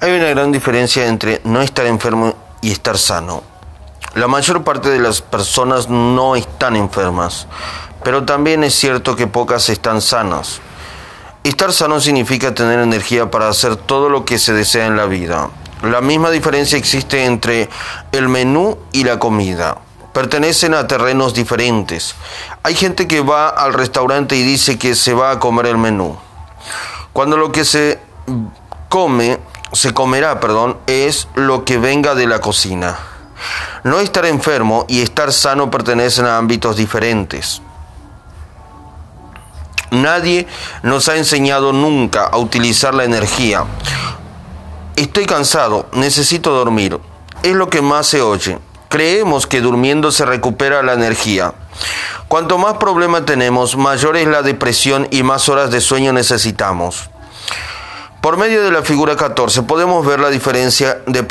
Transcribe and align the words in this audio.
Hay 0.00 0.12
una 0.12 0.28
gran 0.28 0.52
diferencia 0.52 1.08
entre 1.08 1.40
no 1.42 1.60
estar 1.60 1.84
enfermo 1.84 2.32
y 2.60 2.70
estar 2.70 2.96
sano. 2.96 3.42
La 4.14 4.28
mayor 4.28 4.62
parte 4.62 4.90
de 4.90 5.00
las 5.00 5.20
personas 5.22 5.88
no 5.88 6.36
están 6.36 6.76
enfermas, 6.76 7.48
pero 8.04 8.24
también 8.24 8.62
es 8.62 8.74
cierto 8.74 9.16
que 9.16 9.26
pocas 9.26 9.68
están 9.70 10.00
sanas. 10.00 10.60
Estar 11.42 11.72
sano 11.72 11.98
significa 11.98 12.54
tener 12.54 12.78
energía 12.78 13.28
para 13.28 13.48
hacer 13.48 13.74
todo 13.74 14.08
lo 14.08 14.24
que 14.24 14.38
se 14.38 14.52
desea 14.52 14.86
en 14.86 14.96
la 14.96 15.06
vida. 15.06 15.50
La 15.82 16.00
misma 16.00 16.30
diferencia 16.30 16.78
existe 16.78 17.24
entre 17.24 17.68
el 18.12 18.28
menú 18.28 18.78
y 18.92 19.02
la 19.02 19.18
comida. 19.18 19.78
Pertenecen 20.12 20.74
a 20.74 20.86
terrenos 20.86 21.34
diferentes. 21.34 22.14
Hay 22.62 22.76
gente 22.76 23.08
que 23.08 23.20
va 23.20 23.48
al 23.48 23.74
restaurante 23.74 24.36
y 24.36 24.44
dice 24.44 24.78
que 24.78 24.94
se 24.94 25.12
va 25.12 25.32
a 25.32 25.40
comer 25.40 25.66
el 25.66 25.76
menú. 25.76 26.16
Cuando 27.12 27.36
lo 27.36 27.50
que 27.50 27.64
se 27.64 27.98
come 28.88 29.38
se 29.72 29.94
comerá, 29.94 30.40
perdón, 30.40 30.78
es 30.86 31.28
lo 31.34 31.64
que 31.64 31.78
venga 31.78 32.14
de 32.14 32.26
la 32.26 32.40
cocina. 32.40 32.96
No 33.84 34.00
estar 34.00 34.26
enfermo 34.26 34.84
y 34.88 35.00
estar 35.00 35.32
sano 35.32 35.70
pertenecen 35.70 36.26
a 36.26 36.38
ámbitos 36.38 36.76
diferentes. 36.76 37.62
Nadie 39.90 40.46
nos 40.82 41.08
ha 41.08 41.16
enseñado 41.16 41.72
nunca 41.72 42.26
a 42.26 42.36
utilizar 42.38 42.94
la 42.94 43.04
energía. 43.04 43.64
Estoy 44.96 45.26
cansado, 45.26 45.88
necesito 45.92 46.50
dormir. 46.50 46.98
Es 47.42 47.54
lo 47.54 47.70
que 47.70 47.80
más 47.80 48.06
se 48.06 48.20
oye. 48.20 48.58
Creemos 48.88 49.46
que 49.46 49.60
durmiendo 49.60 50.10
se 50.10 50.24
recupera 50.24 50.82
la 50.82 50.94
energía. 50.94 51.54
Cuanto 52.26 52.58
más 52.58 52.74
problema 52.74 53.24
tenemos, 53.24 53.76
mayor 53.76 54.16
es 54.16 54.26
la 54.26 54.42
depresión 54.42 55.06
y 55.10 55.22
más 55.22 55.48
horas 55.48 55.70
de 55.70 55.80
sueño 55.80 56.12
necesitamos. 56.12 57.10
Por 58.20 58.36
medio 58.36 58.62
de 58.64 58.72
la 58.72 58.82
figura 58.82 59.16
14 59.16 59.62
podemos 59.62 60.04
ver 60.04 60.18
la 60.20 60.30
diferencia 60.30 61.02
de 61.06 61.24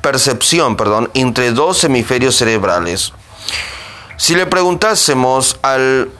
percepción 0.00 0.76
perdón, 0.76 1.10
entre 1.14 1.50
dos 1.50 1.82
hemisferios 1.84 2.36
cerebrales. 2.36 3.12
Si 4.16 4.34
le 4.34 4.46
preguntásemos 4.46 5.58
al 5.62 6.10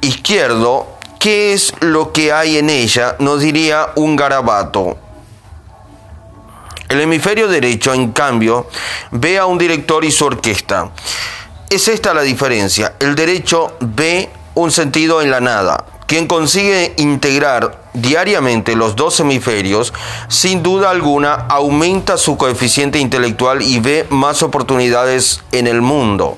izquierdo 0.00 0.86
qué 1.18 1.52
es 1.52 1.72
lo 1.80 2.12
que 2.12 2.32
hay 2.32 2.58
en 2.58 2.68
ella, 2.68 3.16
nos 3.20 3.40
diría 3.40 3.92
un 3.96 4.16
garabato. 4.16 4.98
El 6.88 7.00
hemisferio 7.00 7.48
derecho, 7.48 7.94
en 7.94 8.12
cambio, 8.12 8.68
ve 9.12 9.38
a 9.38 9.46
un 9.46 9.56
director 9.56 10.04
y 10.04 10.10
su 10.10 10.26
orquesta. 10.26 10.90
Es 11.70 11.88
esta 11.88 12.12
la 12.12 12.20
diferencia. 12.20 12.94
El 12.98 13.14
derecho 13.14 13.76
ve 13.80 14.28
un 14.54 14.70
sentido 14.70 15.22
en 15.22 15.30
la 15.30 15.40
nada. 15.40 15.86
Quien 16.12 16.26
consigue 16.26 16.92
integrar 16.98 17.84
diariamente 17.94 18.76
los 18.76 18.96
dos 18.96 19.18
hemisferios, 19.20 19.94
sin 20.28 20.62
duda 20.62 20.90
alguna 20.90 21.32
aumenta 21.48 22.18
su 22.18 22.36
coeficiente 22.36 22.98
intelectual 22.98 23.62
y 23.62 23.80
ve 23.80 24.06
más 24.10 24.42
oportunidades 24.42 25.42
en 25.52 25.66
el 25.66 25.80
mundo. 25.80 26.36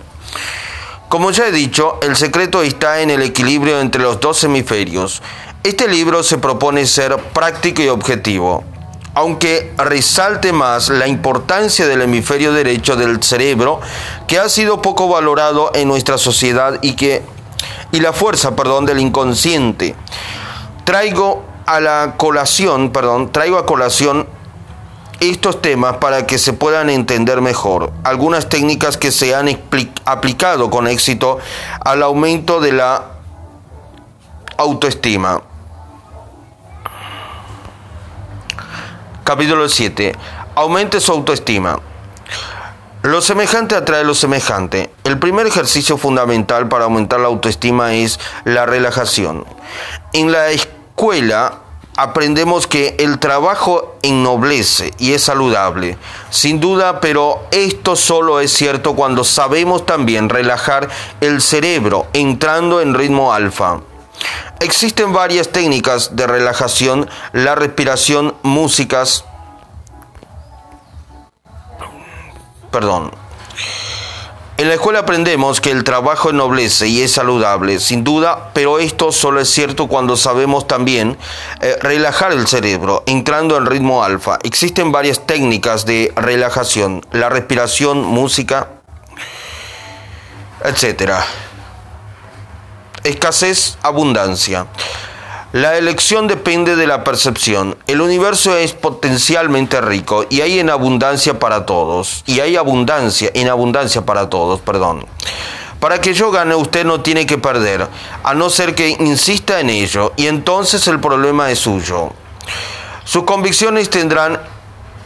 Como 1.08 1.32
ya 1.32 1.48
he 1.48 1.50
dicho, 1.50 1.98
el 2.02 2.14
secreto 2.14 2.62
está 2.62 3.00
en 3.00 3.10
el 3.10 3.22
equilibrio 3.22 3.80
entre 3.80 4.00
los 4.00 4.20
dos 4.20 4.44
hemisferios. 4.44 5.22
Este 5.64 5.88
libro 5.88 6.22
se 6.22 6.38
propone 6.38 6.86
ser 6.86 7.16
práctico 7.32 7.82
y 7.82 7.88
objetivo, 7.88 8.62
aunque 9.14 9.72
resalte 9.76 10.52
más 10.52 10.88
la 10.88 11.08
importancia 11.08 11.88
del 11.88 12.02
hemisferio 12.02 12.52
derecho 12.52 12.94
del 12.94 13.20
cerebro, 13.24 13.80
que 14.28 14.38
ha 14.38 14.48
sido 14.48 14.80
poco 14.80 15.08
valorado 15.08 15.72
en 15.74 15.88
nuestra 15.88 16.16
sociedad 16.16 16.78
y 16.80 16.94
que 16.94 17.33
y 17.94 18.00
la 18.00 18.12
fuerza, 18.12 18.56
perdón, 18.56 18.86
del 18.86 18.98
inconsciente. 18.98 19.94
Traigo 20.82 21.44
a 21.64 21.78
la 21.78 22.14
colación, 22.16 22.90
perdón, 22.90 23.30
traigo 23.30 23.56
a 23.56 23.66
colación 23.66 24.26
estos 25.20 25.62
temas 25.62 25.98
para 25.98 26.26
que 26.26 26.38
se 26.38 26.52
puedan 26.52 26.90
entender 26.90 27.40
mejor. 27.40 27.92
Algunas 28.02 28.48
técnicas 28.48 28.96
que 28.96 29.12
se 29.12 29.32
han 29.36 29.48
aplicado 30.04 30.70
con 30.70 30.88
éxito 30.88 31.38
al 31.84 32.02
aumento 32.02 32.60
de 32.60 32.72
la 32.72 33.12
autoestima. 34.56 35.40
Capítulo 39.22 39.68
7. 39.68 40.16
Aumente 40.56 41.00
su 41.00 41.12
autoestima. 41.12 41.78
Lo 43.04 43.20
semejante 43.20 43.74
atrae 43.76 44.02
lo 44.02 44.14
semejante. 44.14 44.90
El 45.04 45.18
primer 45.18 45.46
ejercicio 45.46 45.98
fundamental 45.98 46.68
para 46.68 46.84
aumentar 46.84 47.20
la 47.20 47.26
autoestima 47.26 47.92
es 47.92 48.18
la 48.46 48.64
relajación. 48.64 49.44
En 50.14 50.32
la 50.32 50.48
escuela 50.48 51.58
aprendemos 51.98 52.66
que 52.66 52.96
el 52.98 53.18
trabajo 53.18 53.96
ennoblece 54.00 54.94
y 54.96 55.12
es 55.12 55.22
saludable, 55.22 55.98
sin 56.30 56.60
duda, 56.60 57.02
pero 57.02 57.42
esto 57.50 57.94
solo 57.94 58.40
es 58.40 58.54
cierto 58.54 58.96
cuando 58.96 59.22
sabemos 59.22 59.84
también 59.84 60.30
relajar 60.30 60.88
el 61.20 61.42
cerebro 61.42 62.06
entrando 62.14 62.80
en 62.80 62.94
ritmo 62.94 63.34
alfa. 63.34 63.82
Existen 64.60 65.12
varias 65.12 65.50
técnicas 65.50 66.16
de 66.16 66.26
relajación, 66.26 67.10
la 67.34 67.54
respiración, 67.54 68.34
músicas, 68.42 69.26
perdón. 72.74 73.12
En 74.56 74.66
la 74.66 74.74
escuela 74.74 75.00
aprendemos 75.00 75.60
que 75.60 75.70
el 75.70 75.84
trabajo 75.84 76.30
ennoblece 76.30 76.88
y 76.88 77.02
es 77.02 77.12
saludable, 77.12 77.78
sin 77.78 78.02
duda, 78.02 78.50
pero 78.52 78.80
esto 78.80 79.12
solo 79.12 79.38
es 79.40 79.48
cierto 79.48 79.86
cuando 79.86 80.16
sabemos 80.16 80.66
también 80.66 81.16
eh, 81.60 81.76
relajar 81.80 82.32
el 82.32 82.48
cerebro, 82.48 83.04
entrando 83.06 83.56
en 83.56 83.66
ritmo 83.66 84.02
alfa. 84.02 84.38
Existen 84.42 84.90
varias 84.90 85.24
técnicas 85.24 85.86
de 85.86 86.12
relajación, 86.16 87.06
la 87.12 87.28
respiración, 87.28 88.02
música, 88.02 88.70
etc. 90.64 91.12
Escasez, 93.04 93.78
abundancia. 93.82 94.66
La 95.54 95.78
elección 95.78 96.26
depende 96.26 96.74
de 96.74 96.88
la 96.88 97.04
percepción. 97.04 97.76
El 97.86 98.00
universo 98.00 98.56
es 98.56 98.72
potencialmente 98.72 99.80
rico 99.80 100.26
y 100.28 100.40
hay 100.40 100.58
en 100.58 100.68
abundancia 100.68 101.38
para 101.38 101.64
todos. 101.64 102.24
Y 102.26 102.40
hay 102.40 102.56
abundancia, 102.56 103.30
en 103.34 103.46
abundancia 103.46 104.04
para 104.04 104.28
todos, 104.28 104.60
perdón. 104.62 105.06
Para 105.78 106.00
que 106.00 106.12
yo 106.12 106.32
gane 106.32 106.56
usted 106.56 106.84
no 106.84 107.02
tiene 107.02 107.24
que 107.24 107.38
perder, 107.38 107.86
a 108.24 108.34
no 108.34 108.50
ser 108.50 108.74
que 108.74 108.96
insista 108.98 109.60
en 109.60 109.70
ello, 109.70 110.12
y 110.16 110.26
entonces 110.26 110.88
el 110.88 110.98
problema 110.98 111.48
es 111.52 111.60
suyo. 111.60 112.10
Sus 113.04 113.22
convicciones 113.22 113.88
tendrán 113.90 114.40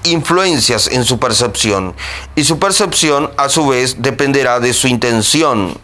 influencias 0.04 0.86
en 0.86 1.04
su 1.04 1.18
percepción, 1.18 1.94
y 2.36 2.44
su 2.44 2.58
percepción 2.58 3.30
a 3.36 3.50
su 3.50 3.68
vez 3.68 4.00
dependerá 4.00 4.60
de 4.60 4.72
su 4.72 4.88
intención. 4.88 5.78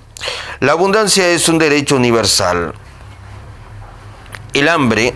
La 0.60 0.72
abundancia 0.72 1.28
es 1.28 1.50
un 1.50 1.58
derecho 1.58 1.96
universal 1.96 2.72
el 4.54 4.68
hambre 4.68 5.14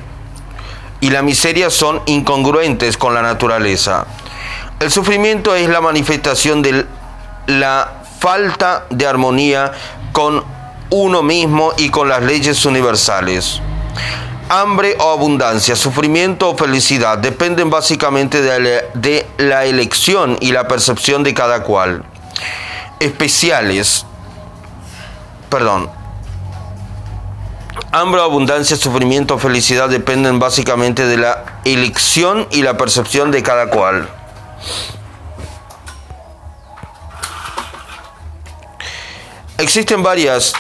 y 1.01 1.11
la 1.11 1.23
miseria 1.23 1.71
son 1.71 2.03
incongruentes 2.07 2.97
con 2.97 3.15
la 3.15 3.23
naturaleza. 3.23 4.07
El 4.81 4.91
sufrimiento 4.91 5.55
es 5.55 5.69
la 5.69 5.81
manifestación 5.81 6.63
de 6.63 6.87
la 7.47 8.03
falta 8.21 8.87
de 8.91 9.07
armonía 9.07 9.73
con 10.13 10.45
uno 10.91 11.23
mismo 11.23 11.73
y 11.77 11.91
con 11.91 12.09
las 12.09 12.23
leyes 12.23 12.65
universales. 12.65 13.61
Hambre 14.49 14.97
o 14.99 15.11
abundancia, 15.13 15.77
sufrimiento 15.77 16.51
o 16.51 16.57
felicidad 16.57 17.19
dependen 17.19 17.71
básicamente 17.71 18.41
de 18.41 19.27
la, 19.37 19.65
elección 19.67 20.39
y 20.41 20.53
la 20.53 20.67
percepción 20.67 21.23
de 21.23 21.35
cada 21.35 21.63
cual. 21.63 22.03
Especiales, 22.99 24.07
perdón, 25.51 25.91
Hambre, 27.91 28.21
abundancia, 28.21 28.77
sufrimiento, 28.77 29.39
felicidad 29.39 29.89
dependen 29.89 30.39
básicamente 30.39 31.07
de 31.07 31.17
la 31.17 31.61
elección 31.65 32.47
y 32.51 32.61
la 32.61 32.77
percepción 32.77 33.31
de 33.31 33.43
cada 33.43 33.71
cual. 33.71 34.07
Existen 39.57 40.03
varias 40.03 40.53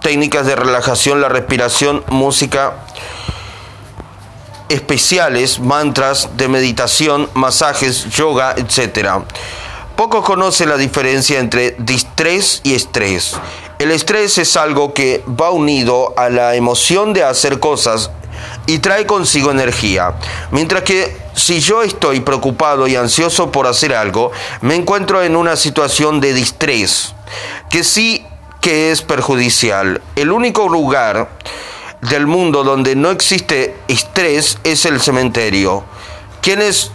técnicas 0.00 0.46
de 0.46 0.56
relajación, 0.56 1.20
la 1.20 1.28
respiración, 1.28 2.02
música, 2.08 2.74
especiales, 4.70 5.60
mantras 5.60 6.30
de 6.38 6.48
meditación, 6.48 7.28
masajes, 7.34 8.08
yoga, 8.08 8.54
etc. 8.56 9.10
Pocos 9.94 10.24
conocen 10.24 10.70
la 10.70 10.78
diferencia 10.78 11.38
entre 11.38 11.76
distrés 11.78 12.62
y 12.64 12.74
estrés. 12.74 13.36
El 13.82 13.90
estrés 13.90 14.38
es 14.38 14.56
algo 14.56 14.94
que 14.94 15.24
va 15.28 15.50
unido 15.50 16.14
a 16.16 16.30
la 16.30 16.54
emoción 16.54 17.12
de 17.12 17.24
hacer 17.24 17.58
cosas 17.58 18.12
y 18.66 18.78
trae 18.78 19.06
consigo 19.06 19.50
energía. 19.50 20.14
Mientras 20.52 20.84
que 20.84 21.16
si 21.34 21.58
yo 21.58 21.82
estoy 21.82 22.20
preocupado 22.20 22.86
y 22.86 22.94
ansioso 22.94 23.50
por 23.50 23.66
hacer 23.66 23.92
algo, 23.92 24.30
me 24.60 24.76
encuentro 24.76 25.20
en 25.24 25.34
una 25.34 25.56
situación 25.56 26.20
de 26.20 26.32
distrés, 26.32 27.16
que 27.70 27.82
sí 27.82 28.24
que 28.60 28.92
es 28.92 29.02
perjudicial. 29.02 30.00
El 30.14 30.30
único 30.30 30.68
lugar 30.68 31.30
del 32.02 32.28
mundo 32.28 32.62
donde 32.62 32.94
no 32.94 33.10
existe 33.10 33.76
estrés 33.88 34.58
es 34.62 34.86
el 34.86 35.00
cementerio. 35.00 35.82
Quienes 36.40 36.92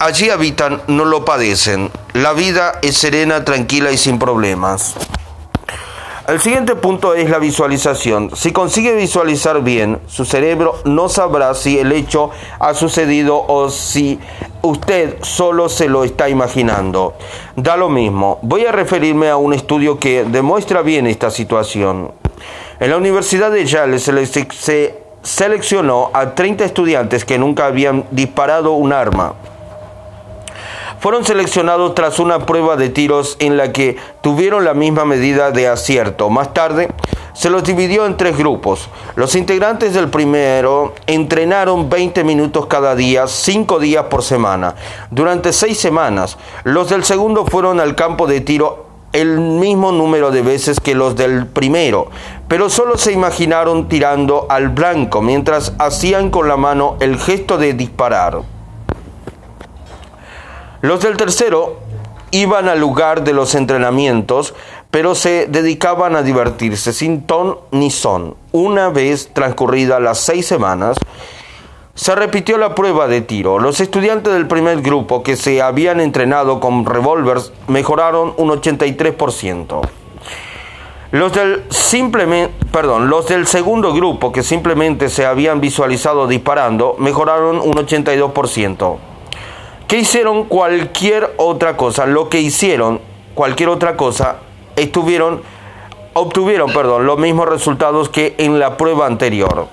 allí 0.00 0.30
habitan 0.30 0.82
no 0.88 1.04
lo 1.04 1.24
padecen. 1.24 1.92
La 2.14 2.32
vida 2.32 2.80
es 2.82 2.98
serena, 2.98 3.44
tranquila 3.44 3.92
y 3.92 3.96
sin 3.96 4.18
problemas. 4.18 4.96
El 6.28 6.40
siguiente 6.40 6.74
punto 6.74 7.14
es 7.14 7.30
la 7.30 7.38
visualización. 7.38 8.34
Si 8.34 8.50
consigue 8.50 8.96
visualizar 8.96 9.62
bien, 9.62 10.00
su 10.08 10.24
cerebro 10.24 10.74
no 10.84 11.08
sabrá 11.08 11.54
si 11.54 11.78
el 11.78 11.92
hecho 11.92 12.30
ha 12.58 12.74
sucedido 12.74 13.44
o 13.46 13.70
si 13.70 14.18
usted 14.60 15.18
solo 15.22 15.68
se 15.68 15.88
lo 15.88 16.02
está 16.02 16.28
imaginando. 16.28 17.14
Da 17.54 17.76
lo 17.76 17.88
mismo. 17.88 18.40
Voy 18.42 18.66
a 18.66 18.72
referirme 18.72 19.28
a 19.28 19.36
un 19.36 19.54
estudio 19.54 20.00
que 20.00 20.24
demuestra 20.24 20.82
bien 20.82 21.06
esta 21.06 21.30
situación. 21.30 22.10
En 22.80 22.90
la 22.90 22.96
Universidad 22.96 23.52
de 23.52 23.64
Yale 23.64 24.00
se, 24.00 24.98
seleccionó 25.22 26.10
a 26.12 26.34
30 26.34 26.64
estudiantes 26.64 27.24
que 27.24 27.38
nunca 27.38 27.66
habían 27.66 28.04
disparado 28.10 28.72
un 28.72 28.92
arma 28.92 29.34
fueron 31.00 31.24
seleccionados 31.24 31.94
tras 31.94 32.18
una 32.18 32.46
prueba 32.46 32.76
de 32.76 32.88
tiros 32.88 33.36
en 33.38 33.56
la 33.56 33.72
que 33.72 33.96
tuvieron 34.22 34.64
la 34.64 34.74
misma 34.74 35.04
medida 35.04 35.50
de 35.50 35.68
acierto. 35.68 36.30
Más 36.30 36.54
tarde, 36.54 36.88
se 37.32 37.50
los 37.50 37.64
dividió 37.64 38.06
en 38.06 38.16
tres 38.16 38.38
grupos. 38.38 38.88
Los 39.14 39.34
integrantes 39.34 39.92
del 39.92 40.08
primero 40.08 40.94
entrenaron 41.06 41.90
20 41.90 42.24
minutos 42.24 42.66
cada 42.66 42.94
día, 42.94 43.26
5 43.26 43.78
días 43.78 44.04
por 44.04 44.22
semana, 44.22 44.74
durante 45.10 45.52
6 45.52 45.78
semanas. 45.78 46.38
Los 46.64 46.88
del 46.88 47.04
segundo 47.04 47.44
fueron 47.44 47.78
al 47.78 47.94
campo 47.94 48.26
de 48.26 48.40
tiro 48.40 48.86
el 49.12 49.38
mismo 49.38 49.92
número 49.92 50.30
de 50.30 50.42
veces 50.42 50.80
que 50.80 50.94
los 50.94 51.16
del 51.16 51.46
primero, 51.46 52.08
pero 52.48 52.68
solo 52.68 52.98
se 52.98 53.12
imaginaron 53.12 53.88
tirando 53.88 54.46
al 54.50 54.68
blanco 54.68 55.22
mientras 55.22 55.72
hacían 55.78 56.30
con 56.30 56.48
la 56.48 56.56
mano 56.56 56.96
el 57.00 57.18
gesto 57.18 57.56
de 57.56 57.72
disparar. 57.74 58.55
Los 60.86 61.00
del 61.00 61.16
tercero 61.16 61.80
iban 62.30 62.68
al 62.68 62.78
lugar 62.78 63.24
de 63.24 63.32
los 63.32 63.56
entrenamientos, 63.56 64.54
pero 64.92 65.16
se 65.16 65.48
dedicaban 65.48 66.14
a 66.14 66.22
divertirse 66.22 66.92
sin 66.92 67.26
ton 67.26 67.58
ni 67.72 67.90
son. 67.90 68.36
Una 68.52 68.90
vez 68.90 69.30
transcurridas 69.32 70.00
las 70.00 70.18
seis 70.20 70.46
semanas, 70.46 70.96
se 71.96 72.14
repitió 72.14 72.56
la 72.56 72.76
prueba 72.76 73.08
de 73.08 73.20
tiro. 73.20 73.58
Los 73.58 73.80
estudiantes 73.80 74.32
del 74.32 74.46
primer 74.46 74.80
grupo 74.80 75.24
que 75.24 75.34
se 75.34 75.60
habían 75.60 75.98
entrenado 75.98 76.60
con 76.60 76.86
revólveres 76.86 77.52
mejoraron 77.66 78.32
un 78.36 78.50
83%. 78.50 79.80
Los 81.10 81.32
del, 81.32 81.64
simplemente, 81.70 82.54
perdón, 82.70 83.10
los 83.10 83.26
del 83.26 83.48
segundo 83.48 83.92
grupo 83.92 84.30
que 84.30 84.44
simplemente 84.44 85.08
se 85.08 85.26
habían 85.26 85.60
visualizado 85.60 86.28
disparando 86.28 86.94
mejoraron 87.00 87.58
un 87.58 87.72
82% 87.72 89.15
que 89.86 89.98
hicieron 89.98 90.44
cualquier 90.44 91.34
otra 91.36 91.76
cosa, 91.76 92.06
lo 92.06 92.28
que 92.28 92.40
hicieron 92.40 93.00
cualquier 93.34 93.68
otra 93.68 93.96
cosa, 93.96 94.36
obtuvieron 96.14 96.72
perdón, 96.72 97.06
los 97.06 97.18
mismos 97.18 97.48
resultados 97.48 98.08
que 98.08 98.34
en 98.38 98.58
la 98.58 98.76
prueba 98.76 99.06
anterior. 99.06 99.68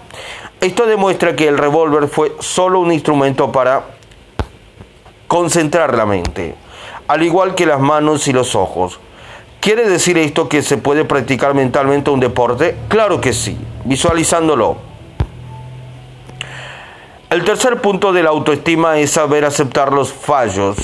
Esto 0.61 0.85
demuestra 0.85 1.35
que 1.35 1.47
el 1.47 1.57
revólver 1.57 2.07
fue 2.07 2.35
solo 2.39 2.79
un 2.79 2.91
instrumento 2.91 3.51
para 3.51 3.83
concentrar 5.27 5.95
la 5.95 6.05
mente, 6.05 6.55
al 7.07 7.23
igual 7.23 7.55
que 7.55 7.65
las 7.65 7.79
manos 7.79 8.27
y 8.27 8.33
los 8.33 8.55
ojos. 8.55 8.99
¿Quiere 9.59 9.89
decir 9.89 10.17
esto 10.17 10.49
que 10.49 10.61
se 10.61 10.77
puede 10.77 11.05
practicar 11.05 11.53
mentalmente 11.53 12.11
un 12.11 12.19
deporte? 12.19 12.75
Claro 12.89 13.19
que 13.19 13.33
sí, 13.33 13.57
visualizándolo. 13.85 14.92
El 17.33 17.43
tercer 17.43 17.81
punto 17.81 18.13
de 18.13 18.21
la 18.21 18.29
autoestima 18.29 18.99
es 18.99 19.09
saber 19.09 19.43
aceptar 19.43 19.91
los 19.91 20.13
fallos. 20.13 20.77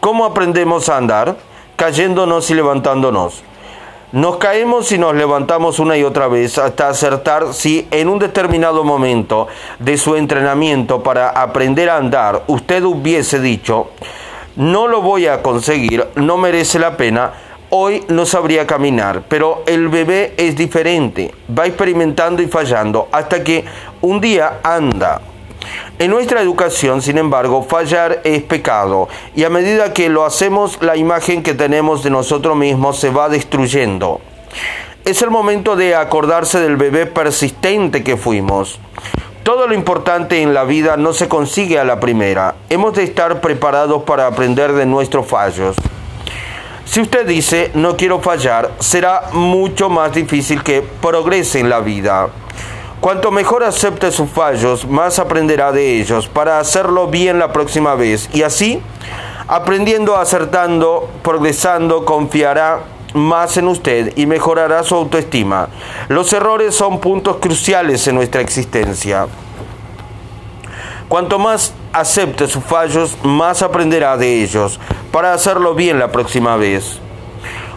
¿Cómo 0.00 0.26
aprendemos 0.26 0.90
a 0.90 0.98
andar? 0.98 1.38
Cayéndonos 1.76 2.50
y 2.50 2.54
levantándonos. 2.54 3.42
Nos 4.12 4.36
caemos 4.36 4.92
y 4.92 4.98
nos 4.98 5.14
levantamos 5.14 5.78
una 5.78 5.96
y 5.96 6.04
otra 6.04 6.28
vez 6.28 6.58
hasta 6.58 6.90
acertar 6.90 7.54
si 7.54 7.88
en 7.90 8.10
un 8.10 8.18
determinado 8.18 8.84
momento 8.84 9.48
de 9.78 9.96
su 9.96 10.14
entrenamiento 10.14 11.02
para 11.02 11.30
aprender 11.30 11.88
a 11.88 11.96
andar 11.96 12.42
usted 12.48 12.84
hubiese 12.84 13.40
dicho, 13.40 13.92
no 14.56 14.88
lo 14.88 15.00
voy 15.00 15.26
a 15.26 15.40
conseguir, 15.40 16.06
no 16.16 16.36
merece 16.36 16.78
la 16.80 16.98
pena, 16.98 17.32
hoy 17.70 18.04
no 18.08 18.26
sabría 18.26 18.66
caminar, 18.66 19.22
pero 19.26 19.62
el 19.64 19.88
bebé 19.88 20.34
es 20.36 20.54
diferente, 20.54 21.34
va 21.58 21.64
experimentando 21.64 22.42
y 22.42 22.46
fallando 22.46 23.08
hasta 23.10 23.42
que 23.42 23.64
un 24.02 24.20
día 24.20 24.60
anda. 24.62 25.31
En 25.98 26.10
nuestra 26.10 26.40
educación, 26.40 27.02
sin 27.02 27.18
embargo, 27.18 27.62
fallar 27.62 28.20
es 28.24 28.42
pecado 28.42 29.08
y 29.34 29.44
a 29.44 29.50
medida 29.50 29.92
que 29.92 30.08
lo 30.08 30.24
hacemos, 30.24 30.78
la 30.80 30.96
imagen 30.96 31.42
que 31.42 31.54
tenemos 31.54 32.02
de 32.02 32.10
nosotros 32.10 32.56
mismos 32.56 32.98
se 32.98 33.10
va 33.10 33.28
destruyendo. 33.28 34.20
Es 35.04 35.22
el 35.22 35.30
momento 35.30 35.76
de 35.76 35.94
acordarse 35.94 36.60
del 36.60 36.76
bebé 36.76 37.06
persistente 37.06 38.04
que 38.04 38.16
fuimos. 38.16 38.78
Todo 39.42 39.66
lo 39.66 39.74
importante 39.74 40.40
en 40.40 40.54
la 40.54 40.62
vida 40.62 40.96
no 40.96 41.12
se 41.12 41.28
consigue 41.28 41.78
a 41.78 41.84
la 41.84 41.98
primera. 41.98 42.54
Hemos 42.68 42.94
de 42.94 43.02
estar 43.02 43.40
preparados 43.40 44.04
para 44.04 44.28
aprender 44.28 44.72
de 44.72 44.86
nuestros 44.86 45.26
fallos. 45.26 45.74
Si 46.84 47.00
usted 47.00 47.26
dice 47.26 47.72
no 47.74 47.96
quiero 47.96 48.20
fallar, 48.20 48.70
será 48.78 49.30
mucho 49.32 49.88
más 49.88 50.12
difícil 50.12 50.62
que 50.62 50.82
progrese 50.82 51.58
en 51.58 51.70
la 51.70 51.80
vida. 51.80 52.28
Cuanto 53.02 53.32
mejor 53.32 53.64
acepte 53.64 54.12
sus 54.12 54.30
fallos, 54.30 54.86
más 54.86 55.18
aprenderá 55.18 55.72
de 55.72 56.00
ellos 56.00 56.28
para 56.28 56.60
hacerlo 56.60 57.08
bien 57.08 57.40
la 57.40 57.52
próxima 57.52 57.96
vez. 57.96 58.30
Y 58.32 58.44
así, 58.44 58.80
aprendiendo, 59.48 60.16
acertando, 60.16 61.10
progresando, 61.20 62.04
confiará 62.04 62.84
más 63.12 63.56
en 63.56 63.66
usted 63.66 64.12
y 64.14 64.26
mejorará 64.26 64.84
su 64.84 64.94
autoestima. 64.94 65.68
Los 66.06 66.32
errores 66.32 66.76
son 66.76 67.00
puntos 67.00 67.38
cruciales 67.38 68.06
en 68.06 68.14
nuestra 68.14 68.40
existencia. 68.40 69.26
Cuanto 71.08 71.40
más 71.40 71.74
acepte 71.92 72.46
sus 72.46 72.62
fallos, 72.62 73.18
más 73.24 73.62
aprenderá 73.62 74.16
de 74.16 74.44
ellos 74.44 74.78
para 75.10 75.34
hacerlo 75.34 75.74
bien 75.74 75.98
la 75.98 76.12
próxima 76.12 76.56
vez. 76.56 77.00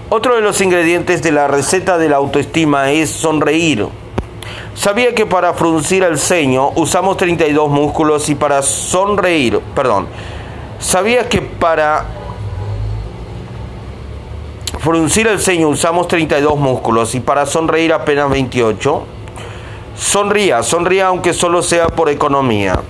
Otro 0.10 0.36
de 0.36 0.42
los 0.42 0.62
ingredientes 0.62 1.24
de 1.24 1.32
la 1.32 1.48
receta 1.48 1.98
de 1.98 2.10
la 2.10 2.18
autoestima 2.18 2.92
es 2.92 3.10
sonreír. 3.10 3.88
Sabía 4.76 5.16
que 5.16 5.26
para 5.26 5.54
fruncir 5.54 6.04
el 6.04 6.20
ceño 6.20 6.72
usamos 6.76 7.16
32 7.16 7.70
músculos 7.70 8.28
y 8.28 8.36
para 8.36 8.62
sonreír, 8.62 9.60
perdón, 9.74 10.08
sabía 10.80 11.30
que 11.30 11.42
para 11.42 12.06
fruncir 14.80 15.28
el 15.28 15.40
ceño 15.40 15.70
usamos 15.70 16.10
32 16.10 16.58
músculos 16.58 17.16
y 17.16 17.22
para 17.22 17.46
sonreír 17.46 17.94
apenas 17.94 18.30
28. 18.30 19.04
Sonría, 19.96 20.62
sonría 20.62 21.08
aunque 21.08 21.34
solo 21.34 21.64
sea 21.64 21.88
por 21.88 22.10
economía. 22.10 22.82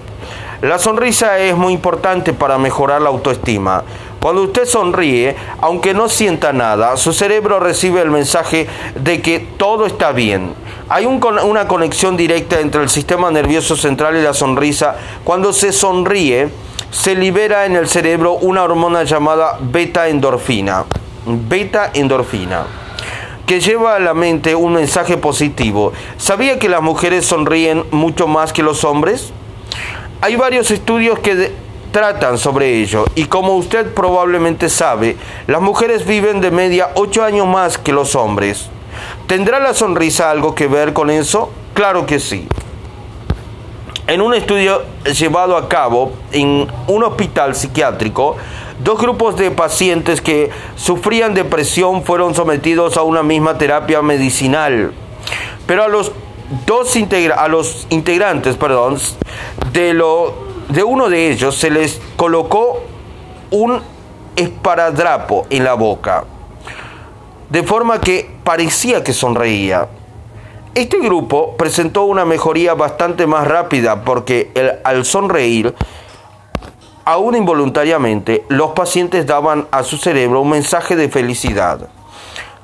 La 0.61 0.79
sonrisa 0.79 1.37
es 1.37 1.55
muy 1.55 1.71
importante 1.71 2.33
para 2.33 2.57
mejorar 2.57 2.99
la 2.99 3.09
autoestima. 3.09 3.83
Cuando 4.25 4.41
usted 4.41 4.65
sonríe, 4.65 5.35
aunque 5.61 5.93
no 5.93 6.09
sienta 6.09 6.51
nada, 6.51 6.97
su 6.97 7.13
cerebro 7.13 7.59
recibe 7.59 8.01
el 8.01 8.09
mensaje 8.09 8.65
de 8.95 9.21
que 9.21 9.37
todo 9.37 9.85
está 9.85 10.13
bien. 10.13 10.55
Hay 10.89 11.05
una 11.05 11.67
conexión 11.67 12.17
directa 12.17 12.59
entre 12.59 12.81
el 12.81 12.89
sistema 12.89 13.29
nervioso 13.29 13.75
central 13.75 14.17
y 14.17 14.23
la 14.23 14.33
sonrisa. 14.33 14.95
Cuando 15.23 15.53
se 15.53 15.71
sonríe, 15.71 16.49
se 16.89 17.13
libera 17.13 17.67
en 17.67 17.75
el 17.75 17.87
cerebro 17.87 18.33
una 18.33 18.63
hormona 18.63 19.03
llamada 19.03 19.59
beta 19.61 20.07
endorfina. 20.07 20.85
Beta 21.27 21.91
endorfina 21.93 22.65
que 23.45 23.59
lleva 23.59 23.95
a 23.95 23.99
la 23.99 24.15
mente 24.15 24.55
un 24.55 24.73
mensaje 24.73 25.17
positivo. 25.17 25.93
¿Sabía 26.17 26.57
que 26.57 26.67
las 26.67 26.81
mujeres 26.81 27.27
sonríen 27.27 27.83
mucho 27.91 28.25
más 28.25 28.53
que 28.53 28.63
los 28.63 28.85
hombres? 28.85 29.31
Hay 30.21 30.35
varios 30.35 30.71
estudios 30.71 31.19
que 31.19 31.51
tratan 31.95 32.37
sobre 32.37 32.81
ello 32.81 33.05
y 33.15 33.23
como 33.27 33.55
usted 33.55 33.93
probablemente 33.93 34.67
sabe, 34.67 35.15
las 35.47 35.61
mujeres 35.61 36.05
viven 36.05 36.41
de 36.41 36.51
media 36.51 36.89
8 36.95 37.23
años 37.23 37.47
más 37.47 37.77
que 37.77 37.93
los 37.93 38.15
hombres. 38.15 38.69
¿Tendrá 39.27 39.61
la 39.61 39.73
sonrisa 39.73 40.29
algo 40.29 40.53
que 40.55 40.67
ver 40.67 40.91
con 40.91 41.09
eso? 41.09 41.53
Claro 41.73 42.05
que 42.05 42.19
sí. 42.19 42.49
En 44.07 44.19
un 44.19 44.33
estudio 44.33 44.83
llevado 45.05 45.55
a 45.55 45.69
cabo 45.69 46.11
en 46.33 46.67
un 46.87 47.03
hospital 47.05 47.55
psiquiátrico, 47.55 48.35
dos 48.83 48.99
grupos 48.99 49.37
de 49.37 49.51
pacientes 49.51 50.19
que 50.19 50.49
sufrían 50.75 51.33
depresión 51.33 52.03
fueron 52.03 52.35
sometidos 52.35 52.97
a 52.97 53.03
una 53.03 53.23
misma 53.23 53.57
terapia 53.57 54.01
medicinal. 54.01 54.91
Pero 55.65 55.83
a 55.83 55.87
los 55.87 56.11
dos 56.65 56.93
a 57.37 57.47
los 57.47 57.87
integrantes, 57.89 58.57
perdón, 58.57 58.97
de 59.71 59.93
lo 59.93 60.44
de 60.69 60.83
uno 60.83 61.09
de 61.09 61.31
ellos 61.31 61.55
se 61.55 61.69
les 61.69 62.01
colocó 62.15 62.81
un 63.51 63.81
esparadrapo 64.35 65.45
en 65.49 65.63
la 65.63 65.73
boca, 65.73 66.25
de 67.49 67.63
forma 67.63 68.01
que 68.01 68.29
parecía 68.43 69.03
que 69.03 69.13
sonreía. 69.13 69.87
Este 70.73 70.99
grupo 70.99 71.55
presentó 71.55 72.03
una 72.03 72.25
mejoría 72.25 72.73
bastante 72.73 73.27
más 73.27 73.47
rápida 73.47 74.03
porque 74.03 74.51
al 74.83 75.05
sonreír 75.05 75.73
Aún 77.07 77.35
involuntariamente, 77.35 78.45
los 78.49 78.71
pacientes 78.71 79.27
daban 79.27 79.67
a 79.69 79.83
su 79.83 79.97
cerebro 79.97 80.41
un 80.41 80.49
mensaje 80.49 80.95
de 80.95 81.07
felicidad. 81.07 81.87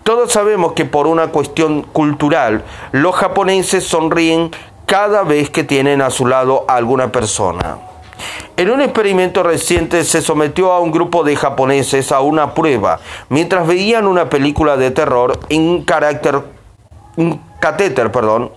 Todos 0.02 0.32
sabemos 0.32 0.74
que 0.74 0.84
por 0.84 1.06
una 1.06 1.28
cuestión 1.28 1.84
cultural, 1.84 2.64
los 2.92 3.16
japoneses 3.16 3.84
sonríen 3.84 4.50
cada 4.88 5.22
vez 5.22 5.52
que 5.52 5.64
tienen 5.64 6.02
a 6.02 6.10
su 6.10 6.26
lado 6.26 6.66
a 6.68 6.74
alguna 6.78 7.12
persona. 7.12 7.91
En 8.58 8.70
un 8.70 8.82
experimento 8.82 9.44
reciente 9.44 10.04
se 10.04 10.22
sometió 10.22 10.72
a 10.72 10.80
un 10.80 10.92
grupo 10.92 11.24
de 11.24 11.36
japoneses 11.36 12.12
a 12.12 12.22
una 12.22 12.54
prueba 12.54 13.00
mientras 13.30 13.66
veían 13.66 14.08
una 14.08 14.30
película 14.30 14.78
de 14.78 14.92
terror 14.92 15.40
en 15.50 15.62
un, 15.62 15.84
catéter 17.60 18.12
perdón, 18.12 18.52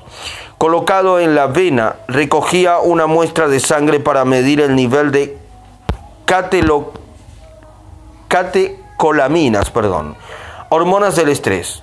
colocado 0.58 1.20
en 1.20 1.34
la 1.34 1.46
vena 1.46 1.96
recogía 2.08 2.78
una 2.78 3.06
muestra 3.06 3.48
de 3.48 3.60
sangre 3.60 4.00
para 4.00 4.24
medir 4.24 4.60
el 4.60 4.74
nivel 4.74 5.10
de 5.10 5.38
catecolaminas, 8.28 9.70
perdón, 9.70 10.16
hormonas 10.70 11.16
del 11.16 11.28
estrés. 11.28 11.82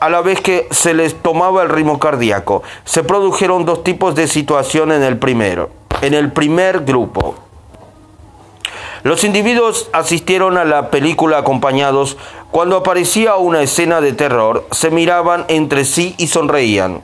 A 0.00 0.08
la 0.08 0.20
vez 0.20 0.40
que 0.40 0.66
se 0.70 0.92
les 0.94 1.14
tomaba 1.22 1.62
el 1.62 1.68
ritmo 1.68 1.98
cardíaco, 1.98 2.62
se 2.84 3.04
produjeron 3.04 3.64
dos 3.64 3.84
tipos 3.84 4.14
de 4.14 4.28
situación 4.28 4.92
en 4.92 5.02
el 5.02 5.18
primero. 5.18 5.70
En 6.02 6.14
el 6.14 6.32
primer 6.32 6.80
grupo, 6.80 7.34
los 9.04 9.22
individuos 9.22 9.90
asistieron 9.92 10.56
a 10.56 10.64
la 10.64 10.90
película 10.90 11.38
acompañados. 11.38 12.16
Cuando 12.50 12.76
aparecía 12.76 13.36
una 13.36 13.60
escena 13.62 14.00
de 14.00 14.12
terror, 14.12 14.66
se 14.70 14.90
miraban 14.90 15.44
entre 15.48 15.84
sí 15.84 16.14
y 16.16 16.28
sonreían. 16.28 17.02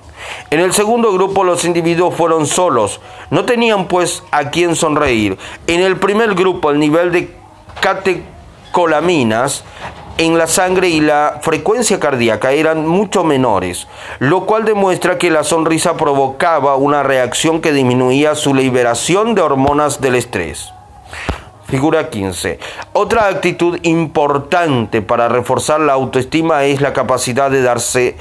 En 0.50 0.61
el 0.61 0.73
segundo 0.73 1.12
grupo 1.12 1.44
los 1.44 1.64
individuos 1.64 2.14
fueron 2.14 2.47
solos, 2.47 3.00
no 3.30 3.44
tenían 3.44 3.87
pues 3.87 4.23
a 4.30 4.50
quién 4.50 4.76
sonreír. 4.76 5.38
En 5.66 5.80
el 5.80 5.99
primer 5.99 6.35
grupo 6.35 6.70
el 6.70 6.78
nivel 6.78 7.12
de 7.12 7.35
catecolaminas 7.80 9.64
en 10.19 10.38
la 10.38 10.47
sangre 10.47 10.88
y 10.88 11.00
la 11.00 11.38
frecuencia 11.40 11.99
cardíaca 11.99 12.52
eran 12.52 12.87
mucho 12.87 13.25
menores, 13.25 13.87
lo 14.19 14.47
cual 14.47 14.64
demuestra 14.64 15.19
que 15.19 15.31
la 15.31 15.45
sonrisa 15.45 15.97
provocaba 15.97 16.76
una 16.76 17.02
reacción 17.02 17.61
que 17.61 17.73
disminuía 17.73 18.35
su 18.35 18.55
liberación 18.55 19.35
de 19.35 19.43
hormonas 19.43 20.00
del 20.00 20.17
estrés. 20.17 20.73
Figura 21.64 22.11
15. 22.11 22.59
Otra 22.93 23.29
actitud 23.29 23.79
importante 23.83 25.02
para 25.02 25.29
reforzar 25.29 25.81
la 25.81 25.93
autoestima 25.93 26.64
es 26.64 26.81
la 26.81 26.93
capacidad 26.93 27.50
de 27.50 27.62
darse 27.62 28.17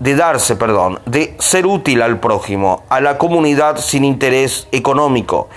de 0.00 0.16
darse, 0.16 0.56
perdón, 0.56 1.00
de 1.06 1.34
ser 1.38 1.66
útil 1.66 2.02
al 2.02 2.18
prójimo, 2.18 2.82
a 2.88 3.00
la 3.00 3.16
comunidad 3.16 3.78
sin 3.78 4.04
interés 4.04 4.68
económico. 4.72 5.48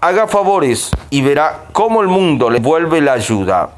Haga 0.00 0.26
favores 0.26 0.90
y 1.10 1.22
verá 1.22 1.66
cómo 1.72 2.02
el 2.02 2.08
mundo 2.08 2.50
le 2.50 2.60
vuelve 2.60 3.00
la 3.00 3.14
ayuda. 3.14 3.70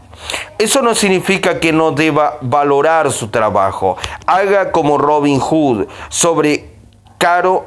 Eso 0.59 0.83
no 0.83 0.95
significa 0.95 1.61
que 1.61 1.73
no 1.73 1.93
deba 1.93 2.39
valorar 2.41 3.13
su 3.13 3.29
trabajo. 3.29 3.97
Haga 4.27 4.73
como 4.73 4.99
Robin 4.99 5.39
Hood, 5.39 5.87
sobre 6.09 6.71
caro, 7.19 7.67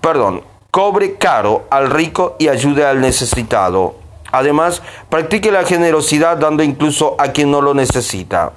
perdón, 0.00 0.42
cobre 0.70 1.16
caro 1.16 1.64
al 1.70 1.90
rico 1.90 2.36
y 2.38 2.48
ayude 2.48 2.84
al 2.84 3.00
necesitado. 3.00 3.94
Además, 4.32 4.82
practique 5.08 5.50
la 5.50 5.64
generosidad 5.64 6.36
dando 6.36 6.62
incluso 6.62 7.16
a 7.18 7.28
quien 7.28 7.50
no 7.50 7.60
lo 7.60 7.74
necesita. 7.74 8.52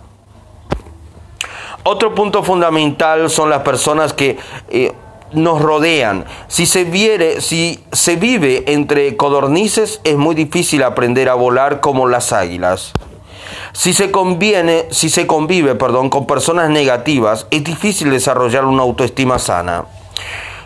Otro 1.84 2.16
punto 2.16 2.44
fundamental 2.44 3.30
son 3.30 3.50
las 3.50 3.62
personas 3.62 4.14
que 4.14 4.38
eh, 4.70 4.94
nos 5.34 5.62
rodean. 5.62 6.26
Si 6.48 6.66
se, 6.66 6.86
viere, 6.86 7.42
si 7.42 7.84
se 7.92 8.16
vive 8.16 8.64
entre 8.68 9.18
codornices, 9.18 10.00
es 10.04 10.16
muy 10.16 10.36
difícil 10.36 10.84
aprender 10.84 11.28
a 11.28 11.34
volar 11.34 11.82
como 11.82 12.08
las 12.08 12.32
águilas. 12.32 12.94
Si 13.72 13.94
se 13.94 14.12
conviene, 14.12 14.86
si 14.92 15.10
se 15.10 15.28
convive, 15.28 15.76
perdón, 15.76 16.10
con 16.10 16.26
personas 16.26 16.70
negativas, 16.70 17.48
es 17.52 17.64
difícil 17.64 18.12
desarrollar 18.12 18.66
una 18.66 18.84
autoestima 18.84 19.40
sana. 19.40 19.86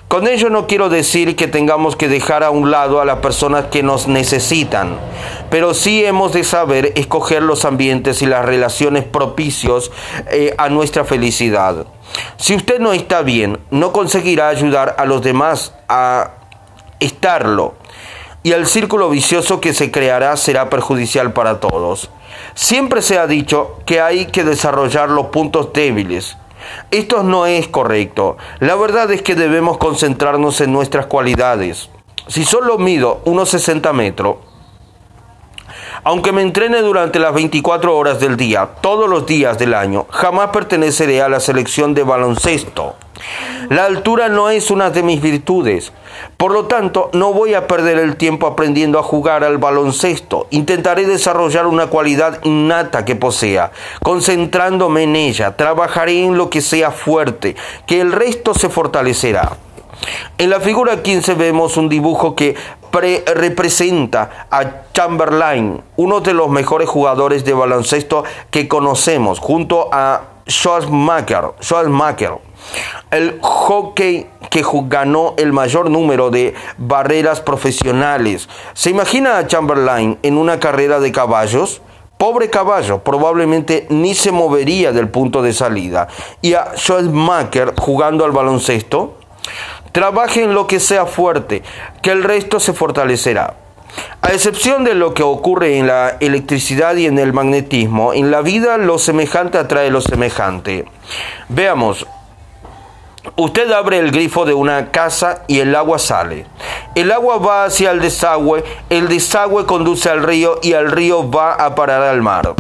Con 0.08 0.26
ello 0.26 0.50
no 0.50 0.68
quiero 0.68 0.88
decir 0.88 1.36
que 1.36 1.50
tengamos 1.50 1.98
que 1.98 2.08
dejar 2.08 2.42
a 2.42 2.50
un 2.50 2.72
lado 2.72 3.02
a 3.02 3.06
las 3.06 3.20
personas 3.20 3.66
que 3.66 3.84
nos 3.84 4.08
necesitan, 4.08 4.98
pero 5.50 5.74
sí 5.74 6.06
hemos 6.06 6.32
de 6.32 6.46
saber 6.46 6.94
escoger 6.96 7.44
los 7.44 7.66
ambientes 7.66 8.22
y 8.22 8.26
las 8.26 8.46
relaciones 8.46 9.04
propicios 9.04 9.92
eh, 10.32 10.56
a 10.58 10.70
nuestra 10.70 11.04
felicidad. 11.04 11.88
Si 12.38 12.56
usted 12.56 12.80
no 12.80 12.94
está 12.94 13.22
bien, 13.22 13.60
no 13.70 13.92
conseguirá 13.92 14.48
ayudar 14.48 14.96
a 14.98 15.06
los 15.06 15.22
demás 15.22 15.74
a 15.90 16.36
estarlo 17.02 17.76
y 18.44 18.54
el 18.54 18.66
círculo 18.66 19.10
vicioso 19.10 19.60
que 19.60 19.74
se 19.74 19.92
creará 19.92 20.38
será 20.38 20.70
perjudicial 20.70 21.34
para 21.34 21.60
todos. 21.60 22.10
Siempre 22.54 23.02
se 23.02 23.18
ha 23.18 23.28
dicho 23.28 23.80
que 23.86 24.02
hay 24.02 24.26
que 24.28 24.44
desarrollar 24.44 25.10
los 25.10 25.28
puntos 25.28 25.72
débiles 25.74 26.38
esto 26.92 27.24
no 27.24 27.46
es 27.46 27.68
correcto. 27.68 28.38
La 28.60 28.76
verdad 28.76 29.12
es 29.12 29.22
que 29.22 29.36
debemos 29.36 29.78
concentrarnos 29.78 30.62
en 30.62 30.74
nuestras 30.74 31.08
cualidades. 31.08 31.90
Si 32.28 32.44
solo 32.44 32.78
mido 32.78 33.22
unos 33.26 33.50
60 33.50 33.94
metros, 33.94 34.38
aunque 36.08 36.32
me 36.32 36.42
entrene 36.42 36.82
durante 36.82 37.20
las 37.20 37.34
24 37.34 37.94
horas 37.94 38.22
del 38.22 38.38
día, 38.38 38.70
todos 38.80 39.10
los 39.10 39.26
días 39.26 39.58
del 39.58 39.74
año, 39.74 40.06
jamás 40.10 40.52
perteneceré 40.52 41.22
a 41.22 41.28
la 41.28 41.42
selección 41.42 41.94
de 41.94 42.04
baloncesto. 42.04 42.96
La 43.68 43.84
altura 43.84 44.30
no 44.30 44.50
es 44.50 44.72
una 44.72 44.90
de 44.90 45.04
mis 45.04 45.22
virtudes. 45.22 45.92
Por 46.38 46.54
lo 46.54 46.68
tanto, 46.68 47.10
no 47.12 47.34
voy 47.34 47.56
a 47.56 47.68
perder 47.68 47.98
el 48.00 48.16
tiempo 48.16 48.48
aprendiendo 48.48 49.00
a 49.00 49.04
jugar 49.04 49.44
al 49.44 49.58
baloncesto. 49.58 50.48
Intentaré 50.50 51.06
desarrollar 51.06 51.68
una 51.68 51.88
cualidad 51.88 52.40
innata 52.46 53.04
que 53.04 53.18
posea, 53.18 53.74
concentrándome 54.02 55.04
en 55.04 55.18
ella. 55.18 55.58
Trabajaré 55.58 56.24
en 56.24 56.38
lo 56.38 56.50
que 56.50 56.62
sea 56.62 56.92
fuerte, 56.92 57.58
que 57.86 58.00
el 58.00 58.14
resto 58.14 58.54
se 58.54 58.70
fortalecerá. 58.70 59.58
En 60.38 60.50
la 60.50 60.60
figura 60.60 61.02
15 61.02 61.34
vemos 61.34 61.78
un 61.78 61.90
dibujo 61.90 62.36
que 62.36 62.56
representa 63.36 64.48
a 64.50 64.92
Chamberlain, 64.94 65.82
uno 65.98 66.20
de 66.22 66.34
los 66.34 66.50
mejores 66.50 66.90
jugadores 66.90 67.46
de 67.46 67.54
baloncesto 67.54 68.24
que 68.50 68.68
conocemos, 68.68 69.40
junto 69.40 69.90
a 69.92 70.22
Schwarzmacher. 70.48 71.52
El 73.12 73.40
hockey 73.42 74.28
que 74.50 74.64
ganó 74.86 75.36
el 75.38 75.54
mayor 75.54 75.90
número 75.90 76.30
de 76.32 76.56
barreras 76.78 77.42
profesionales. 77.42 78.50
¿Se 78.74 78.90
imagina 78.90 79.38
a 79.38 79.46
Chamberlain 79.46 80.18
en 80.24 80.38
una 80.38 80.60
carrera 80.60 81.00
de 81.00 81.12
caballos? 81.12 81.82
Pobre 82.18 82.50
caballo, 82.50 83.04
probablemente 83.04 83.86
ni 83.90 84.16
se 84.16 84.32
movería 84.32 84.92
del 84.92 85.10
punto 85.10 85.44
de 85.44 85.54
salida. 85.54 86.08
Y 86.42 86.56
a 86.56 86.72
Schwarzmacher 86.76 87.76
jugando 87.78 88.26
al 88.26 88.32
baloncesto. 88.32 89.17
Trabaje 89.98 90.44
en 90.44 90.54
lo 90.54 90.68
que 90.68 90.80
sea 90.80 91.08
fuerte, 91.08 91.64
que 92.04 92.12
el 92.12 92.22
resto 92.22 92.60
se 92.60 92.72
fortalecerá. 92.72 93.56
A 94.22 94.28
excepción 94.28 94.84
de 94.84 94.94
lo 94.94 95.16
que 95.16 95.24
ocurre 95.24 95.80
en 95.80 95.88
la 95.88 96.18
electricidad 96.20 96.96
y 96.98 97.08
en 97.08 97.18
el 97.18 97.34
magnetismo, 97.34 98.14
en 98.14 98.30
la 98.30 98.42
vida 98.42 98.78
lo 98.78 99.00
semejante 99.00 99.58
atrae 99.58 99.90
lo 99.90 100.00
semejante. 100.02 100.86
Veamos, 101.50 102.06
Usted 103.38 103.72
abre 103.72 103.98
el 103.98 104.12
grifo 104.12 104.46
de 104.46 104.54
una 104.54 104.92
casa 104.92 105.42
y 105.48 105.62
el 105.62 105.76
agua 105.76 105.98
sale. 105.98 106.46
El 106.94 107.12
agua 107.12 107.40
va 107.40 107.66
hacia 107.66 107.90
el 107.90 108.00
desagüe, 108.00 108.64
el 108.92 109.08
desagüe 109.08 109.66
conduce 109.66 110.12
al 110.12 110.22
río 110.22 110.60
y 110.62 110.74
el 110.74 110.92
río 110.92 111.28
va 111.28 111.54
a 111.54 111.74
parar 111.74 112.04
al 112.04 112.22
mar. 112.22 112.54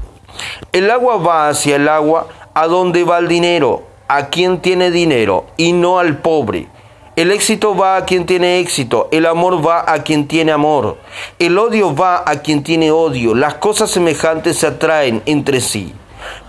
El 0.72 0.90
agua 0.90 1.18
va 1.18 1.50
hacia 1.50 1.76
el 1.76 1.88
agua, 1.88 2.26
a 2.56 2.66
donde 2.66 3.04
va 3.04 3.20
el 3.20 3.28
dinero, 3.28 3.84
a 4.08 4.30
quien 4.30 4.60
tiene 4.60 4.90
dinero 4.90 5.46
y 5.56 5.74
no 5.74 6.00
al 6.00 6.18
pobre. 6.18 6.70
El 7.18 7.32
éxito 7.32 7.76
va 7.76 7.98
a 7.98 8.06
quien 8.06 8.28
tiene 8.28 8.60
éxito, 8.60 9.10
el 9.12 9.26
amor 9.26 9.66
va 9.66 9.92
a 9.92 10.04
quien 10.04 10.28
tiene 10.28 10.52
amor, 10.52 11.00
el 11.40 11.58
odio 11.58 11.96
va 11.96 12.22
a 12.24 12.44
quien 12.44 12.62
tiene 12.62 12.92
odio, 12.92 13.34
las 13.34 13.56
cosas 13.56 13.90
semejantes 13.90 14.60
se 14.60 14.68
atraen 14.68 15.24
entre 15.26 15.60
sí. 15.60 15.96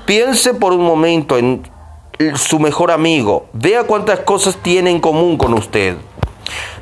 Piense 0.05 0.53
por 0.53 0.75
un 0.75 0.85
momento 0.85 1.39
en 1.39 1.63
su 2.35 2.59
mejor 2.59 2.91
amigo. 2.91 3.47
Vea 3.55 3.85
cuántas 3.85 4.21
cosas 4.21 4.59
tiene 4.59 4.91
en 4.91 5.01
común 5.01 5.39
con 5.39 5.55
usted. 5.55 5.97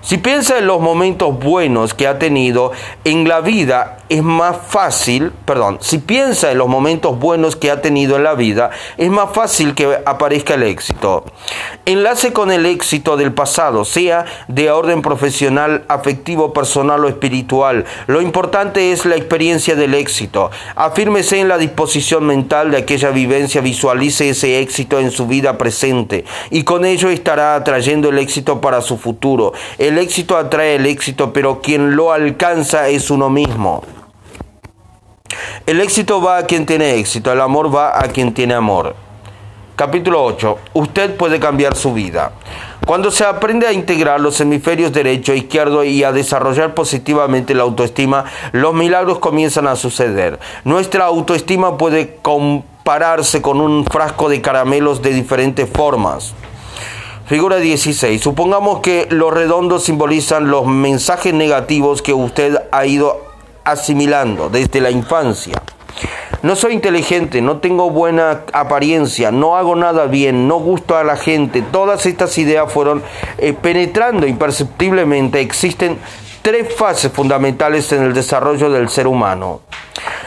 Si 0.01 0.19
piensa 0.19 0.59
en 0.59 0.67
los 0.67 0.81
momentos 0.81 1.39
buenos 1.39 1.95
que 1.95 2.09
ha 2.09 2.19
tenido 2.19 2.73
en 3.05 3.29
la 3.29 3.41
vida, 3.41 3.99
es 4.09 4.23
más 4.23 4.57
fácil, 4.69 5.33
perdón, 5.45 5.79
si 5.81 5.99
piensa 5.99 6.53
en 6.53 6.59
los 6.59 6.69
momentos 6.69 7.19
buenos 7.19 7.57
que 7.57 7.71
ha 7.71 7.83
tenido 7.83 8.17
en 8.17 8.25
la 8.25 8.35
vida, 8.35 8.71
es 8.97 9.11
más 9.11 9.33
fácil 9.33 9.75
que 9.75 9.99
aparezca 10.07 10.55
el 10.55 10.63
éxito. 10.63 11.25
Enlace 11.85 12.33
con 12.33 12.53
el 12.53 12.67
éxito 12.67 13.17
del 13.17 13.33
pasado, 13.33 13.85
sea 13.85 14.25
de 14.49 14.71
orden 14.71 15.03
profesional, 15.03 15.85
afectivo, 15.89 16.53
personal 16.53 17.05
o 17.05 17.09
espiritual. 17.09 17.85
Lo 18.07 18.21
importante 18.21 18.93
es 18.93 19.07
la 19.07 19.17
experiencia 19.17 19.75
del 19.75 19.95
éxito. 19.95 20.51
Afírmese 20.77 21.41
en 21.41 21.49
la 21.49 21.59
disposición 21.59 22.27
mental 22.27 22.71
de 22.71 22.79
aquella 22.79 23.11
vivencia, 23.11 23.61
visualice 23.61 24.31
ese 24.31 24.61
éxito 24.61 25.01
en 25.01 25.11
su 25.11 25.27
vida 25.27 25.59
presente 25.59 26.25
y 26.51 26.63
con 26.63 26.85
ello 26.85 27.11
estará 27.11 27.55
atrayendo 27.55 28.11
el 28.11 28.19
éxito 28.19 28.61
para 28.61 28.81
su 28.81 28.99
futuro. 28.99 29.53
El 29.79 29.99
éxito 29.99 30.37
atrae 30.37 30.77
el 30.77 30.87
éxito, 30.87 31.33
pero 31.33 31.61
quien 31.61 31.97
lo 31.97 32.13
alcanza 32.13 32.89
es 32.89 33.11
uno 33.11 33.31
mismo. 33.31 33.83
El 35.67 35.81
éxito 35.81 36.23
va 36.23 36.37
a 36.39 36.47
quien 36.47 36.65
tiene 36.65 36.95
éxito, 36.95 37.33
el 37.33 37.41
amor 37.41 37.75
va 37.75 38.01
a 38.01 38.07
quien 38.07 38.33
tiene 38.33 38.55
amor. 38.55 38.95
Capítulo 39.75 40.23
8. 40.23 40.59
Usted 40.75 41.17
puede 41.17 41.41
cambiar 41.41 41.75
su 41.75 41.93
vida. 41.93 42.31
Cuando 42.87 43.11
se 43.11 43.25
aprende 43.25 43.67
a 43.67 43.73
integrar 43.73 44.21
los 44.21 44.41
hemisferios 44.41 44.93
derecho 44.93 45.33
e 45.33 45.39
izquierdo 45.39 45.83
y 45.83 46.05
a 46.05 46.13
desarrollar 46.13 46.75
positivamente 46.75 47.53
la 47.53 47.65
autoestima, 47.65 48.27
los 48.53 48.75
milagros 48.75 49.19
comienzan 49.19 49.67
a 49.67 49.75
suceder. 49.75 50.39
Nuestra 50.63 51.07
autoestima 51.07 51.77
puede 51.77 52.19
compararse 52.23 53.43
con 53.43 53.61
un 53.61 53.85
frasco 53.87 54.29
de 54.29 54.41
caramelos 54.41 55.03
de 55.03 55.13
diferentes 55.15 55.69
formas. 55.69 56.33
Figura 57.27 57.57
16. 57.57 58.23
Supongamos 58.23 58.83
que 58.83 59.09
los 59.11 59.35
redondos 59.35 59.83
simbolizan 59.83 60.49
los 60.49 60.65
mensajes 60.65 61.35
negativos 61.35 62.03
que 62.03 62.13
usted 62.13 62.57
ha 62.71 62.87
ido 62.87 63.26
asimilando 63.67 64.49
desde 64.49 64.81
la 64.81 64.91
infancia. 64.91 65.61
No 66.43 66.55
soy 66.55 66.75
inteligente, 66.75 67.41
no 67.41 67.59
tengo 67.59 67.91
buena 67.91 68.43
apariencia, 68.53 69.31
no 69.31 69.57
hago 69.57 69.75
nada 69.75 70.07
bien, 70.07 70.47
no 70.47 70.59
gusto 70.59 70.97
a 70.97 71.05
la 71.05 71.17
gente. 71.17 71.63
Todas 71.63 72.07
estas 72.07 72.37
ideas 72.39 72.73
fueron 72.73 73.03
eh, 73.39 73.53
penetrando 73.53 74.27
imperceptiblemente. 74.27 75.41
Existen 75.41 75.99
tres 76.43 76.73
fases 76.75 77.11
fundamentales 77.11 77.91
en 77.93 78.05
el 78.05 78.15
desarrollo 78.15 78.71
del 78.71 78.89
ser 78.89 79.07
humano. 79.07 79.63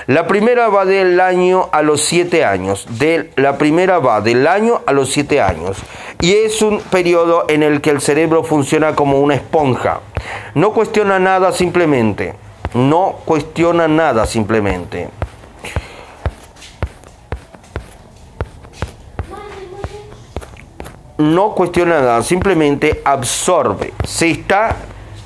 La 0.08 0.26
primera 0.26 0.68
va 0.70 0.86
del 0.86 1.20
año 1.20 1.70
a 1.72 1.84
los 1.84 2.02
siete 2.02 2.44
años. 2.44 2.88
De, 2.90 3.30
la 3.36 3.58
primera 3.58 4.00
va 4.00 4.20
del 4.20 4.48
año 4.48 4.82
a 4.88 4.92
los 4.92 5.10
siete 5.10 5.40
años. 5.40 5.78
Y 6.20 6.34
es 6.34 6.62
un 6.64 6.80
periodo 6.80 7.46
en 7.48 7.62
el 7.62 7.80
que 7.80 7.92
el 7.92 8.02
cerebro 8.02 8.44
funciona 8.44 8.96
como 8.96 9.20
una 9.20 9.36
esponja. 9.36 10.02
No 10.56 10.74
cuestiona 10.74 11.20
nada 11.20 11.52
simplemente. 11.52 12.34
No 12.74 13.18
cuestiona 13.26 13.88
nada 13.88 14.26
simplemente. 14.26 15.10
no 21.20 21.54
cuestiona 21.54 22.00
nada, 22.00 22.24
simplemente 22.24 23.02
absorbe. 23.04 23.94
Se 24.06 24.32
está 24.32 24.78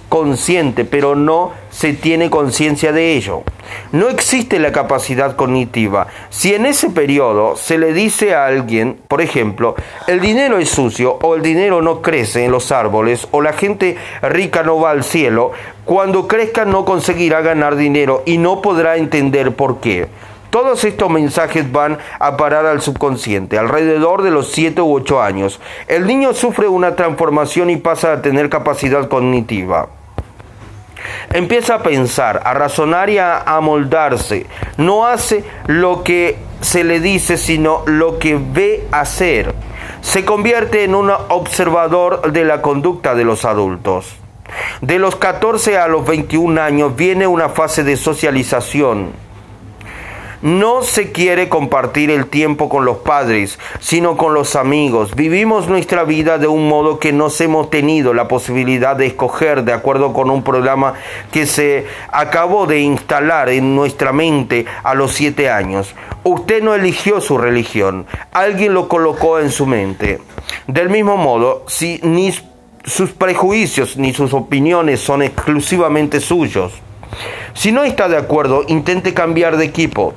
consciente, 0.09 0.85
pero 0.85 1.15
no 1.15 1.51
se 1.73 1.93
tiene 1.93 2.29
conciencia 2.29 2.91
de 2.91 3.13
ello. 3.13 3.43
No 3.91 4.07
existe 4.07 4.59
la 4.59 4.71
capacidad 4.71 5.35
cognitiva. 5.35 6.07
Si 6.29 6.53
en 6.53 6.65
ese 6.65 6.89
periodo 6.91 7.55
se 7.55 7.77
le 7.77 7.93
dice 7.93 8.35
a 8.35 8.45
alguien, 8.45 8.99
por 9.07 9.21
ejemplo, 9.21 9.75
el 10.07 10.21
dinero 10.21 10.59
es 10.59 10.69
sucio 10.69 11.17
o 11.21 11.35
el 11.35 11.41
dinero 11.41 11.81
no 11.81 12.01
crece 12.01 12.45
en 12.45 12.51
los 12.51 12.71
árboles 12.71 13.27
o 13.31 13.41
la 13.41 13.53
gente 13.53 13.97
rica 14.21 14.63
no 14.63 14.79
va 14.79 14.91
al 14.91 15.03
cielo, 15.03 15.51
cuando 15.83 16.27
crezca 16.27 16.63
no 16.63 16.85
conseguirá 16.85 17.41
ganar 17.41 17.75
dinero 17.75 18.21
y 18.25 18.37
no 18.37 18.61
podrá 18.61 18.97
entender 18.97 19.55
por 19.55 19.79
qué. 19.79 20.07
Todos 20.51 20.83
estos 20.83 21.09
mensajes 21.09 21.71
van 21.71 21.97
a 22.19 22.37
parar 22.37 22.67
al 22.67 22.79
subconsciente 22.79 23.57
alrededor 23.57 24.21
de 24.21 24.29
los 24.29 24.51
7 24.51 24.79
u 24.83 24.93
8 24.93 25.23
años. 25.23 25.59
El 25.87 26.05
niño 26.05 26.33
sufre 26.33 26.67
una 26.67 26.95
transformación 26.95 27.71
y 27.71 27.77
pasa 27.77 28.13
a 28.13 28.21
tener 28.21 28.49
capacidad 28.49 29.09
cognitiva. 29.09 29.89
Empieza 31.31 31.75
a 31.75 31.83
pensar, 31.83 32.41
a 32.45 32.53
razonar 32.53 33.09
y 33.09 33.17
a 33.17 33.39
amoldarse. 33.39 34.45
No 34.77 35.05
hace 35.05 35.43
lo 35.67 36.03
que 36.03 36.37
se 36.61 36.83
le 36.83 36.99
dice, 36.99 37.37
sino 37.37 37.83
lo 37.85 38.19
que 38.19 38.39
ve 38.39 38.87
hacer. 38.91 39.53
Se 40.01 40.25
convierte 40.25 40.83
en 40.83 40.95
un 40.95 41.09
observador 41.09 42.31
de 42.31 42.45
la 42.45 42.61
conducta 42.61 43.15
de 43.15 43.23
los 43.23 43.45
adultos. 43.45 44.15
De 44.81 44.99
los 44.99 45.15
14 45.15 45.77
a 45.77 45.87
los 45.87 46.05
21 46.05 46.61
años 46.61 46.95
viene 46.95 47.25
una 47.25 47.49
fase 47.49 47.83
de 47.83 47.95
socialización 47.97 49.22
no 50.43 50.81
se 50.81 51.13
quiere 51.13 51.47
compartir 51.47 52.11
el 52.11 52.27
tiempo 52.27 52.67
con 52.67 52.83
los 52.83 52.97
padres, 52.97 53.57
sino 53.79 54.17
con 54.17 54.33
los 54.33 54.57
amigos. 54.57 55.15
Vivimos 55.15 55.69
nuestra 55.69 56.03
vida 56.03 56.37
de 56.37 56.47
un 56.47 56.67
modo 56.67 56.99
que 56.99 57.13
nos 57.13 57.39
hemos 57.39 57.69
tenido 57.69 58.13
la 58.13 58.27
posibilidad 58.27 58.97
de 58.97 59.05
escoger 59.05 59.63
de 59.63 59.71
acuerdo 59.71 60.11
con 60.11 60.29
un 60.29 60.43
programa 60.43 60.95
que 61.31 61.45
se 61.45 61.87
acabó 62.11 62.65
de 62.67 62.81
instalar 62.81 63.47
en 63.47 63.73
nuestra 63.73 64.11
mente 64.11 64.65
a 64.83 64.93
los 64.93 65.13
siete 65.13 65.49
años. 65.49 65.95
Usted 66.25 66.61
no 66.61 66.75
eligió 66.75 67.21
su 67.21 67.37
religión, 67.37 68.05
alguien 68.33 68.73
lo 68.73 68.89
colocó 68.89 69.39
en 69.39 69.49
su 69.49 69.65
mente. 69.65 70.19
Del 70.67 70.89
mismo 70.89 71.15
modo, 71.15 71.63
si 71.69 72.01
ni 72.03 72.33
sus 72.83 73.11
prejuicios 73.11 73.95
ni 73.95 74.13
sus 74.13 74.33
opiniones 74.33 74.99
son 74.99 75.21
exclusivamente 75.21 76.19
suyos, 76.19 76.73
si 77.53 77.71
no 77.71 77.85
está 77.85 78.09
de 78.09 78.17
acuerdo, 78.17 78.65
intente 78.67 79.13
cambiar 79.13 79.55
de 79.55 79.63
equipo. 79.63 80.13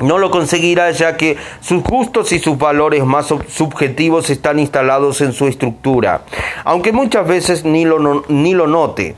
No 0.00 0.18
lo 0.18 0.30
conseguirá 0.30 0.90
ya 0.90 1.16
que 1.16 1.36
sus 1.60 1.82
gustos 1.82 2.32
y 2.32 2.38
sus 2.38 2.58
valores 2.58 3.04
más 3.04 3.26
subjetivos 3.48 4.28
están 4.28 4.58
instalados 4.58 5.20
en 5.22 5.32
su 5.32 5.46
estructura, 5.46 6.22
aunque 6.64 6.92
muchas 6.92 7.26
veces 7.26 7.64
ni 7.64 7.84
lo, 7.84 8.24
ni 8.28 8.54
lo 8.54 8.66
note. 8.66 9.14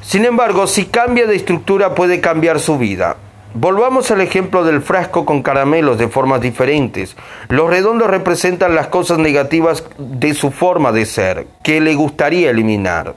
Sin 0.00 0.24
embargo, 0.24 0.66
si 0.66 0.86
cambia 0.86 1.26
de 1.26 1.36
estructura 1.36 1.94
puede 1.94 2.20
cambiar 2.20 2.60
su 2.60 2.76
vida. 2.76 3.16
Volvamos 3.56 4.10
al 4.10 4.20
ejemplo 4.20 4.64
del 4.64 4.82
frasco 4.82 5.24
con 5.24 5.40
caramelos 5.40 5.96
de 5.96 6.08
formas 6.08 6.40
diferentes. 6.40 7.16
Los 7.48 7.70
redondos 7.70 8.10
representan 8.10 8.74
las 8.74 8.88
cosas 8.88 9.18
negativas 9.18 9.84
de 9.96 10.34
su 10.34 10.50
forma 10.50 10.90
de 10.90 11.06
ser, 11.06 11.46
que 11.62 11.80
le 11.80 11.94
gustaría 11.94 12.50
eliminar. 12.50 13.14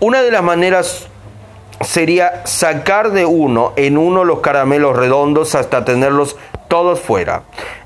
Una 0.00 0.22
de 0.22 0.32
las 0.32 0.42
maneras 0.42 1.09
sería 1.80 2.46
sacar 2.46 3.10
de 3.12 3.24
uno 3.24 3.72
en 3.76 3.96
uno 3.96 4.24
los 4.24 4.40
caramelos 4.40 4.96
redondos 4.96 5.54
hasta 5.54 5.84
tenerlos 5.84 6.36
todos 6.68 7.00
fuera. 7.00 7.42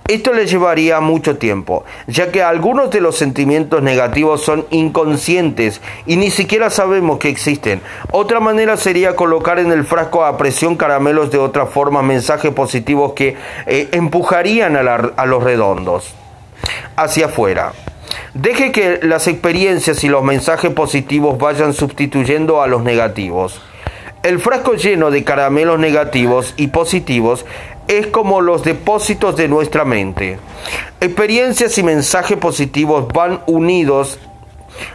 Esto 0.06 0.34
le 0.34 0.46
llevaría 0.46 1.00
mucho 1.00 1.38
tiempo, 1.38 1.84
ya 2.06 2.30
que 2.30 2.42
algunos 2.42 2.90
de 2.90 3.00
los 3.00 3.16
sentimientos 3.16 3.82
negativos 3.82 4.42
son 4.42 4.66
inconscientes 4.70 5.80
y 6.04 6.16
ni 6.16 6.30
siquiera 6.30 6.68
sabemos 6.68 7.18
que 7.18 7.30
existen. 7.30 7.80
Otra 8.10 8.40
manera 8.40 8.76
sería 8.76 9.16
colocar 9.16 9.58
en 9.58 9.72
el 9.72 9.84
frasco 9.84 10.24
a 10.24 10.36
presión 10.36 10.76
caramelos 10.76 11.30
de 11.30 11.38
otra 11.38 11.64
forma, 11.64 12.02
mensajes 12.02 12.52
positivos 12.52 13.14
que 13.14 13.36
eh, 13.66 13.88
empujarían 13.92 14.76
a, 14.76 14.94
a 15.16 15.24
los 15.24 15.42
redondos 15.42 16.14
hacia 16.96 17.26
afuera. 17.26 17.72
Deje 18.34 18.72
que 18.72 19.00
las 19.02 19.26
experiencias 19.28 20.04
y 20.04 20.08
los 20.08 20.22
mensajes 20.22 20.70
positivos 20.72 21.38
vayan 21.38 21.72
sustituyendo 21.72 22.60
a 22.60 22.66
los 22.66 22.82
negativos. 22.82 23.62
El 24.24 24.40
frasco 24.40 24.72
lleno 24.72 25.10
de 25.10 25.22
caramelos 25.22 25.78
negativos 25.78 26.54
y 26.56 26.68
positivos 26.68 27.44
es 27.88 28.06
como 28.06 28.40
los 28.40 28.64
depósitos 28.64 29.36
de 29.36 29.48
nuestra 29.48 29.84
mente. 29.84 30.38
Experiencias 30.98 31.76
y 31.76 31.82
mensajes 31.82 32.38
positivos 32.38 33.06
van 33.12 33.42
unidos 33.46 34.18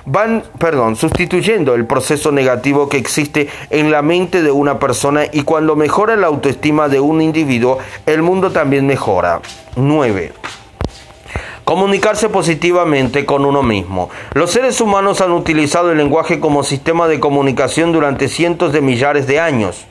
van, 0.06 0.44
perdón, 0.58 0.96
sustituyendo 0.96 1.76
el 1.76 1.86
proceso 1.86 2.32
negativo 2.32 2.90
que 2.90 2.98
existe 2.98 3.50
en 3.70 3.92
la 3.92 4.02
mente 4.02 4.42
de 4.42 4.50
una 4.50 4.80
persona 4.80 5.26
y 5.32 5.44
cuando 5.44 5.76
mejora 5.76 6.16
la 6.16 6.26
autoestima 6.26 6.90
de 6.90 7.00
un 7.00 7.22
individuo, 7.22 7.78
el 8.08 8.24
mundo 8.24 8.52
también 8.52 8.88
mejora. 8.88 9.42
9. 9.76 10.34
Comunicarse 11.70 12.30
positivamente 12.30 13.28
con 13.28 13.46
uno 13.46 13.62
mismo. 13.62 14.10
Los 14.34 14.50
seres 14.50 14.82
humanos 14.82 15.22
han 15.22 15.32
utilizado 15.32 15.92
el 15.92 16.00
lenguaje 16.00 16.40
como 16.40 16.64
sistema 16.64 17.08
de 17.08 17.20
comunicación 17.20 17.92
durante 17.92 18.28
cientos 18.28 18.74
de 18.74 18.82
millares 18.82 19.28
de 19.28 19.40
años. 19.40 19.86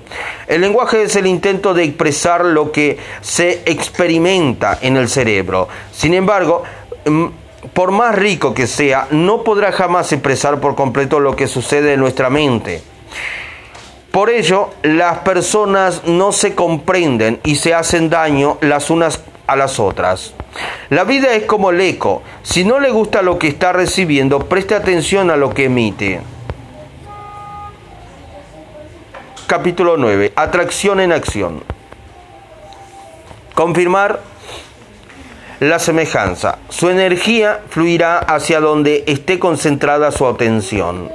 El 0.49 0.62
lenguaje 0.62 1.05
es 1.05 1.14
el 1.14 1.29
intento 1.29 1.75
de 1.75 1.85
expresar 1.85 2.45
lo 2.45 2.73
que 2.73 2.99
se 3.21 3.62
experimenta 3.64 4.77
en 4.83 4.97
el 4.97 5.09
cerebro. 5.09 5.69
Sin 5.93 6.14
embargo, 6.14 6.64
mm, 7.05 7.27
por 7.73 7.93
más 7.93 8.12
rico 8.17 8.53
que 8.53 8.67
sea, 8.67 9.07
no 9.12 9.45
podrá 9.45 9.71
jamás 9.71 10.11
expresar 10.12 10.59
por 10.59 10.75
completo 10.75 11.21
lo 11.21 11.37
que 11.37 11.47
sucede 11.47 11.93
en 11.93 12.01
nuestra 12.01 12.29
mente. 12.29 12.83
Por 14.11 14.31
ello, 14.31 14.71
las 14.83 15.19
personas 15.19 16.03
no 16.07 16.33
se 16.33 16.57
comprenden 16.57 17.38
y 17.45 17.55
se 17.55 17.73
hacen 17.73 18.11
daño 18.11 18.59
las 18.62 18.91
unas 18.91 19.23
a 19.48 19.56
las 19.56 19.80
otras. 19.80 20.34
La 20.90 21.02
vida 21.04 21.32
es 21.34 21.44
como 21.44 21.70
el 21.70 21.80
eco. 21.80 22.22
Si 22.42 22.64
no 22.64 22.78
le 22.78 22.90
gusta 22.90 23.22
lo 23.22 23.38
que 23.38 23.48
está 23.48 23.72
recibiendo, 23.72 24.40
preste 24.40 24.74
atención 24.76 25.30
a 25.30 25.37
lo 25.37 25.52
que 25.52 25.64
emite. 25.64 26.20
Capítulo 29.46 29.96
9. 29.96 30.34
Atracción 30.37 31.00
en 31.00 31.11
acción. 31.11 31.64
Confirmar 33.54 34.20
la 35.61 35.78
semejanza. 35.78 36.58
Su 36.68 36.90
energía 36.90 37.61
fluirá 37.70 38.18
hacia 38.18 38.61
donde 38.61 39.04
esté 39.06 39.38
concentrada 39.38 40.12
su 40.12 40.26
atención. 40.26 41.11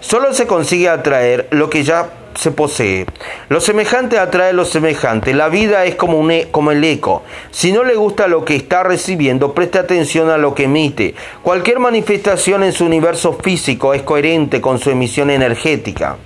Solo 0.00 0.34
se 0.34 0.46
consigue 0.46 0.88
atraer 0.88 1.48
lo 1.50 1.70
que 1.70 1.84
ya 1.84 2.10
se 2.34 2.50
posee. 2.50 3.06
Lo 3.48 3.60
semejante 3.60 4.18
atrae 4.18 4.52
lo 4.52 4.64
semejante. 4.64 5.34
La 5.34 5.48
vida 5.48 5.84
es 5.84 5.94
como, 5.94 6.18
un, 6.18 6.30
e, 6.30 6.48
como 6.50 6.70
el 6.70 6.82
eco. 6.84 7.22
Si 7.50 7.72
no 7.72 7.84
le 7.84 7.94
gusta 7.94 8.28
lo 8.28 8.44
que 8.44 8.56
está 8.56 8.82
recibiendo, 8.82 9.54
preste 9.54 9.78
atención 9.78 10.30
a 10.30 10.38
lo 10.38 10.54
que 10.54 10.64
emite. 10.64 11.14
Cualquier 11.42 11.78
manifestación 11.78 12.64
en 12.64 12.72
su 12.72 12.84
universo 12.84 13.38
físico 13.42 13.94
es 13.94 14.02
coherente 14.02 14.60
con 14.60 14.78
su 14.78 14.90
emisión 14.90 15.30
energética. 15.30 16.16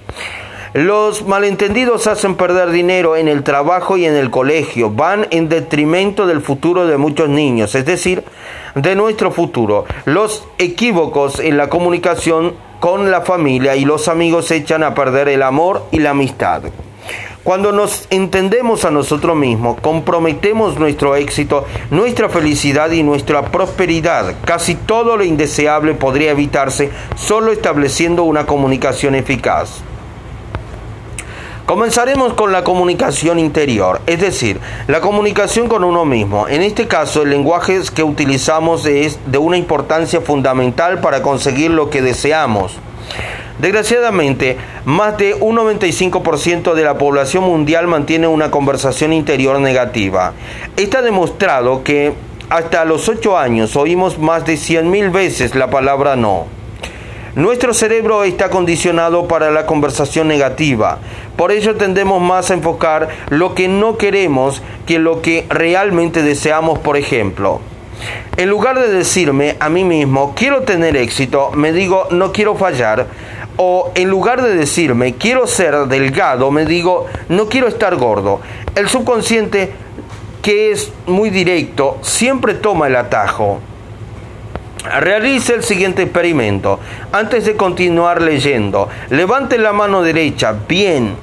Los 0.75 1.25
malentendidos 1.25 2.09
hacen 2.09 2.35
perder 2.35 2.71
dinero 2.71 3.15
en 3.15 3.29
el 3.29 3.45
trabajo 3.45 3.97
y 3.97 4.07
en 4.07 4.17
el 4.17 4.31
colegio, 4.31 4.91
van 4.91 5.29
en 5.31 5.49
detrimento 5.49 6.27
del 6.27 6.41
futuro 6.41 6.89
de 6.89 6.97
muchos 6.97 7.29
niños, 7.29 7.77
es 7.77 7.85
decir, 7.85 8.25
de 8.75 8.97
nuestro 8.97 9.31
futuro. 9.31 9.85
Los 10.05 10.49
equívocos 10.59 11.39
en 11.39 11.59
la 11.59 11.69
comunicación 11.69 12.55
con 12.85 13.11
la 13.11 13.23
familia 13.23 13.77
y 13.77 13.87
los 13.87 14.09
amigos 14.09 14.51
echan 14.51 14.83
a 14.83 14.95
perder 14.95 15.31
el 15.31 15.43
amor 15.43 15.87
y 15.91 16.01
la 16.01 16.11
amistad. 16.11 16.65
Cuando 17.43 17.73
nos 17.73 18.07
entendemos 18.11 18.85
a 18.85 18.91
nosotros 18.91 19.35
mismos, 19.35 19.81
comprometemos 19.81 20.79
nuestro 20.79 21.17
éxito, 21.17 21.65
nuestra 21.91 22.29
felicidad 22.29 22.91
y 22.91 23.03
nuestra 23.03 23.47
prosperidad. 23.47 24.35
Casi 24.45 24.75
todo 24.75 25.17
lo 25.17 25.25
indeseable 25.25 25.95
podría 25.95 26.33
evitarse 26.33 26.91
solo 27.17 27.53
estableciendo 27.53 28.25
una 28.25 28.45
comunicación 28.45 29.15
eficaz. 29.15 29.83
Comenzaremos 31.67 32.35
con 32.35 32.53
la 32.53 32.63
comunicación 32.63 33.39
interior, 33.39 34.03
es 34.07 34.21
decir, 34.21 34.61
la 34.87 35.01
comunicación 35.01 35.67
con 35.67 35.83
uno 35.83 36.05
mismo. 36.05 36.47
En 36.47 36.61
este 36.61 36.87
caso, 36.87 37.23
el 37.23 37.31
lenguaje 37.31 37.81
que 37.95 38.03
utilizamos 38.03 38.85
es 38.85 39.19
de 39.25 39.39
una 39.39 39.57
importancia 39.57 40.21
fundamental 40.21 41.01
para 41.01 41.23
conseguir 41.23 41.71
lo 41.71 41.89
que 41.89 42.03
deseamos. 42.03 42.77
Desgraciadamente, 43.59 44.59
más 44.85 45.17
de 45.17 45.33
un 45.41 45.57
95% 45.57 46.75
de 46.75 46.85
la 46.85 46.99
población 46.99 47.45
mundial 47.45 47.87
mantiene 47.87 48.27
una 48.27 48.51
conversación 48.51 49.15
interior 49.15 49.59
negativa. 49.59 50.35
Está 50.77 51.01
demostrado 51.01 51.83
que 51.83 52.13
hasta 52.51 52.85
los 52.85 53.09
8 53.09 53.39
años 53.39 53.75
oímos 53.75 54.19
más 54.19 54.45
de 54.45 54.57
100.000 54.57 55.11
veces 55.11 55.55
la 55.55 55.71
palabra 55.71 56.15
no. 56.15 56.45
Nuestro 57.37 57.75
cerebro 57.75 58.23
está 58.23 58.49
condicionado 58.49 59.27
para 59.27 59.51
la 59.51 59.67
conversación 59.67 60.29
negativa. 60.29 60.99
Por 61.37 61.51
ello 61.51 61.75
tendemos 61.75 62.23
más 62.23 62.49
a 62.49 62.55
enfocar 62.55 63.09
lo 63.29 63.57
que 63.57 63.67
no 63.67 63.99
queremos 63.99 64.63
que 64.87 65.01
lo 65.01 65.21
que 65.21 65.45
realmente 65.49 66.23
deseamos, 66.23 66.79
por 66.79 66.97
ejemplo. 66.97 67.61
En 68.37 68.49
lugar 68.49 68.79
de 68.79 68.87
decirme 68.87 69.57
a 69.59 69.69
mí 69.69 69.83
mismo, 69.83 70.33
quiero 70.37 70.63
tener 70.63 70.97
éxito, 70.97 71.51
me 71.51 71.73
digo, 71.73 72.07
no 72.13 72.31
quiero 72.31 72.55
fallar. 72.55 73.09
O 73.57 73.91
en 73.97 74.11
lugar 74.11 74.41
de 74.41 74.55
decirme, 74.55 75.15
quiero 75.15 75.49
ser 75.49 75.75
delgado, 75.87 76.53
me 76.53 76.65
digo, 76.67 77.07
no 77.29 77.49
quiero 77.49 77.67
estar 77.67 77.97
gordo. 77.97 78.43
El 78.77 78.89
subconsciente, 78.89 79.73
que 80.41 80.71
es 80.71 80.93
muy 81.07 81.31
directo, 81.31 81.99
siempre 82.01 82.55
toma 82.55 82.87
el 82.87 82.95
atajo. 82.95 83.59
Realice 84.85 85.55
el 85.55 85.63
siguiente 85.63 86.03
experimento. 86.03 86.79
Antes 87.11 87.47
de 87.47 87.57
continuar 87.57 88.21
leyendo, 88.21 88.91
levante 89.09 89.57
la 89.57 89.73
mano 89.73 90.03
derecha. 90.03 90.55
Bien. 90.69 91.17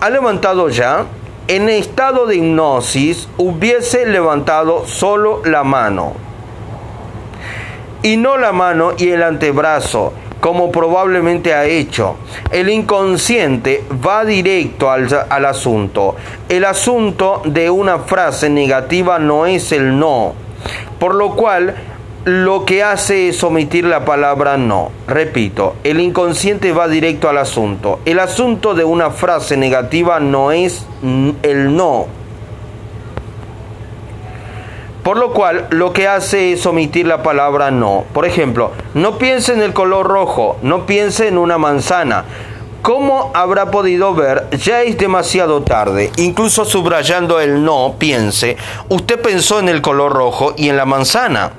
¿Ha 0.00 0.10
levantado 0.10 0.68
ya? 0.68 1.06
En 1.46 1.68
estado 1.68 2.26
de 2.26 2.36
hipnosis 2.36 3.28
hubiese 3.36 4.06
levantado 4.06 4.86
solo 4.86 5.40
la 5.44 5.62
mano. 5.62 6.14
Y 8.02 8.16
no 8.16 8.36
la 8.36 8.50
mano 8.50 8.92
y 8.98 9.10
el 9.10 9.22
antebrazo, 9.22 10.12
como 10.40 10.72
probablemente 10.72 11.54
ha 11.54 11.66
hecho. 11.66 12.16
El 12.50 12.70
inconsciente 12.70 13.84
va 14.04 14.24
directo 14.24 14.90
al, 14.90 15.06
al 15.28 15.44
asunto. 15.44 16.16
El 16.48 16.64
asunto 16.64 17.42
de 17.44 17.70
una 17.70 18.00
frase 18.00 18.50
negativa 18.50 19.20
no 19.20 19.46
es 19.46 19.70
el 19.70 19.96
no. 19.96 20.34
Por 20.98 21.14
lo 21.14 21.36
cual 21.36 21.74
lo 22.24 22.66
que 22.66 22.82
hace 22.82 23.28
es 23.28 23.42
omitir 23.42 23.84
la 23.84 24.04
palabra 24.04 24.56
no. 24.56 24.90
Repito, 25.06 25.76
el 25.84 26.00
inconsciente 26.00 26.72
va 26.72 26.86
directo 26.86 27.28
al 27.28 27.38
asunto. 27.38 28.00
El 28.04 28.18
asunto 28.20 28.74
de 28.74 28.84
una 28.84 29.10
frase 29.10 29.56
negativa 29.56 30.20
no 30.20 30.52
es 30.52 30.86
el 31.42 31.74
no. 31.74 32.06
Por 35.02 35.16
lo 35.16 35.32
cual, 35.32 35.66
lo 35.70 35.94
que 35.94 36.06
hace 36.08 36.52
es 36.52 36.66
omitir 36.66 37.06
la 37.06 37.22
palabra 37.22 37.70
no. 37.70 38.04
Por 38.12 38.26
ejemplo, 38.26 38.72
no 38.92 39.16
piense 39.16 39.54
en 39.54 39.62
el 39.62 39.72
color 39.72 40.06
rojo, 40.06 40.58
no 40.62 40.84
piense 40.84 41.26
en 41.26 41.38
una 41.38 41.56
manzana. 41.56 42.26
¿Cómo 42.82 43.30
habrá 43.34 43.70
podido 43.70 44.14
ver? 44.14 44.48
Ya 44.58 44.82
es 44.82 44.98
demasiado 44.98 45.62
tarde. 45.62 46.10
Incluso 46.16 46.66
subrayando 46.66 47.40
el 47.40 47.64
no, 47.64 47.94
piense, 47.98 48.58
usted 48.90 49.20
pensó 49.20 49.58
en 49.58 49.70
el 49.70 49.80
color 49.80 50.12
rojo 50.12 50.54
y 50.56 50.68
en 50.68 50.76
la 50.76 50.84
manzana. 50.84 51.52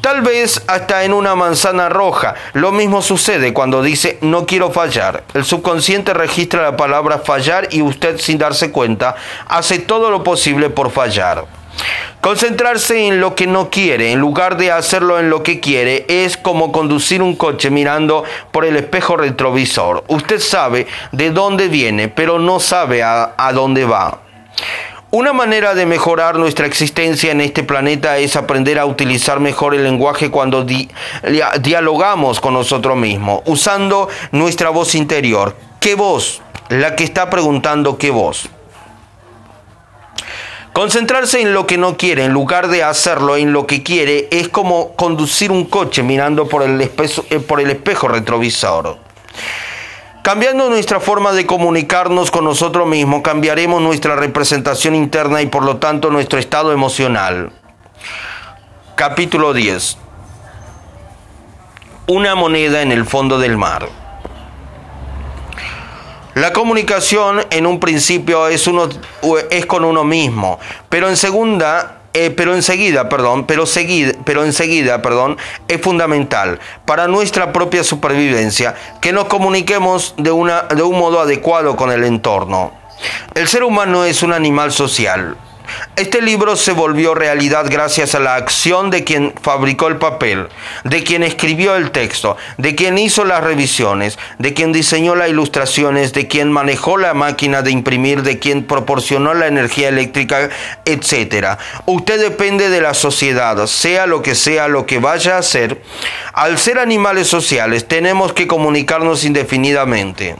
Tal 0.00 0.20
vez 0.20 0.62
hasta 0.66 1.04
en 1.04 1.14
una 1.14 1.34
manzana 1.34 1.88
roja. 1.88 2.34
Lo 2.52 2.72
mismo 2.72 3.00
sucede 3.00 3.54
cuando 3.54 3.82
dice 3.82 4.18
no 4.20 4.44
quiero 4.44 4.70
fallar. 4.70 5.24
El 5.32 5.44
subconsciente 5.44 6.12
registra 6.12 6.62
la 6.62 6.76
palabra 6.76 7.18
fallar 7.18 7.68
y 7.70 7.80
usted 7.80 8.18
sin 8.18 8.36
darse 8.38 8.70
cuenta 8.70 9.16
hace 9.48 9.78
todo 9.78 10.10
lo 10.10 10.22
posible 10.22 10.68
por 10.68 10.90
fallar. 10.90 11.46
Concentrarse 12.20 13.06
en 13.06 13.20
lo 13.20 13.34
que 13.34 13.46
no 13.46 13.68
quiere 13.68 14.12
en 14.12 14.18
lugar 14.18 14.56
de 14.56 14.72
hacerlo 14.72 15.18
en 15.18 15.28
lo 15.28 15.42
que 15.42 15.60
quiere 15.60 16.06
es 16.08 16.38
como 16.38 16.72
conducir 16.72 17.20
un 17.20 17.36
coche 17.36 17.68
mirando 17.68 18.24
por 18.50 18.64
el 18.64 18.76
espejo 18.76 19.16
retrovisor. 19.16 20.04
Usted 20.08 20.40
sabe 20.40 20.86
de 21.12 21.30
dónde 21.30 21.68
viene, 21.68 22.08
pero 22.08 22.38
no 22.38 22.60
sabe 22.60 23.02
a, 23.02 23.34
dónde 23.52 23.84
va. 23.84 24.20
Una 25.14 25.32
manera 25.32 25.76
de 25.76 25.86
mejorar 25.86 26.40
nuestra 26.40 26.66
existencia 26.66 27.30
en 27.30 27.40
este 27.40 27.62
planeta 27.62 28.18
es 28.18 28.34
aprender 28.34 28.80
a 28.80 28.84
utilizar 28.84 29.38
mejor 29.38 29.76
el 29.76 29.84
lenguaje 29.84 30.28
cuando 30.28 30.66
dialogamos 31.60 32.40
con 32.40 32.54
nosotros 32.54 32.96
mismos, 32.96 33.40
usando 33.44 34.08
nuestra 34.32 34.70
voz 34.70 34.96
interior. 34.96 35.54
¿Qué 35.78 35.94
voz? 35.94 36.42
La 36.68 36.96
que 36.96 37.04
está 37.04 37.30
preguntando 37.30 37.96
qué 37.96 38.10
voz. 38.10 38.48
Concentrarse 40.72 41.40
en 41.40 41.54
lo 41.54 41.64
que 41.68 41.78
no 41.78 41.96
quiere 41.96 42.24
en 42.24 42.32
lugar 42.32 42.66
de 42.66 42.82
hacerlo 42.82 43.36
en 43.36 43.52
lo 43.52 43.68
que 43.68 43.84
quiere 43.84 44.26
es 44.32 44.48
como 44.48 44.96
conducir 44.96 45.52
un 45.52 45.66
coche 45.66 46.02
mirando 46.02 46.48
por 46.48 46.64
el, 46.64 46.80
eh, 46.80 47.38
por 47.38 47.60
el 47.60 47.70
espejo 47.70 48.08
retrovisor. 48.08 48.98
Cambiando 50.24 50.70
nuestra 50.70 51.00
forma 51.00 51.32
de 51.32 51.44
comunicarnos 51.44 52.30
con 52.30 52.44
nosotros 52.44 52.88
mismos, 52.88 53.20
cambiaremos 53.20 53.82
nuestra 53.82 54.16
representación 54.16 54.94
interna 54.94 55.42
y 55.42 55.46
por 55.48 55.62
lo 55.66 55.76
tanto 55.76 56.08
nuestro 56.08 56.38
estado 56.38 56.72
emocional. 56.72 57.52
Capítulo 58.94 59.52
10. 59.52 59.98
Una 62.06 62.34
moneda 62.36 62.80
en 62.80 62.90
el 62.90 63.04
fondo 63.04 63.38
del 63.38 63.58
mar. 63.58 63.86
La 66.32 66.54
comunicación 66.54 67.44
en 67.50 67.66
un 67.66 67.78
principio 67.78 68.48
es, 68.48 68.66
uno, 68.66 68.88
es 69.50 69.66
con 69.66 69.84
uno 69.84 70.04
mismo, 70.04 70.58
pero 70.88 71.10
en 71.10 71.18
segunda 71.18 71.98
eh, 72.14 72.30
pero 72.30 72.54
enseguida, 72.54 73.08
perdón, 73.08 73.44
pero, 73.44 73.66
seguida, 73.66 74.12
pero 74.24 74.44
enseguida, 74.44 75.02
perdón, 75.02 75.36
es 75.66 75.80
fundamental 75.80 76.60
para 76.84 77.08
nuestra 77.08 77.52
propia 77.52 77.82
supervivencia 77.82 78.76
que 79.00 79.12
nos 79.12 79.24
comuniquemos 79.24 80.14
de, 80.16 80.30
una, 80.30 80.62
de 80.62 80.82
un 80.82 80.96
modo 80.96 81.20
adecuado 81.20 81.74
con 81.74 81.90
el 81.90 82.04
entorno. 82.04 82.72
El 83.34 83.48
ser 83.48 83.64
humano 83.64 84.04
es 84.04 84.22
un 84.22 84.32
animal 84.32 84.70
social. 84.70 85.36
Este 85.96 86.20
libro 86.20 86.56
se 86.56 86.72
volvió 86.72 87.14
realidad 87.14 87.66
gracias 87.70 88.14
a 88.14 88.20
la 88.20 88.34
acción 88.34 88.90
de 88.90 89.04
quien 89.04 89.32
fabricó 89.40 89.88
el 89.88 89.96
papel, 89.96 90.48
de 90.82 91.04
quien 91.04 91.22
escribió 91.22 91.76
el 91.76 91.90
texto, 91.90 92.36
de 92.58 92.74
quien 92.74 92.98
hizo 92.98 93.24
las 93.24 93.44
revisiones, 93.44 94.18
de 94.38 94.54
quien 94.54 94.72
diseñó 94.72 95.14
las 95.14 95.28
ilustraciones, 95.28 96.12
de 96.12 96.26
quien 96.26 96.50
manejó 96.50 96.96
la 96.96 97.14
máquina 97.14 97.62
de 97.62 97.70
imprimir, 97.70 98.22
de 98.22 98.38
quien 98.38 98.64
proporcionó 98.64 99.34
la 99.34 99.46
energía 99.46 99.88
eléctrica, 99.88 100.50
etc. 100.84 101.58
Usted 101.86 102.20
depende 102.20 102.68
de 102.70 102.80
la 102.80 102.94
sociedad, 102.94 103.66
sea 103.66 104.06
lo 104.06 104.22
que 104.22 104.34
sea 104.34 104.68
lo 104.68 104.86
que 104.86 104.98
vaya 104.98 105.36
a 105.36 105.38
hacer. 105.38 105.82
Al 106.32 106.58
ser 106.58 106.78
animales 106.78 107.28
sociales 107.28 107.86
tenemos 107.86 108.32
que 108.32 108.46
comunicarnos 108.46 109.24
indefinidamente. 109.24 110.36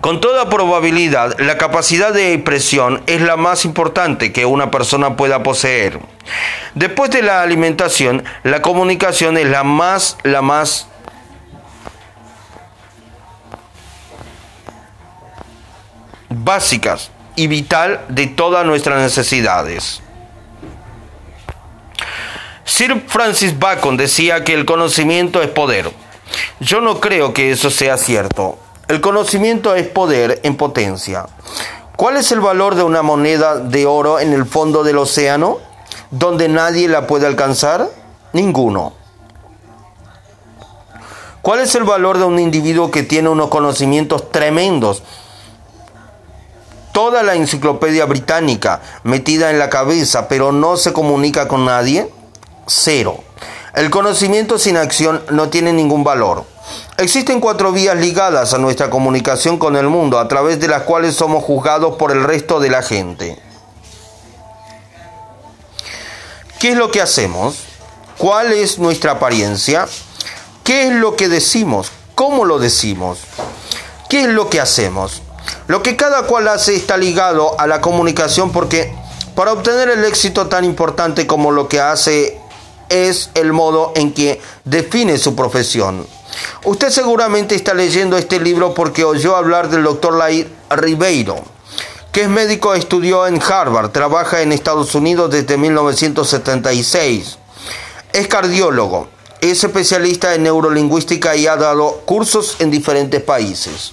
Con 0.00 0.20
toda 0.20 0.48
probabilidad, 0.48 1.38
la 1.40 1.58
capacidad 1.58 2.12
de 2.12 2.32
expresión 2.32 3.02
es 3.06 3.20
la 3.20 3.36
más 3.36 3.64
importante 3.64 4.32
que 4.32 4.46
una 4.46 4.70
persona 4.70 5.16
pueda 5.16 5.42
poseer. 5.42 5.98
Después 6.74 7.10
de 7.10 7.22
la 7.22 7.42
alimentación, 7.42 8.22
la 8.44 8.62
comunicación 8.62 9.36
es 9.36 9.46
la 9.46 9.64
más, 9.64 10.16
la 10.22 10.40
más 10.40 10.86
básicas 16.28 17.10
y 17.34 17.48
vital 17.48 18.04
de 18.08 18.28
todas 18.28 18.64
nuestras 18.64 19.02
necesidades. 19.02 20.00
Sir 22.64 23.02
Francis 23.08 23.58
Bacon 23.58 23.96
decía 23.96 24.44
que 24.44 24.54
el 24.54 24.64
conocimiento 24.64 25.42
es 25.42 25.48
poder. 25.48 25.90
Yo 26.60 26.80
no 26.80 27.00
creo 27.00 27.34
que 27.34 27.50
eso 27.50 27.70
sea 27.70 27.96
cierto. 27.96 28.58
El 28.88 29.02
conocimiento 29.02 29.74
es 29.74 29.86
poder 29.86 30.40
en 30.44 30.56
potencia. 30.56 31.26
¿Cuál 31.94 32.16
es 32.16 32.32
el 32.32 32.40
valor 32.40 32.74
de 32.74 32.84
una 32.84 33.02
moneda 33.02 33.58
de 33.58 33.84
oro 33.84 34.18
en 34.18 34.32
el 34.32 34.46
fondo 34.46 34.82
del 34.82 34.96
océano, 34.96 35.58
donde 36.10 36.48
nadie 36.48 36.88
la 36.88 37.06
puede 37.06 37.26
alcanzar? 37.26 37.90
Ninguno. 38.32 38.94
¿Cuál 41.42 41.60
es 41.60 41.74
el 41.74 41.84
valor 41.84 42.16
de 42.16 42.24
un 42.24 42.38
individuo 42.38 42.90
que 42.90 43.02
tiene 43.02 43.28
unos 43.28 43.48
conocimientos 43.48 44.32
tremendos? 44.32 45.02
Toda 46.92 47.22
la 47.22 47.34
enciclopedia 47.34 48.06
británica 48.06 48.80
metida 49.02 49.50
en 49.50 49.58
la 49.58 49.68
cabeza, 49.68 50.28
pero 50.28 50.50
no 50.50 50.78
se 50.78 50.94
comunica 50.94 51.46
con 51.46 51.66
nadie? 51.66 52.10
Cero. 52.66 53.18
El 53.74 53.90
conocimiento 53.90 54.58
sin 54.58 54.78
acción 54.78 55.22
no 55.30 55.50
tiene 55.50 55.74
ningún 55.74 56.04
valor. 56.04 56.44
Existen 56.98 57.40
cuatro 57.40 57.70
vías 57.70 57.96
ligadas 57.96 58.54
a 58.54 58.58
nuestra 58.58 58.90
comunicación 58.90 59.56
con 59.56 59.76
el 59.76 59.86
mundo, 59.86 60.18
a 60.18 60.26
través 60.26 60.58
de 60.58 60.66
las 60.66 60.82
cuales 60.82 61.14
somos 61.14 61.44
juzgados 61.44 61.94
por 61.94 62.10
el 62.10 62.24
resto 62.24 62.58
de 62.58 62.70
la 62.70 62.82
gente. 62.82 63.38
¿Qué 66.58 66.70
es 66.70 66.76
lo 66.76 66.90
que 66.90 67.00
hacemos? 67.00 67.60
¿Cuál 68.18 68.52
es 68.52 68.80
nuestra 68.80 69.12
apariencia? 69.12 69.86
¿Qué 70.64 70.88
es 70.88 70.92
lo 70.92 71.14
que 71.14 71.28
decimos? 71.28 71.92
¿Cómo 72.16 72.44
lo 72.44 72.58
decimos? 72.58 73.20
¿Qué 74.10 74.22
es 74.22 74.28
lo 74.30 74.50
que 74.50 74.60
hacemos? 74.60 75.22
Lo 75.68 75.84
que 75.84 75.94
cada 75.94 76.24
cual 76.24 76.48
hace 76.48 76.74
está 76.74 76.96
ligado 76.96 77.60
a 77.60 77.68
la 77.68 77.80
comunicación 77.80 78.50
porque 78.50 78.92
para 79.36 79.52
obtener 79.52 79.88
el 79.88 80.04
éxito 80.04 80.48
tan 80.48 80.64
importante 80.64 81.28
como 81.28 81.52
lo 81.52 81.68
que 81.68 81.78
hace 81.78 82.40
es 82.88 83.30
el 83.34 83.52
modo 83.52 83.92
en 83.94 84.12
que 84.12 84.42
define 84.64 85.16
su 85.16 85.36
profesión. 85.36 86.17
Usted 86.64 86.90
seguramente 86.90 87.54
está 87.54 87.74
leyendo 87.74 88.16
este 88.16 88.40
libro 88.40 88.74
porque 88.74 89.04
oyó 89.04 89.36
hablar 89.36 89.68
del 89.70 89.84
doctor 89.84 90.14
Lai 90.14 90.46
Ribeiro, 90.70 91.36
que 92.12 92.22
es 92.22 92.28
médico, 92.28 92.74
estudió 92.74 93.26
en 93.26 93.40
Harvard, 93.40 93.90
trabaja 93.90 94.42
en 94.42 94.52
Estados 94.52 94.94
Unidos 94.94 95.30
desde 95.30 95.56
1976. 95.56 97.38
Es 98.12 98.28
cardiólogo, 98.28 99.08
es 99.40 99.62
especialista 99.62 100.34
en 100.34 100.42
neurolingüística 100.42 101.36
y 101.36 101.46
ha 101.46 101.56
dado 101.56 102.02
cursos 102.04 102.56
en 102.58 102.70
diferentes 102.70 103.22
países. 103.22 103.92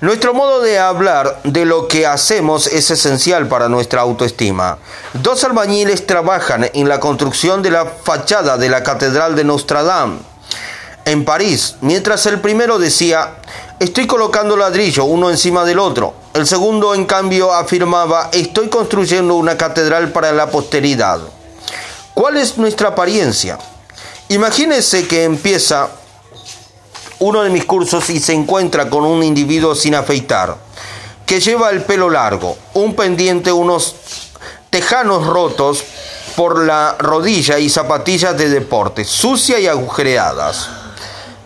Nuestro 0.00 0.34
modo 0.34 0.60
de 0.60 0.80
hablar 0.80 1.40
de 1.44 1.64
lo 1.64 1.86
que 1.86 2.08
hacemos 2.08 2.66
es 2.66 2.90
esencial 2.90 3.46
para 3.46 3.68
nuestra 3.68 4.00
autoestima. 4.00 4.78
Dos 5.12 5.44
albañiles 5.44 6.08
trabajan 6.08 6.68
en 6.74 6.88
la 6.88 6.98
construcción 6.98 7.62
de 7.62 7.70
la 7.70 7.86
fachada 7.86 8.58
de 8.58 8.68
la 8.68 8.82
Catedral 8.82 9.36
de 9.36 9.44
Notre 9.44 9.84
Dame 9.84 10.31
en 11.04 11.24
París, 11.24 11.76
mientras 11.80 12.26
el 12.26 12.40
primero 12.40 12.78
decía, 12.78 13.36
estoy 13.78 14.06
colocando 14.06 14.56
ladrillo 14.56 15.04
uno 15.04 15.30
encima 15.30 15.64
del 15.64 15.78
otro. 15.78 16.14
El 16.34 16.46
segundo, 16.46 16.94
en 16.94 17.04
cambio, 17.04 17.52
afirmaba, 17.52 18.30
estoy 18.32 18.68
construyendo 18.68 19.34
una 19.34 19.56
catedral 19.56 20.12
para 20.12 20.32
la 20.32 20.50
posteridad. 20.50 21.20
¿Cuál 22.14 22.36
es 22.36 22.56
nuestra 22.58 22.90
apariencia? 22.90 23.58
Imagínese 24.28 25.06
que 25.06 25.24
empieza 25.24 25.88
uno 27.18 27.42
de 27.42 27.50
mis 27.50 27.64
cursos 27.64 28.08
y 28.10 28.18
se 28.18 28.32
encuentra 28.32 28.88
con 28.88 29.04
un 29.04 29.22
individuo 29.22 29.74
sin 29.74 29.94
afeitar, 29.94 30.56
que 31.26 31.40
lleva 31.40 31.70
el 31.70 31.82
pelo 31.82 32.10
largo, 32.10 32.56
un 32.74 32.94
pendiente, 32.94 33.52
unos 33.52 33.94
tejanos 34.70 35.26
rotos 35.26 35.84
por 36.36 36.64
la 36.64 36.96
rodilla 36.98 37.58
y 37.58 37.68
zapatillas 37.68 38.36
de 38.36 38.48
deporte, 38.48 39.04
sucias 39.04 39.60
y 39.60 39.66
agujereadas, 39.66 40.68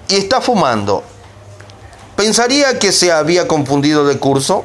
y 0.09 0.15
está 0.15 0.41
fumando. 0.41 1.03
¿Pensaría 2.17 2.79
que 2.79 2.93
se 2.93 3.13
había 3.13 3.47
confundido 3.47 4.07
de 4.07 4.19
curso? 4.19 4.65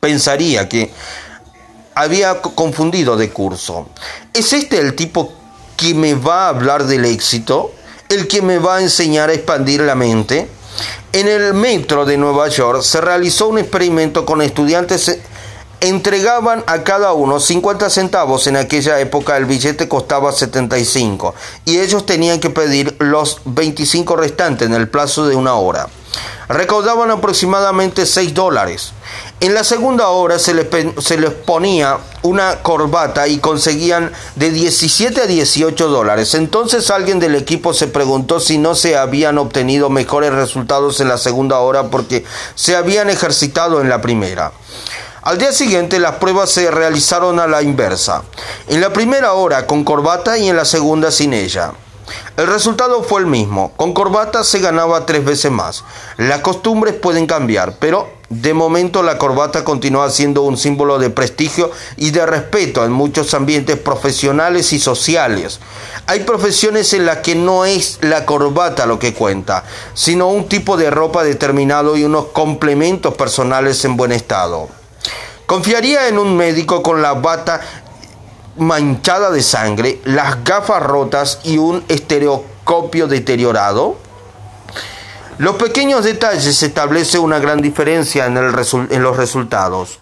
Pensaría 0.00 0.68
que 0.68 0.92
había 1.94 2.40
confundido 2.42 3.16
de 3.16 3.30
curso. 3.30 3.88
¿Es 4.32 4.52
este 4.52 4.78
el 4.78 4.96
tipo 4.96 5.32
que 5.76 5.94
me 5.94 6.14
va 6.14 6.46
a 6.46 6.48
hablar 6.48 6.84
del 6.84 7.04
éxito? 7.04 7.72
el 8.12 8.28
que 8.28 8.42
me 8.42 8.58
va 8.58 8.76
a 8.76 8.82
enseñar 8.82 9.30
a 9.30 9.32
expandir 9.32 9.80
la 9.80 9.94
mente. 9.94 10.48
En 11.12 11.28
el 11.28 11.54
metro 11.54 12.04
de 12.04 12.16
Nueva 12.16 12.48
York 12.48 12.82
se 12.82 13.00
realizó 13.00 13.48
un 13.48 13.58
experimento 13.58 14.24
con 14.24 14.42
estudiantes 14.42 15.18
entregaban 15.82 16.62
a 16.66 16.84
cada 16.84 17.12
uno 17.12 17.40
50 17.40 17.90
centavos. 17.90 18.46
En 18.46 18.56
aquella 18.56 19.00
época 19.00 19.36
el 19.36 19.46
billete 19.46 19.88
costaba 19.88 20.32
75 20.32 21.34
y 21.64 21.78
ellos 21.78 22.06
tenían 22.06 22.40
que 22.40 22.50
pedir 22.50 22.96
los 23.00 23.40
25 23.44 24.16
restantes 24.16 24.68
en 24.68 24.74
el 24.74 24.88
plazo 24.88 25.26
de 25.26 25.36
una 25.36 25.54
hora. 25.54 25.88
Recaudaban 26.48 27.10
aproximadamente 27.10 28.04
6 28.04 28.34
dólares. 28.34 28.92
En 29.40 29.54
la 29.54 29.64
segunda 29.64 30.08
hora 30.08 30.38
se 30.38 30.54
les, 30.54 30.66
se 30.98 31.16
les, 31.16 31.30
ponía 31.30 31.98
una 32.22 32.62
corbata 32.62 33.26
y 33.26 33.38
conseguían 33.38 34.12
de 34.36 34.50
17 34.50 35.22
a 35.22 35.26
18 35.26 35.88
dólares. 35.88 36.34
Entonces 36.34 36.90
alguien 36.90 37.18
del 37.18 37.34
equipo 37.34 37.72
se 37.72 37.88
preguntó 37.88 38.38
si 38.38 38.58
no 38.58 38.74
se 38.74 38.96
habían 38.96 39.38
obtenido 39.38 39.88
mejores 39.88 40.32
resultados 40.32 41.00
en 41.00 41.08
la 41.08 41.18
segunda 41.18 41.58
hora 41.58 41.84
porque 41.90 42.24
se 42.54 42.76
habían 42.76 43.08
ejercitado 43.08 43.80
en 43.80 43.88
la 43.88 44.02
primera. 44.02 44.52
Al 45.22 45.38
día 45.38 45.52
siguiente 45.52 46.00
las 46.00 46.16
pruebas 46.16 46.50
se 46.50 46.68
realizaron 46.68 47.38
a 47.38 47.46
la 47.46 47.62
inversa. 47.62 48.24
En 48.66 48.80
la 48.80 48.92
primera 48.92 49.34
hora 49.34 49.68
con 49.68 49.84
corbata 49.84 50.36
y 50.36 50.48
en 50.48 50.56
la 50.56 50.64
segunda 50.64 51.12
sin 51.12 51.32
ella. 51.32 51.74
El 52.36 52.48
resultado 52.48 53.04
fue 53.04 53.20
el 53.20 53.28
mismo. 53.28 53.72
Con 53.76 53.94
corbata 53.94 54.42
se 54.42 54.58
ganaba 54.58 55.06
tres 55.06 55.24
veces 55.24 55.52
más. 55.52 55.84
Las 56.16 56.40
costumbres 56.40 56.94
pueden 56.94 57.28
cambiar, 57.28 57.76
pero 57.78 58.08
de 58.30 58.52
momento 58.52 59.04
la 59.04 59.16
corbata 59.16 59.62
continúa 59.62 60.10
siendo 60.10 60.42
un 60.42 60.56
símbolo 60.56 60.98
de 60.98 61.10
prestigio 61.10 61.70
y 61.96 62.10
de 62.10 62.26
respeto 62.26 62.84
en 62.84 62.90
muchos 62.90 63.32
ambientes 63.32 63.78
profesionales 63.78 64.72
y 64.72 64.80
sociales. 64.80 65.60
Hay 66.08 66.24
profesiones 66.24 66.94
en 66.94 67.06
las 67.06 67.18
que 67.18 67.36
no 67.36 67.64
es 67.64 68.00
la 68.00 68.26
corbata 68.26 68.86
lo 68.86 68.98
que 68.98 69.14
cuenta, 69.14 69.62
sino 69.94 70.26
un 70.26 70.48
tipo 70.48 70.76
de 70.76 70.90
ropa 70.90 71.22
determinado 71.22 71.96
y 71.96 72.02
unos 72.02 72.26
complementos 72.32 73.14
personales 73.14 73.84
en 73.84 73.96
buen 73.96 74.10
estado. 74.10 74.81
Confiaría 75.46 76.08
en 76.08 76.18
un 76.18 76.36
médico 76.36 76.82
con 76.82 77.02
la 77.02 77.14
bata 77.14 77.60
manchada 78.56 79.30
de 79.30 79.42
sangre, 79.42 80.00
las 80.04 80.44
gafas 80.44 80.82
rotas 80.82 81.40
y 81.44 81.58
un 81.58 81.84
estereoscopio 81.88 83.06
deteriorado? 83.06 83.96
Los 85.38 85.56
pequeños 85.56 86.04
detalles 86.04 86.62
establecen 86.62 87.22
una 87.22 87.38
gran 87.38 87.60
diferencia 87.60 88.26
en, 88.26 88.34
los 89.02 89.16
resultados. 89.16 90.00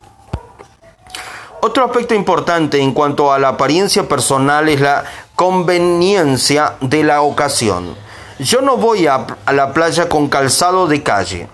Otro 1.63 1.85
aspecto 1.85 2.15
importante 2.15 2.81
en 2.81 2.93
cuanto 2.93 3.33
a 3.33 3.39
la 3.39 3.49
apariencia 3.49 4.09
personal 4.09 4.69
es 4.69 4.81
la 4.81 5.05
conveniencia 5.37 6.75
de 6.81 7.05
la 7.05 7.23
ocasión. 7.23 7.97
Yo 8.39 8.61
no 8.61 8.77
voy 8.77 9.07
a 9.07 9.27
la 9.53 9.73
playa 9.73 10.09
con 10.09 10.29
calzado 10.29 10.87
de 10.87 11.03
calle, 11.03 11.49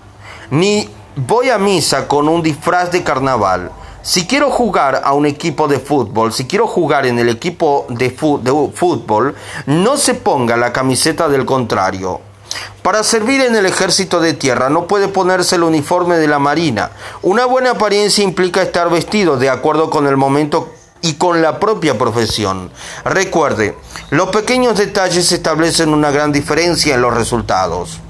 ni 0.50 0.88
voy 1.16 1.48
a 1.48 1.57
misa 1.57 2.07
con 2.07 2.29
un 2.29 2.42
disfraz 2.42 2.90
de 2.92 3.02
carnaval. 3.02 3.72
Si 4.02 4.26
quiero 4.26 4.50
jugar 4.50 5.02
a 5.02 5.14
un 5.14 5.26
equipo 5.26 5.66
de 5.66 5.81
fútbol, 5.81 6.33
si 6.33 6.46
quiero 6.46 6.66
jugar 6.66 7.07
en 7.07 7.18
el 7.18 7.29
equipo 7.29 7.87
de, 7.88 8.11
fútbol, 8.11 9.35
no 9.64 9.96
se 9.96 10.14
ponga 10.14 10.57
la 10.57 10.72
camiseta 10.72 11.29
del 11.29 11.44
contrario. 11.44 12.20
Para 12.83 13.02
servir 13.02 13.40
en 13.40 13.57
el 13.57 13.66
ejército 13.66 14.20
de 14.20 14.35
tierra 14.35 14.68
no 14.68 14.87
puede 14.87 15.09
ponerse 15.09 15.57
el 15.57 15.64
uniforme 15.64 16.18
de 16.18 16.29
la 16.29 16.38
marina. 16.38 16.90
Una 17.22 17.46
buena 17.46 17.70
apariencia 17.70 18.22
implica 18.22 18.62
estar 18.62 18.90
vestido 18.90 19.38
de 19.38 19.50
acuerdo 19.50 19.90
con 19.90 20.07
el 20.07 20.16
momento 20.16 20.72
y 21.00 21.14
con 21.14 21.42
la 21.42 21.59
propia 21.59 21.98
profesión. 21.98 22.70
Recuerde, 23.05 23.76
los 24.11 24.29
pequeños 24.29 24.79
detalles 24.79 25.33
establecen 25.33 25.92
una 25.92 26.11
gran 26.11 26.31
diferencia 26.31 26.94
en 26.94 27.02
los 27.02 27.14
resultados. 27.14 28.00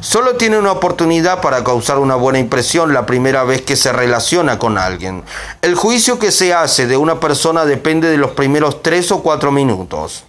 Solo 0.00 0.36
tiene 0.36 0.58
una 0.58 0.72
oportunidad 0.72 1.40
para 1.40 1.64
causar 1.64 1.98
una 1.98 2.16
buena 2.16 2.38
impresión 2.38 2.92
la 2.92 3.06
primera 3.06 3.44
vez 3.44 3.62
que 3.62 3.76
se 3.76 3.92
relaciona 3.92 4.58
con 4.58 4.78
alguien. 4.78 5.22
El 5.62 5.74
juicio 5.74 6.18
que 6.18 6.32
se 6.32 6.52
hace 6.52 6.86
de 6.86 6.96
una 6.96 7.20
persona 7.20 7.64
depende 7.64 8.10
de 8.10 8.16
los 8.16 8.32
primeros 8.32 8.82
tres 8.82 9.12
o 9.12 9.22
cuatro 9.22 9.52
minutos. 9.52 10.24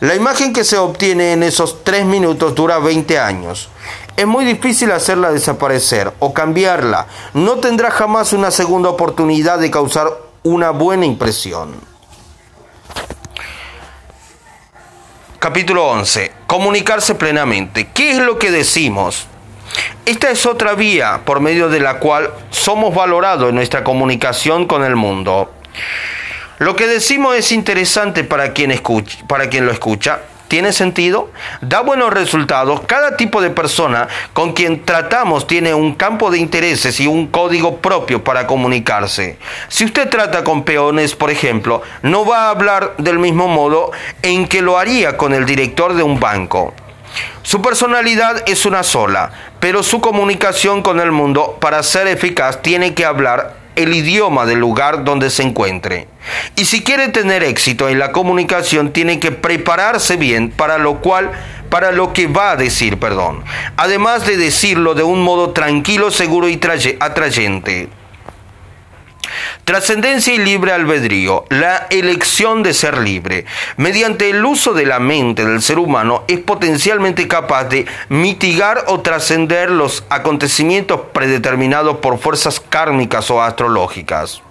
La 0.00 0.14
imagen 0.14 0.52
que 0.52 0.64
se 0.64 0.78
obtiene 0.78 1.32
en 1.32 1.42
esos 1.42 1.82
tres 1.84 2.04
minutos 2.04 2.54
dura 2.54 2.78
20 2.78 3.18
años. 3.18 3.68
Es 4.16 4.26
muy 4.26 4.44
difícil 4.44 4.92
hacerla 4.92 5.32
desaparecer 5.32 6.12
o 6.18 6.32
cambiarla. 6.32 7.06
No 7.34 7.56
tendrá 7.56 7.90
jamás 7.90 8.32
una 8.32 8.50
segunda 8.50 8.90
oportunidad 8.90 9.58
de 9.58 9.70
causar 9.70 10.16
una 10.42 10.70
buena 10.70 11.06
impresión. 11.06 11.87
Capítulo 15.38 15.86
11. 15.86 16.32
Comunicarse 16.48 17.14
plenamente. 17.14 17.86
¿Qué 17.94 18.10
es 18.10 18.18
lo 18.18 18.40
que 18.40 18.50
decimos? 18.50 19.28
Esta 20.04 20.30
es 20.32 20.44
otra 20.46 20.74
vía 20.74 21.20
por 21.24 21.38
medio 21.38 21.68
de 21.68 21.78
la 21.78 22.00
cual 22.00 22.32
somos 22.50 22.92
valorados 22.92 23.48
en 23.48 23.54
nuestra 23.54 23.84
comunicación 23.84 24.66
con 24.66 24.82
el 24.82 24.96
mundo. 24.96 25.52
Lo 26.58 26.74
que 26.74 26.88
decimos 26.88 27.36
es 27.36 27.52
interesante 27.52 28.24
para 28.24 28.52
quien, 28.52 28.72
escucha, 28.72 29.16
para 29.28 29.48
quien 29.48 29.64
lo 29.64 29.70
escucha. 29.70 30.22
¿Tiene 30.48 30.72
sentido? 30.72 31.30
¿Da 31.60 31.80
buenos 31.80 32.10
resultados? 32.10 32.80
Cada 32.86 33.18
tipo 33.18 33.42
de 33.42 33.50
persona 33.50 34.08
con 34.32 34.54
quien 34.54 34.82
tratamos 34.86 35.46
tiene 35.46 35.74
un 35.74 35.94
campo 35.94 36.30
de 36.30 36.38
intereses 36.38 36.98
y 37.00 37.06
un 37.06 37.26
código 37.26 37.76
propio 37.76 38.24
para 38.24 38.46
comunicarse. 38.46 39.38
Si 39.68 39.84
usted 39.84 40.08
trata 40.08 40.44
con 40.44 40.64
peones, 40.64 41.14
por 41.14 41.30
ejemplo, 41.30 41.82
no 42.00 42.24
va 42.24 42.46
a 42.46 42.50
hablar 42.50 42.94
del 42.96 43.18
mismo 43.18 43.46
modo 43.46 43.92
en 44.22 44.48
que 44.48 44.62
lo 44.62 44.78
haría 44.78 45.18
con 45.18 45.34
el 45.34 45.44
director 45.44 45.92
de 45.92 46.02
un 46.02 46.18
banco. 46.18 46.72
Su 47.42 47.60
personalidad 47.60 48.42
es 48.46 48.64
una 48.64 48.82
sola, 48.82 49.30
pero 49.60 49.82
su 49.82 50.00
comunicación 50.00 50.80
con 50.80 50.98
el 50.98 51.12
mundo, 51.12 51.58
para 51.60 51.82
ser 51.82 52.06
eficaz, 52.06 52.62
tiene 52.62 52.94
que 52.94 53.04
hablar 53.04 53.57
el 53.78 53.94
idioma 53.94 54.44
del 54.44 54.58
lugar 54.58 55.04
donde 55.04 55.30
se 55.30 55.44
encuentre. 55.44 56.08
Y 56.56 56.64
si 56.64 56.82
quiere 56.82 57.08
tener 57.08 57.42
éxito 57.44 57.88
en 57.88 57.98
la 57.98 58.12
comunicación, 58.12 58.92
tiene 58.92 59.20
que 59.20 59.30
prepararse 59.30 60.16
bien 60.16 60.50
para 60.50 60.78
lo 60.78 61.00
cual 61.00 61.30
para 61.70 61.92
lo 61.92 62.12
que 62.12 62.26
va 62.26 62.50
a 62.50 62.56
decir, 62.56 62.98
perdón. 62.98 63.44
Además 63.76 64.26
de 64.26 64.36
decirlo 64.36 64.94
de 64.94 65.04
un 65.04 65.22
modo 65.22 65.50
tranquilo, 65.50 66.10
seguro 66.10 66.48
y 66.48 66.58
atrayente. 67.00 67.88
Trascendencia 69.64 70.34
y 70.34 70.38
libre 70.38 70.72
albedrío, 70.72 71.44
la 71.50 71.86
elección 71.90 72.62
de 72.62 72.74
ser 72.74 72.98
libre. 72.98 73.44
Mediante 73.76 74.30
el 74.30 74.44
uso 74.44 74.72
de 74.72 74.86
la 74.86 74.98
mente 74.98 75.44
del 75.44 75.62
ser 75.62 75.78
humano 75.78 76.24
es 76.28 76.40
potencialmente 76.40 77.28
capaz 77.28 77.64
de 77.64 77.86
mitigar 78.08 78.84
o 78.86 79.00
trascender 79.00 79.70
los 79.70 80.04
acontecimientos 80.08 81.00
predeterminados 81.12 81.98
por 81.98 82.18
fuerzas 82.18 82.60
kármicas 82.60 83.30
o 83.30 83.42
astrológicas. 83.42 84.42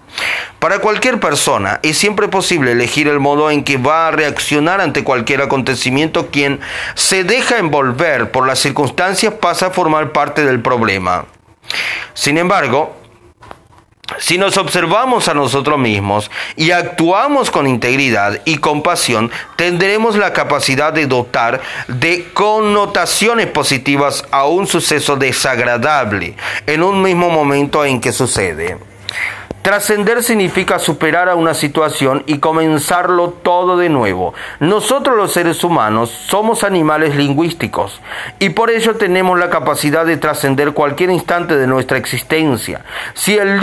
Para 0.60 0.80
cualquier 0.80 1.20
persona 1.20 1.80
es 1.84 1.98
siempre 1.98 2.28
posible 2.28 2.72
elegir 2.72 3.08
el 3.08 3.20
modo 3.20 3.52
en 3.52 3.64
que 3.64 3.78
va 3.78 4.08
a 4.08 4.12
reaccionar 4.12 4.82
ante 4.82 5.04
cualquier 5.04 5.42
acontecimiento. 5.42 6.28
Quien 6.28 6.60
se 6.96 7.24
deja 7.24 7.60
envolver 7.60 8.32
por 8.32 8.48
las 8.48 8.60
circunstancias 8.60 9.34
pasa 9.36 9.68
a 9.68 9.72
formar 9.72 10.12
parte 10.12 10.44
del 10.46 10.62
problema. 10.62 11.26
Sin 12.14 12.38
embargo, 12.38 12.97
si 14.20 14.38
nos 14.38 14.58
observamos 14.58 15.28
a 15.28 15.34
nosotros 15.34 15.78
mismos 15.78 16.32
y 16.56 16.72
actuamos 16.72 17.52
con 17.52 17.68
integridad 17.68 18.42
y 18.46 18.58
compasión, 18.58 19.32
tendremos 19.58 20.16
la 20.16 20.34
capacidad 20.34 20.94
de 20.94 21.08
dotar 21.08 21.62
de 21.88 22.30
connotaciones 22.34 23.48
positivas 23.48 24.26
a 24.32 24.46
un 24.46 24.66
suceso 24.66 25.18
desagradable 25.18 26.36
en 26.66 26.84
un 26.84 27.02
mismo 27.02 27.30
momento 27.30 27.84
en 27.84 28.00
que 28.00 28.14
sucede. 28.14 28.78
Trascender 29.62 30.24
significa 30.24 30.80
superar 30.80 31.28
a 31.28 31.36
una 31.36 31.54
situación 31.54 32.24
y 32.26 32.38
comenzarlo 32.38 33.32
todo 33.32 33.76
de 33.76 33.90
nuevo. 33.90 34.34
Nosotros 34.62 35.18
los 35.18 35.34
seres 35.34 35.62
humanos 35.62 36.10
somos 36.10 36.64
animales 36.64 37.18
lingüísticos 37.18 38.00
y 38.40 38.52
por 38.52 38.70
ello 38.70 38.96
tenemos 38.96 39.38
la 39.38 39.50
capacidad 39.50 40.06
de 40.06 40.16
trascender 40.16 40.72
cualquier 40.72 41.10
instante 41.10 41.58
de 41.58 41.68
nuestra 41.68 41.98
existencia. 41.98 42.86
Si 43.14 43.38
el 43.38 43.60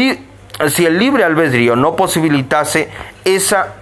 si 0.69 0.87
el 0.87 0.99
libre 0.99 1.25
albedrío 1.25 1.77
no 1.77 1.97
posibilitase 1.97 2.89
esa 3.25 3.75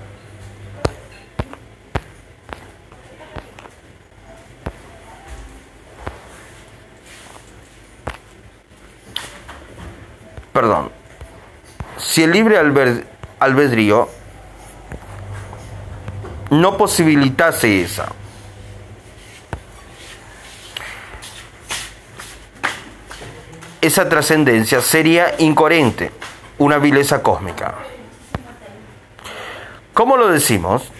perdón, 10.52 10.90
si 11.98 12.22
el 12.22 12.30
libre 12.32 12.58
albedrío 12.58 14.08
no 16.50 16.76
posibilitase 16.76 17.82
esa 17.82 18.08
esa 23.80 24.08
trascendencia 24.08 24.80
sería 24.80 25.34
incoherente 25.38 26.12
una 26.58 26.78
vileza 26.78 27.22
cósmica. 27.22 27.74
¿Cómo 29.94 30.16
lo 30.16 30.28
decimos? 30.28 30.90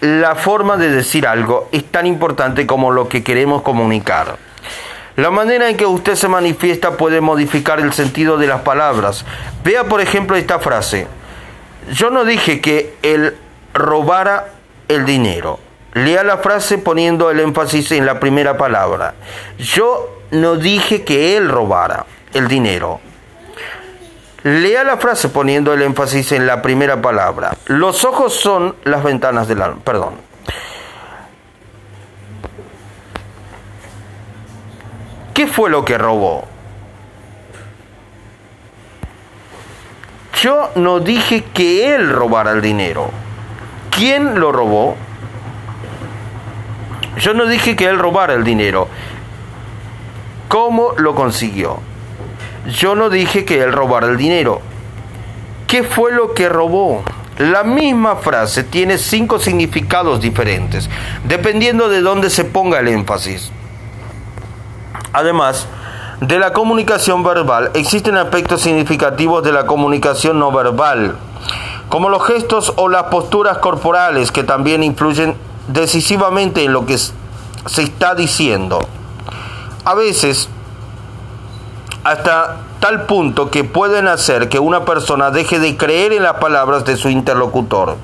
La 0.00 0.34
forma 0.34 0.76
de 0.76 0.90
decir 0.90 1.26
algo 1.26 1.68
es 1.72 1.84
tan 1.84 2.06
importante 2.06 2.66
como 2.66 2.90
lo 2.90 3.08
que 3.08 3.24
queremos 3.24 3.62
comunicar. 3.62 4.36
La 5.16 5.30
manera 5.30 5.68
en 5.68 5.76
que 5.76 5.86
usted 5.86 6.14
se 6.14 6.28
manifiesta 6.28 6.96
puede 6.96 7.20
modificar 7.20 7.80
el 7.80 7.92
sentido 7.92 8.36
de 8.38 8.46
las 8.46 8.60
palabras. 8.60 9.24
Vea 9.64 9.84
por 9.84 10.00
ejemplo 10.00 10.36
esta 10.36 10.60
frase. 10.60 11.08
Yo 11.92 12.10
no 12.10 12.24
dije 12.24 12.60
que 12.60 12.94
él 13.02 13.36
robara 13.74 14.52
el 14.86 15.04
dinero. 15.04 15.58
Lea 15.94 16.22
la 16.22 16.38
frase 16.38 16.78
poniendo 16.78 17.30
el 17.30 17.40
énfasis 17.40 17.90
en 17.92 18.06
la 18.06 18.20
primera 18.20 18.56
palabra. 18.56 19.14
Yo 19.58 20.22
no 20.30 20.54
dije 20.54 21.02
que 21.02 21.36
él 21.36 21.48
robara 21.48 22.06
el 22.34 22.46
dinero. 22.46 23.00
Lea 24.44 24.84
la 24.84 24.96
frase 24.98 25.28
poniendo 25.28 25.72
el 25.72 25.82
énfasis 25.82 26.32
en 26.32 26.46
la 26.46 26.62
primera 26.62 27.02
palabra. 27.02 27.56
Los 27.66 28.04
ojos 28.04 28.34
son 28.34 28.76
las 28.84 29.02
ventanas 29.02 29.48
del 29.48 29.62
alma. 29.62 29.80
Perdón. 29.84 30.14
¿Qué 35.34 35.46
fue 35.46 35.70
lo 35.70 35.84
que 35.84 35.98
robó? 35.98 36.46
Yo 40.40 40.70
no 40.76 41.00
dije 41.00 41.44
que 41.44 41.94
él 41.94 42.10
robara 42.10 42.52
el 42.52 42.60
dinero. 42.60 43.10
¿Quién 43.90 44.38
lo 44.38 44.52
robó? 44.52 44.96
Yo 47.18 47.34
no 47.34 47.46
dije 47.46 47.74
que 47.74 47.86
él 47.86 47.98
robara 47.98 48.34
el 48.34 48.44
dinero. 48.44 48.86
¿Cómo 50.46 50.92
lo 50.96 51.16
consiguió? 51.16 51.87
Yo 52.68 52.94
no 52.94 53.08
dije 53.08 53.46
que 53.46 53.62
él 53.62 53.72
robara 53.72 54.08
el 54.08 54.18
dinero. 54.18 54.60
¿Qué 55.66 55.82
fue 55.82 56.12
lo 56.12 56.34
que 56.34 56.48
robó? 56.48 57.02
La 57.38 57.64
misma 57.64 58.16
frase 58.16 58.62
tiene 58.62 58.98
cinco 58.98 59.38
significados 59.38 60.20
diferentes, 60.20 60.90
dependiendo 61.24 61.88
de 61.88 62.02
dónde 62.02 62.30
se 62.30 62.44
ponga 62.44 62.80
el 62.80 62.88
énfasis. 62.88 63.50
Además 65.12 65.66
de 66.20 66.38
la 66.38 66.52
comunicación 66.52 67.22
verbal, 67.22 67.70
existen 67.74 68.16
aspectos 68.16 68.60
significativos 68.60 69.42
de 69.42 69.52
la 69.52 69.66
comunicación 69.66 70.38
no 70.38 70.52
verbal, 70.52 71.16
como 71.88 72.10
los 72.10 72.26
gestos 72.26 72.74
o 72.76 72.88
las 72.88 73.04
posturas 73.04 73.58
corporales 73.58 74.30
que 74.30 74.44
también 74.44 74.82
influyen 74.82 75.36
decisivamente 75.68 76.64
en 76.64 76.72
lo 76.72 76.84
que 76.84 76.98
se 76.98 77.82
está 77.82 78.14
diciendo. 78.14 78.80
A 79.84 79.94
veces, 79.94 80.48
hasta 82.04 82.56
tal 82.80 83.06
punto 83.06 83.50
que 83.50 83.64
pueden 83.64 84.08
hacer 84.08 84.48
que 84.48 84.58
una 84.58 84.84
persona 84.84 85.30
deje 85.30 85.58
de 85.58 85.76
creer 85.76 86.12
en 86.12 86.22
las 86.22 86.34
palabras 86.34 86.84
de 86.84 86.96
su 86.96 87.08
interlocutor. 87.08 87.96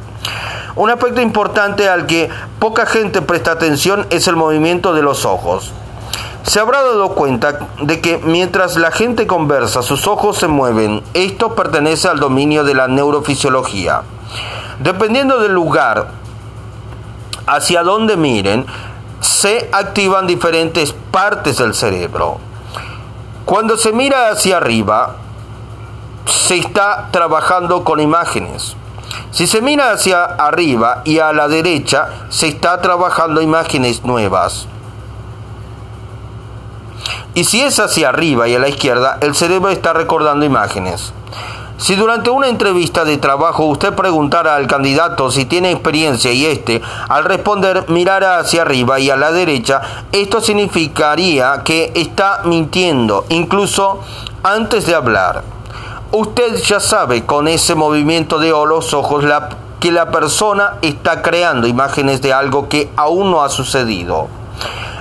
Un 0.76 0.90
aspecto 0.90 1.20
importante 1.20 1.88
al 1.88 2.07
que 2.07 2.28
poca 2.59 2.87
gente 2.87 3.22
presta 3.22 3.52
atención 3.52 4.07
es 4.11 4.26
el 4.26 4.37
movimiento 4.37 4.92
de 4.92 5.02
los 5.02 5.24
ojos. 5.24 5.72
Se 6.42 6.61
habrá 6.61 6.83
dado 6.83 7.14
cuenta 7.14 7.61
de 7.80 8.00
que 8.00 8.18
mientras 8.18 8.76
la 8.76 8.90
gente 8.90 9.26
conversa 9.26 9.83
sus 9.83 10.07
ojos 10.07 10.37
se 10.37 10.48
mueven. 10.48 11.02
Esto 11.14 11.54
pertenece 11.54 12.09
al 12.09 12.20
dominio 12.20 12.64
de 12.64 12.74
la 12.74 12.88
neurofisiología. 12.88 14.02
Dependiendo 14.80 15.38
del 15.38 15.52
lugar 15.52 16.09
hacia 17.46 17.83
donde 17.83 18.16
miren, 18.16 18.66
se 19.20 19.70
activan 19.72 20.26
diferentes 20.26 20.92
partes 21.11 21.59
del 21.59 21.72
cerebro. 21.72 22.38
Cuando 23.44 23.76
se 23.76 23.92
mira 23.92 24.30
hacia 24.30 24.57
arriba, 24.57 25.16
se 26.26 26.57
está 26.57 27.09
trabajando 27.11 27.85
con 27.85 28.00
imágenes. 28.00 28.76
Si 29.30 29.46
se 29.46 29.61
mira 29.61 29.92
hacia 29.92 30.24
arriba 30.24 31.02
y 31.04 31.18
a 31.18 31.33
la 31.33 31.48
derecha, 31.48 32.09
se 32.30 32.48
está 32.48 32.80
trabajando 32.80 33.42
imágenes 33.42 34.04
nuevas. 34.04 34.66
Y 37.35 37.44
si 37.44 37.61
es 37.61 37.80
hacia 37.80 38.09
arriba 38.09 38.48
y 38.48 38.54
a 38.54 38.59
la 38.59 38.68
izquierda, 38.68 39.18
el 39.20 39.35
cerebro 39.35 39.70
está 39.70 39.92
recordando 39.92 40.44
imágenes. 40.44 41.12
Si 41.85 41.97
durante 41.97 42.31
una 42.31 42.49
entrevista 42.49 43.05
de 43.05 43.18
trabajo 43.18 43.66
usted 43.66 43.92
preguntara 43.92 44.57
al 44.57 44.67
candidato 44.67 45.31
si 45.31 45.44
tiene 45.44 45.71
experiencia 45.71 46.33
y 46.33 46.46
éste, 46.46 46.81
al 47.11 47.25
responder, 47.25 47.85
mirara 47.90 48.38
hacia 48.38 48.63
arriba 48.63 48.98
y 49.00 49.11
a 49.11 49.19
la 49.19 49.33
derecha, 49.33 49.83
esto 50.11 50.40
significaría 50.40 51.61
que 51.63 51.92
está 51.94 52.40
mintiendo, 52.44 53.27
incluso 53.29 54.00
antes 54.42 54.87
de 54.87 54.94
hablar. 54.94 55.42
Usted 56.11 56.56
ya 56.63 56.81
sabe 56.81 57.27
con 57.27 57.48
ese 57.48 57.75
movimiento 57.75 58.38
de 58.38 58.48
los 58.48 58.94
ojos 58.94 59.23
que 59.79 59.92
la 59.92 60.11
persona 60.11 60.79
está 60.81 61.21
creando 61.21 61.67
imágenes 61.67 62.23
de 62.23 62.33
algo 62.33 62.67
que 62.71 62.88
aún 62.96 63.31
no 63.31 63.42
ha 63.42 63.50
sucedido. 63.50 64.29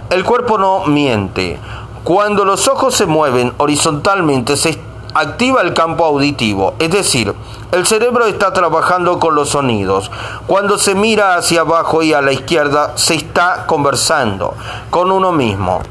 El 0.10 0.26
cuerpo 0.26 0.58
no 0.58 0.84
miente. 0.84 1.62
Cuando 2.04 2.44
los 2.44 2.68
ojos 2.68 2.94
se 2.94 3.06
mueven 3.06 3.54
horizontalmente, 3.58 4.58
se 4.58 4.78
activa 5.14 5.62
el 5.62 5.74
campo 5.74 6.06
auditivo, 6.06 6.74
es 6.80 6.92
decir, 6.92 7.34
el 7.72 7.86
cerebro 7.86 8.26
está 8.26 8.54
trabajando 8.54 9.20
con 9.20 9.36
los 9.36 9.50
sonidos. 9.50 10.12
Cuando 10.48 10.78
se 10.78 10.96
mira 10.96 11.36
hacia 11.36 11.62
abajo 11.62 12.04
y 12.04 12.14
a 12.14 12.22
la 12.22 12.32
izquierda, 12.32 12.94
se 12.96 13.16
está 13.16 13.66
conversando 13.66 14.54
con 14.90 15.12
uno 15.12 15.32
mismo. 15.32 15.82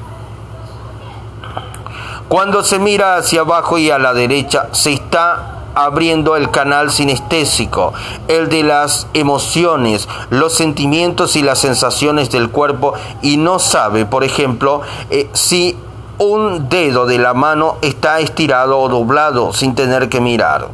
Cuando 2.29 2.63
se 2.63 2.79
mira 2.79 3.17
hacia 3.17 3.41
abajo 3.41 3.79
y 3.79 3.91
a 3.91 3.99
la 3.99 4.15
derecha, 4.15 4.69
se 4.73 4.93
está 4.93 5.63
abriendo 5.75 6.37
el 6.37 6.51
canal 6.51 6.91
sinestésico, 6.91 7.93
el 8.29 8.49
de 8.49 8.63
las 8.63 9.07
emociones, 9.15 10.09
los 10.31 10.53
sentimientos 10.53 11.37
y 11.37 11.43
las 11.43 11.59
sensaciones 11.59 12.31
del 12.31 12.51
cuerpo 12.51 12.95
y 13.23 13.37
no 13.37 13.59
sabe, 13.59 14.07
por 14.07 14.25
ejemplo, 14.25 14.83
eh, 15.11 15.29
si 15.33 15.77
un 16.19 16.69
dedo 16.69 17.07
de 17.07 17.19
la 17.19 17.35
mano 17.35 17.77
está 17.83 18.21
estirado 18.21 18.79
o 18.79 18.89
doblado 18.89 19.53
sin 19.53 19.75
tener 19.75 20.09
que 20.09 20.21
mirar. 20.21 20.69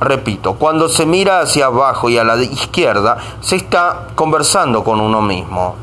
Repito, 0.00 0.54
cuando 0.54 0.88
se 0.88 1.06
mira 1.06 1.40
hacia 1.40 1.66
abajo 1.66 2.10
y 2.10 2.18
a 2.18 2.24
la 2.24 2.36
izquierda, 2.36 3.16
se 3.40 3.56
está 3.56 4.08
conversando 4.14 4.84
con 4.84 5.00
uno 5.00 5.22
mismo. 5.22 5.76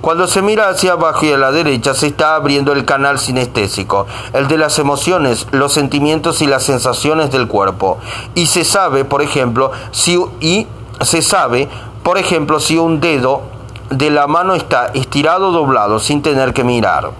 Cuando 0.00 0.26
se 0.26 0.42
mira 0.42 0.68
hacia 0.68 0.92
abajo 0.92 1.26
y 1.26 1.32
a 1.32 1.38
la 1.38 1.50
derecha 1.50 1.94
se 1.94 2.08
está 2.08 2.34
abriendo 2.34 2.72
el 2.72 2.84
canal 2.84 3.18
sinestésico, 3.18 4.06
el 4.32 4.48
de 4.48 4.58
las 4.58 4.78
emociones, 4.78 5.46
los 5.52 5.72
sentimientos 5.72 6.40
y 6.42 6.46
las 6.46 6.64
sensaciones 6.64 7.30
del 7.30 7.48
cuerpo. 7.48 7.98
Y 8.34 8.46
se 8.46 8.64
sabe, 8.64 9.04
por 9.04 9.22
ejemplo, 9.22 9.70
si 9.90 10.18
y 10.40 10.66
se 11.00 11.22
sabe, 11.22 11.68
por 12.02 12.18
ejemplo, 12.18 12.60
si 12.60 12.78
un 12.78 13.00
dedo 13.00 13.42
de 13.90 14.10
la 14.10 14.26
mano 14.26 14.54
está 14.54 14.86
estirado 14.94 15.50
doblado 15.52 15.98
sin 15.98 16.22
tener 16.22 16.52
que 16.52 16.64
mirar. 16.64 17.10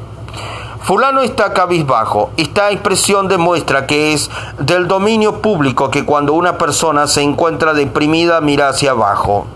Fulano 0.80 1.20
está 1.20 1.52
cabizbajo. 1.52 2.30
Esta 2.36 2.70
expresión 2.70 3.28
demuestra 3.28 3.86
que 3.86 4.14
es 4.14 4.30
del 4.58 4.88
dominio 4.88 5.42
público 5.42 5.90
que 5.90 6.04
cuando 6.04 6.32
una 6.32 6.56
persona 6.56 7.06
se 7.06 7.22
encuentra 7.22 7.74
deprimida 7.74 8.40
mira 8.40 8.68
hacia 8.68 8.92
abajo. 8.92 9.46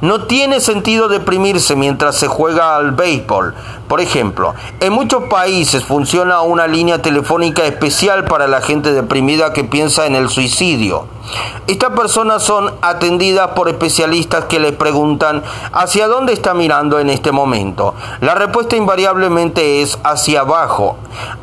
No 0.00 0.24
tiene 0.24 0.58
sentido 0.58 1.06
deprimirse 1.06 1.76
mientras 1.76 2.16
se 2.16 2.26
juega 2.26 2.74
al 2.74 2.90
béisbol. 2.90 3.54
Por 3.92 4.00
ejemplo, 4.00 4.54
en 4.80 4.90
muchos 4.94 5.24
países 5.24 5.84
funciona 5.84 6.40
una 6.40 6.66
línea 6.66 7.02
telefónica 7.02 7.66
especial 7.66 8.24
para 8.24 8.48
la 8.48 8.62
gente 8.62 8.94
deprimida 8.94 9.52
que 9.52 9.64
piensa 9.64 10.06
en 10.06 10.14
el 10.14 10.30
suicidio. 10.30 11.04
Estas 11.66 11.90
personas 11.90 12.42
son 12.42 12.72
atendidas 12.80 13.48
por 13.48 13.68
especialistas 13.68 14.46
que 14.46 14.60
les 14.60 14.72
preguntan 14.72 15.42
hacia 15.72 16.08
dónde 16.08 16.32
está 16.32 16.54
mirando 16.54 17.00
en 17.00 17.10
este 17.10 17.32
momento. 17.32 17.94
La 18.22 18.34
respuesta 18.34 18.76
invariablemente 18.76 19.82
es 19.82 19.98
hacia 20.04 20.40
abajo. 20.40 20.96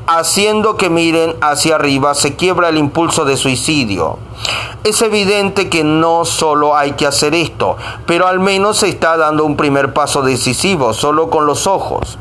Haciendo 0.08 0.76
que 0.76 0.89
miren 0.89 1.36
hacia 1.41 1.76
arriba 1.76 2.16
se 2.16 2.36
quiebra 2.36 2.70
el 2.70 2.80
impulso 2.80 3.26
de 3.26 3.38
suicidio. 3.38 4.18
Es 4.84 5.04
evidente 5.04 5.70
que 5.70 5.84
no 5.84 6.26
solo 6.26 6.76
hay 6.76 6.93
que 6.93 7.06
hacer 7.06 7.36
esto, 7.36 7.78
pero 8.08 8.26
al 8.26 8.39
menos 8.39 8.78
se 8.80 8.89
está 8.89 9.18
dando 9.18 9.45
un 9.45 9.56
primer 9.56 9.93
paso 9.93 10.24
decisivo, 10.24 10.93
solo 10.93 11.30
con 11.30 11.45
los 11.45 11.68
ojos. 11.68 12.18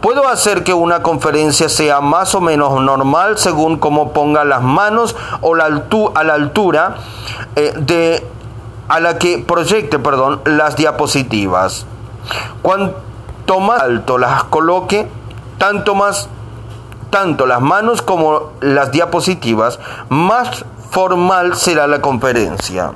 Puedo 0.00 0.28
hacer 0.28 0.64
que 0.64 0.74
una 0.74 1.02
conferencia 1.02 1.68
sea 1.68 2.00
más 2.00 2.34
o 2.34 2.40
menos 2.40 2.80
normal 2.80 3.38
según 3.38 3.78
cómo 3.78 4.12
ponga 4.12 4.44
las 4.44 4.62
manos 4.62 5.14
o 5.40 5.54
la 5.54 5.64
a 5.64 6.24
la 6.24 6.34
altura 6.34 6.96
eh, 7.54 7.72
de, 7.76 8.26
a 8.88 9.00
la 9.00 9.18
que 9.18 9.38
proyecte 9.38 9.98
perdón, 9.98 10.40
las 10.44 10.76
diapositivas. 10.76 11.86
Cuanto 12.62 13.60
más 13.60 13.80
alto 13.80 14.18
las 14.18 14.44
coloque, 14.44 15.08
tanto 15.58 15.94
más 15.94 16.28
tanto 17.10 17.46
las 17.46 17.60
manos 17.60 18.00
como 18.00 18.52
las 18.60 18.90
diapositivas, 18.90 19.78
más 20.08 20.64
formal 20.90 21.54
será 21.56 21.86
la 21.86 22.00
conferencia. 22.00 22.92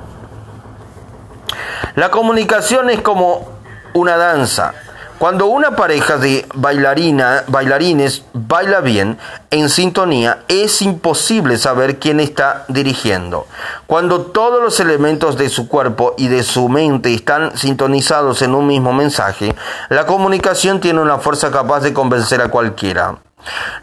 La 1.95 2.11
comunicación 2.11 2.89
es 2.89 3.01
como 3.01 3.47
una 3.93 4.17
danza. 4.17 4.73
Cuando 5.19 5.47
una 5.47 5.75
pareja 5.75 6.17
de 6.17 6.45
bailarina, 6.53 7.43
bailarines 7.47 8.23
baila 8.33 8.81
bien, 8.81 9.17
en 9.49 9.67
sintonía, 9.69 10.43
es 10.47 10.83
imposible 10.83 11.57
saber 11.57 11.97
quién 11.97 12.19
está 12.19 12.65
dirigiendo. 12.67 13.47
Cuando 13.87 14.27
todos 14.27 14.61
los 14.61 14.79
elementos 14.79 15.35
de 15.35 15.49
su 15.49 15.67
cuerpo 15.67 16.13
y 16.19 16.27
de 16.27 16.43
su 16.43 16.69
mente 16.69 17.15
están 17.15 17.57
sintonizados 17.57 18.43
en 18.43 18.53
un 18.53 18.67
mismo 18.67 18.93
mensaje, 18.93 19.55
la 19.89 20.05
comunicación 20.05 20.79
tiene 20.79 21.01
una 21.01 21.17
fuerza 21.17 21.49
capaz 21.49 21.79
de 21.79 21.93
convencer 21.93 22.39
a 22.39 22.49
cualquiera. 22.49 23.17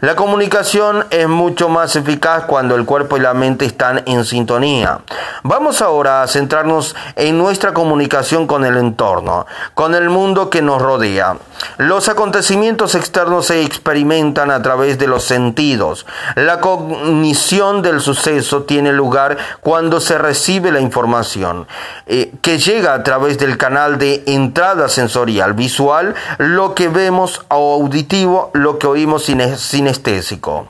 La 0.01 0.15
comunicación 0.15 1.05
es 1.09 1.27
mucho 1.27 1.69
más 1.69 1.95
eficaz 1.95 2.45
cuando 2.45 2.75
el 2.75 2.85
cuerpo 2.85 3.17
y 3.17 3.21
la 3.21 3.33
mente 3.33 3.65
están 3.65 4.03
en 4.05 4.25
sintonía. 4.25 4.99
Vamos 5.43 5.81
ahora 5.81 6.21
a 6.21 6.27
centrarnos 6.27 6.95
en 7.15 7.37
nuestra 7.37 7.73
comunicación 7.73 8.47
con 8.47 8.65
el 8.65 8.77
entorno, 8.77 9.45
con 9.73 9.95
el 9.95 10.09
mundo 10.09 10.49
que 10.49 10.61
nos 10.61 10.81
rodea. 10.81 11.37
Los 11.77 12.09
acontecimientos 12.09 12.95
externos 12.95 13.47
se 13.47 13.63
experimentan 13.63 14.51
a 14.51 14.61
través 14.61 14.97
de 14.97 15.07
los 15.07 15.23
sentidos. 15.23 16.05
La 16.35 16.59
cognición 16.59 17.81
del 17.81 18.01
suceso 18.01 18.63
tiene 18.63 18.93
lugar 18.93 19.37
cuando 19.61 19.99
se 19.99 20.17
recibe 20.17 20.71
la 20.71 20.79
información, 20.79 21.67
eh, 22.07 22.31
que 22.41 22.57
llega 22.57 22.93
a 22.93 23.03
través 23.03 23.37
del 23.37 23.57
canal 23.57 23.97
de 23.97 24.23
entrada 24.25 24.89
sensorial, 24.89 25.53
visual, 25.53 26.15
lo 26.37 26.75
que 26.75 26.87
vemos 26.87 27.41
o 27.49 27.75
auditivo, 27.75 28.51
lo 28.53 28.79
que 28.79 28.87
oímos 28.87 29.23
sin 29.25 29.57
sinestésico. 29.57 30.69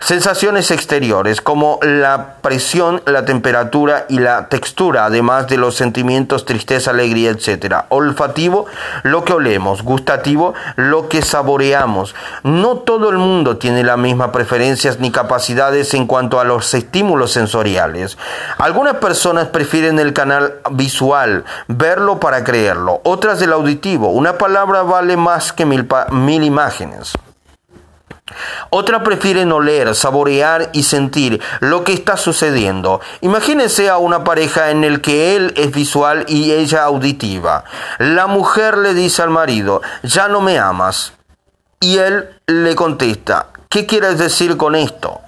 Sensaciones 0.00 0.70
exteriores 0.70 1.40
como 1.40 1.80
la 1.82 2.36
presión, 2.40 3.02
la 3.04 3.24
temperatura 3.24 4.06
y 4.08 4.20
la 4.20 4.48
textura, 4.48 5.04
además 5.04 5.48
de 5.48 5.56
los 5.56 5.74
sentimientos 5.74 6.44
tristeza, 6.44 6.92
alegría, 6.92 7.30
etc. 7.30 7.82
Olfativo, 7.88 8.66
lo 9.02 9.24
que 9.24 9.32
olemos. 9.32 9.82
Gustativo, 9.82 10.54
lo 10.76 11.08
que 11.08 11.20
saboreamos. 11.22 12.14
No 12.44 12.78
todo 12.78 13.10
el 13.10 13.18
mundo 13.18 13.56
tiene 13.56 13.82
las 13.82 13.98
mismas 13.98 14.30
preferencias 14.30 15.00
ni 15.00 15.10
capacidades 15.10 15.92
en 15.94 16.06
cuanto 16.06 16.38
a 16.38 16.44
los 16.44 16.72
estímulos 16.74 17.32
sensoriales. 17.32 18.16
Algunas 18.58 18.94
personas 18.94 19.48
prefieren 19.48 19.98
el 19.98 20.12
canal 20.12 20.60
visual, 20.70 21.44
verlo 21.66 22.20
para 22.20 22.44
creerlo. 22.44 23.00
Otras 23.02 23.40
del 23.40 23.52
auditivo. 23.52 24.10
Una 24.10 24.38
palabra 24.38 24.84
vale 24.84 25.16
más 25.16 25.52
que 25.52 25.66
mil, 25.66 25.88
mil 26.12 26.44
imágenes. 26.44 27.14
Otra 28.70 29.02
prefieren 29.02 29.52
oler, 29.52 29.94
saborear 29.94 30.70
y 30.72 30.82
sentir 30.82 31.40
lo 31.60 31.84
que 31.84 31.92
está 31.92 32.16
sucediendo. 32.16 33.00
Imagínese 33.20 33.88
a 33.88 33.98
una 33.98 34.24
pareja 34.24 34.70
en 34.70 34.84
el 34.84 35.00
que 35.00 35.36
él 35.36 35.52
es 35.56 35.72
visual 35.72 36.24
y 36.28 36.52
ella 36.52 36.84
auditiva. 36.84 37.64
La 37.98 38.26
mujer 38.26 38.78
le 38.78 38.94
dice 38.94 39.22
al 39.22 39.30
marido, 39.30 39.82
ya 40.02 40.28
no 40.28 40.40
me 40.40 40.58
amas. 40.58 41.12
Y 41.80 41.98
él 41.98 42.40
le 42.46 42.74
contesta, 42.74 43.48
¿qué 43.68 43.86
quieres 43.86 44.18
decir 44.18 44.56
con 44.56 44.74
esto? 44.74 45.20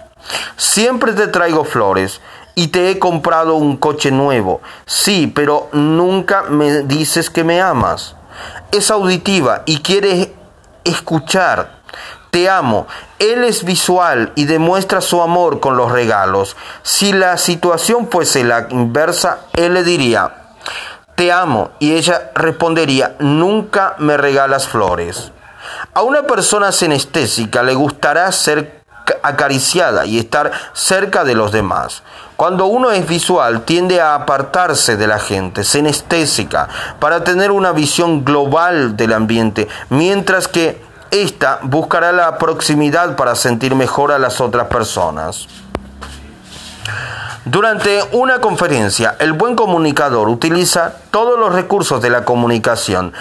Siempre 0.57 1.13
te 1.13 1.29
traigo 1.29 1.65
flores 1.65 2.21
y 2.55 2.69
te 2.69 2.91
he 2.91 2.99
comprado 2.99 3.55
un 3.55 3.77
coche 3.77 4.11
nuevo. 4.11 4.61
Sí, 4.85 5.31
pero 5.35 5.69
nunca 5.73 6.43
me 6.43 6.83
dices 6.83 7.31
que 7.31 7.45
me 7.45 7.61
amas. 7.61 8.17
Es 8.73 8.91
auditiva 8.91 9.63
y 9.67 9.81
quiere 9.81 10.35
escuchar 10.85 11.80
te 12.31 12.49
amo. 12.49 12.87
Él 13.19 13.45
es 13.45 13.65
visual 13.65 14.33
y 14.35 14.45
demuestra 14.45 15.01
su 15.01 15.21
amor 15.23 15.61
con 15.61 15.77
los 15.77 15.93
regalos. 15.93 16.57
Si 16.83 17.13
la 17.13 17.37
situación 17.37 18.09
fuese 18.11 18.45
la 18.45 18.67
inversa, 18.71 19.41
él 19.53 19.75
le 19.75 19.85
diría, 19.85 20.35
te 21.15 21.33
amo, 21.33 21.73
y 21.79 21.93
ella 21.93 22.31
respondería, 22.35 23.17
nunca 23.19 23.95
me 23.99 24.17
regalas 24.17 24.69
flores. 24.69 25.33
A 25.93 26.03
una 26.03 26.23
persona 26.23 26.73
sinestésica 26.73 27.63
le 27.63 27.75
gustará 27.75 28.31
ser 28.33 28.81
acariciada 29.23 30.07
y 30.07 30.19
estar 30.19 30.53
cerca 30.73 31.25
de 31.25 31.35
los 31.35 31.53
demás. 31.53 32.03
Cuando 32.37 32.67
uno 32.67 32.91
es 32.91 33.07
visual 33.07 33.63
tiende 33.63 34.01
a 34.01 34.15
apartarse 34.15 34.97
de 34.97 35.07
la 35.07 35.19
gente, 35.19 35.65
sinestésica, 35.65 36.69
para 37.01 37.23
tener 37.25 37.51
una 37.51 37.73
visión 37.73 38.25
global 38.25 38.97
del 38.97 39.13
ambiente, 39.13 39.69
mientras 39.91 40.49
que 40.49 40.83
esta 41.11 41.61
buscará 41.63 42.13
la 42.13 42.39
proximidad 42.39 43.17
para 43.17 43.35
sentir 43.35 43.75
mejor 43.75 44.13
a 44.13 44.19
las 44.19 44.41
otras 44.41 44.69
personas. 44.69 45.47
Durante 47.47 48.01
una 48.13 48.41
conferencia, 48.41 49.17
el 49.19 49.33
buen 49.33 49.57
comunicador 49.57 50.29
utiliza 50.29 50.93
todos 51.11 51.39
los 51.39 51.55
recursos 51.55 52.03
de 52.03 52.11
la 52.11 52.25
comunicación. 52.25 53.15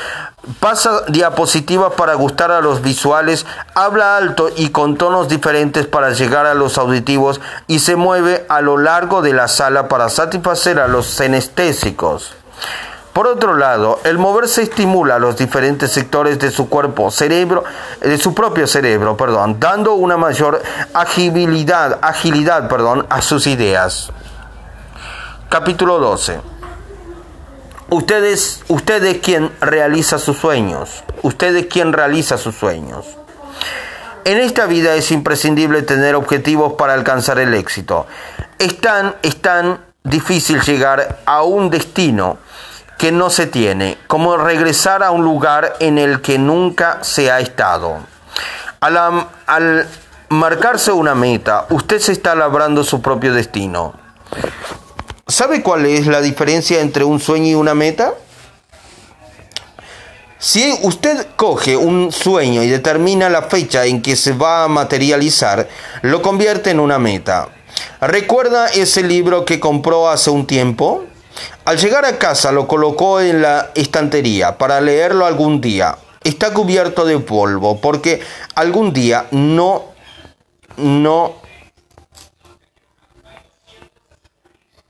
Pasa 0.60 1.04
diapositivas 1.08 1.94
para 1.94 2.16
gustar 2.16 2.52
a 2.52 2.60
los 2.60 2.82
visuales, 2.82 3.46
habla 3.76 4.18
alto 4.18 4.50
y 4.56 4.70
con 4.70 4.98
tonos 4.98 5.30
diferentes 5.30 5.88
para 5.88 6.12
llegar 6.12 6.46
a 6.46 6.54
los 6.54 6.78
auditivos 6.78 7.40
y 7.68 7.80
se 7.80 7.96
mueve 7.96 8.46
a 8.50 8.60
lo 8.62 8.78
largo 8.78 9.22
de 9.22 9.34
la 9.34 9.48
sala 9.48 9.88
para 9.88 10.10
satisfacer 10.10 10.80
a 10.80 10.88
los 10.88 11.06
senestésicos. 11.08 12.36
Por 13.20 13.28
otro 13.28 13.54
lado, 13.54 14.00
el 14.06 14.18
moverse 14.18 14.62
estimula 14.62 15.20
los 15.20 15.36
diferentes 15.36 15.92
sectores 15.92 16.40
de 16.40 16.52
su 16.52 16.70
cuerpo, 16.70 17.12
cerebro, 17.12 17.66
de 18.00 18.18
su 18.18 18.34
propio 18.34 18.66
cerebro, 18.66 19.18
perdón, 19.18 19.60
dando 19.60 19.96
una 19.96 20.16
mayor 20.16 20.64
agilidad, 20.94 22.00
agilidad, 22.02 22.70
perdón, 22.70 23.06
a 23.10 23.22
sus 23.22 23.46
ideas. 23.48 24.10
Capítulo 25.50 26.00
12. 26.00 26.40
Ustedes, 27.90 28.64
usted 28.70 29.04
es 29.04 29.18
quien 29.18 29.52
realiza 29.60 30.18
sus 30.18 30.38
sueños. 30.38 31.04
Usted 31.22 31.54
es 31.58 31.66
quien 31.66 31.92
realiza 31.92 32.38
sus 32.38 32.56
sueños. 32.56 33.06
En 34.24 34.38
esta 34.38 34.66
vida 34.66 34.96
es 34.96 35.12
imprescindible 35.12 35.82
tener 35.82 36.16
objetivos 36.16 36.76
para 36.78 36.94
alcanzar 36.94 37.38
el 37.40 37.54
éxito. 37.54 38.08
Es 38.58 38.80
tan, 38.80 39.18
es 39.24 39.42
tan 39.42 39.82
difícil 40.06 40.62
llegar 40.62 41.20
a 41.26 41.44
un 41.44 41.70
destino 41.70 42.38
que 43.00 43.14
no 43.14 43.30
se 43.30 43.48
tiene, 43.48 43.98
como 44.08 44.36
regresar 44.36 45.04
a 45.04 45.12
un 45.12 45.24
lugar 45.24 45.78
en 45.80 45.98
el 45.98 46.22
que 46.22 46.38
nunca 46.38 47.00
se 47.02 47.32
ha 47.32 47.40
estado. 47.40 47.98
Al, 48.82 49.26
al 49.48 49.88
marcarse 50.28 50.92
una 50.92 51.16
meta, 51.16 51.66
usted 51.70 52.00
se 52.00 52.12
está 52.12 52.36
labrando 52.36 52.84
su 52.84 53.02
propio 53.02 53.34
destino. 53.34 53.94
¿Sabe 55.28 55.64
cuál 55.64 55.86
es 55.86 56.08
la 56.08 56.20
diferencia 56.20 56.82
entre 56.82 57.06
un 57.06 57.22
sueño 57.22 57.48
y 57.48 57.56
una 57.56 57.74
meta? 57.74 58.16
Si 60.38 60.78
usted 60.84 61.26
coge 61.38 61.78
un 61.78 62.12
sueño 62.12 62.64
y 62.64 62.68
determina 62.68 63.30
la 63.30 63.44
fecha 63.44 63.86
en 63.86 64.02
que 64.02 64.18
se 64.18 64.34
va 64.34 64.66
a 64.66 64.68
materializar, 64.68 65.70
lo 66.02 66.22
convierte 66.22 66.72
en 66.72 66.82
una 66.82 67.00
meta. 67.00 67.48
¿Recuerda 68.02 68.68
ese 68.68 69.04
libro 69.04 69.46
que 69.46 69.62
compró 69.62 70.10
hace 70.10 70.32
un 70.32 70.46
tiempo? 70.46 71.06
Al 71.66 71.78
llegar 71.78 72.06
a 72.06 72.18
casa 72.18 72.52
lo 72.52 72.68
colocó 72.68 73.22
en 73.22 73.42
la 73.42 73.72
estantería 73.76 74.58
para 74.58 74.82
leerlo 74.82 75.26
algún 75.26 75.62
día. 75.62 75.98
Está 76.24 76.54
cubierto 76.54 77.06
de 77.06 77.20
polvo 77.20 77.80
porque 77.80 78.22
algún 78.56 78.92
día 78.94 79.28
no 79.32 79.86
no 80.78 81.36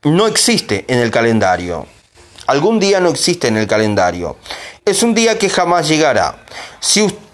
no 0.02 0.26
existe 0.26 0.84
en 0.88 0.98
el 0.98 1.10
calendario. 1.10 1.86
Algún 2.46 2.80
día 2.80 3.00
no 3.00 3.10
existe 3.10 3.48
en 3.48 3.58
el 3.58 3.66
calendario. 3.66 4.36
Es 4.84 5.02
un 5.02 5.14
día 5.14 5.38
que 5.38 5.50
jamás 5.50 5.86
llegará. 5.88 6.44
Si 6.80 7.02
usted 7.02 7.29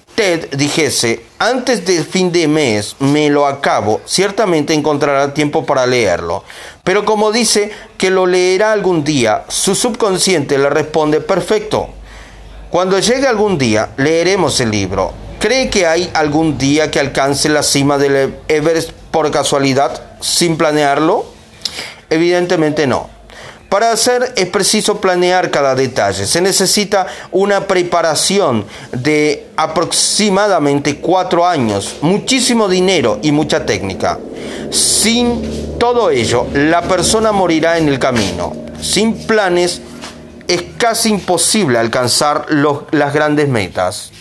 dijese, 0.53 1.23
antes 1.39 1.85
del 1.85 2.05
fin 2.05 2.33
de 2.33 2.49
mes 2.49 2.97
me 2.99 3.29
lo 3.29 3.47
acabo, 3.47 4.01
ciertamente 4.07 4.73
encontrará 4.73 5.35
tiempo 5.35 5.67
para 5.67 5.87
leerlo. 5.87 6.43
Pero 6.85 7.05
como 7.05 7.33
dice 7.33 7.71
que 7.99 8.11
lo 8.11 8.27
leerá 8.27 8.73
algún 8.73 9.05
día, 9.05 9.45
su 9.49 9.75
subconsciente 9.75 10.57
le 10.59 10.71
responde, 10.71 11.21
perfecto. 11.21 11.91
Cuando 12.71 12.99
llegue 12.99 13.27
algún 13.27 13.59
día, 13.59 13.91
leeremos 13.97 14.59
el 14.61 14.71
libro. 14.71 15.13
¿Cree 15.39 15.69
que 15.69 15.87
hay 15.87 16.11
algún 16.15 16.57
día 16.57 16.91
que 16.91 16.99
alcance 16.99 17.49
la 17.49 17.63
cima 17.63 17.99
del 17.99 18.37
Everest 18.49 18.91
por 19.11 19.31
casualidad, 19.31 20.03
sin 20.21 20.57
planearlo? 20.57 21.27
Evidentemente 22.09 22.87
no. 22.87 23.16
Para 23.69 23.91
hacer 23.91 24.33
es 24.37 24.47
preciso 24.47 25.01
planear 25.01 25.51
cada 25.51 25.75
detalle. 25.75 26.27
Se 26.27 26.41
necesita 26.41 27.07
una 27.33 27.67
preparación 27.67 28.65
de 28.93 29.49
aproximadamente 29.57 30.99
cuatro 30.99 31.47
años, 31.47 31.97
muchísimo 32.01 32.69
dinero 32.69 33.19
y 33.23 33.33
mucha 33.33 33.67
técnica. 33.67 34.19
Sin 34.71 35.79
todo 35.79 36.11
ello, 36.11 36.47
la 36.53 36.83
persona 36.83 37.33
morirá 37.33 37.79
en 37.79 37.89
el 37.89 37.99
camino. 37.99 38.53
Sin 38.81 39.27
planes 39.27 39.81
es 40.47 40.63
casi 40.79 41.09
imposible 41.11 41.79
alcanzar 41.79 42.47
las 42.93 43.13
grandes 43.13 43.49
metas. 43.49 44.13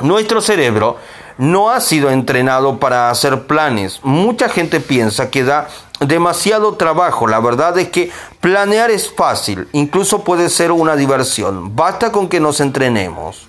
Nuestro 0.00 0.40
cerebro 0.40 0.98
no 1.38 1.70
ha 1.70 1.80
sido 1.80 2.10
entrenado 2.10 2.78
para 2.78 3.08
hacer 3.10 3.46
planes. 3.46 4.00
Mucha 4.02 4.48
gente 4.48 4.80
piensa 4.80 5.30
que 5.30 5.44
da 5.44 5.68
demasiado 6.06 6.74
trabajo. 6.74 7.26
La 7.26 7.40
verdad 7.40 7.78
es 7.78 7.88
que 7.88 8.10
planear 8.40 8.90
es 8.90 9.12
fácil, 9.12 9.68
incluso 9.72 10.24
puede 10.24 10.48
ser 10.48 10.72
una 10.72 10.96
diversión. 10.96 11.74
Basta 11.74 12.12
con 12.12 12.28
que 12.28 12.40
nos 12.40 12.60
entrenemos. 12.60 13.48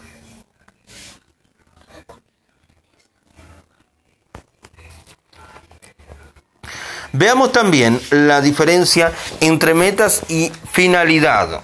Veamos 7.15 7.51
también 7.51 8.01
la 8.09 8.41
diferencia 8.41 9.11
entre 9.39 9.75
metas 9.75 10.23
y 10.29 10.51
finalidad. 10.71 11.61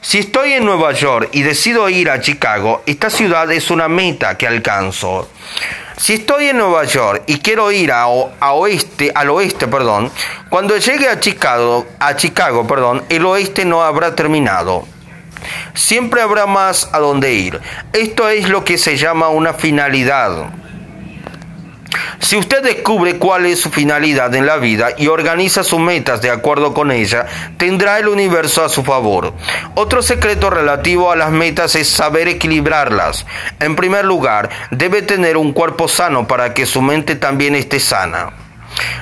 Si 0.00 0.18
estoy 0.18 0.54
en 0.54 0.64
Nueva 0.64 0.92
York 0.92 1.28
y 1.32 1.42
decido 1.42 1.88
ir 1.88 2.10
a 2.10 2.20
Chicago, 2.20 2.82
esta 2.86 3.10
ciudad 3.10 3.50
es 3.52 3.70
una 3.70 3.88
meta 3.88 4.36
que 4.36 4.46
alcanzo. 4.46 5.28
Si 5.96 6.14
estoy 6.14 6.46
en 6.46 6.56
Nueva 6.56 6.84
York 6.84 7.24
y 7.26 7.40
quiero 7.40 7.70
ir 7.70 7.92
a, 7.92 8.06
oeste, 8.06 9.12
al 9.14 9.28
oeste, 9.28 9.68
perdón, 9.68 10.10
cuando 10.48 10.78
llegue 10.78 11.08
a 11.08 11.20
Chicago, 11.20 11.86
a 11.98 12.16
Chicago, 12.16 12.66
perdón, 12.66 13.04
el 13.10 13.26
oeste 13.26 13.66
no 13.66 13.82
habrá 13.82 14.16
terminado. 14.16 14.86
Siempre 15.74 16.22
habrá 16.22 16.46
más 16.46 16.88
a 16.92 16.98
donde 16.98 17.34
ir. 17.34 17.60
Esto 17.92 18.30
es 18.30 18.48
lo 18.48 18.64
que 18.64 18.78
se 18.78 18.96
llama 18.96 19.28
una 19.28 19.52
finalidad. 19.52 20.50
Si 22.20 22.36
usted 22.36 22.62
descubre 22.62 23.16
cuál 23.16 23.46
es 23.46 23.60
su 23.60 23.70
finalidad 23.70 24.34
en 24.34 24.46
la 24.46 24.56
vida 24.56 24.90
y 24.96 25.08
organiza 25.08 25.64
sus 25.64 25.80
metas 25.80 26.20
de 26.22 26.30
acuerdo 26.30 26.74
con 26.74 26.90
ella, 26.90 27.26
tendrá 27.56 27.98
el 27.98 28.08
universo 28.08 28.64
a 28.64 28.68
su 28.68 28.82
favor. 28.84 29.32
Otro 29.74 30.02
secreto 30.02 30.50
relativo 30.50 31.10
a 31.10 31.16
las 31.16 31.30
metas 31.30 31.74
es 31.76 31.88
saber 31.88 32.28
equilibrarlas. 32.28 33.26
En 33.58 33.76
primer 33.76 34.04
lugar, 34.04 34.50
debe 34.70 35.02
tener 35.02 35.36
un 35.36 35.52
cuerpo 35.52 35.88
sano 35.88 36.26
para 36.26 36.54
que 36.54 36.66
su 36.66 36.82
mente 36.82 37.16
también 37.16 37.54
esté 37.54 37.80
sana. 37.80 38.30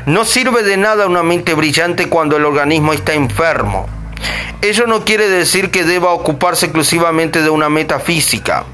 No 0.07 0.25
sirve 0.25 0.63
de 0.63 0.77
nada 0.77 1.07
una 1.07 1.23
mente 1.23 1.55
brillante 1.55 2.09
cuando 2.09 2.37
el 2.37 2.45
organismo 2.45 2.93
está 2.93 3.15
enfermo. 3.15 3.87
Ello 4.61 4.87
no 4.87 5.05
quiere 5.05 5.29
decir 5.29 5.71
que 5.71 5.85
deba 5.85 6.11
ocuparse 6.11 6.67
exclusivamente 6.67 7.43
de 7.43 7.51
una 7.51 7.69
meta 7.69 8.01
física. 8.01 8.65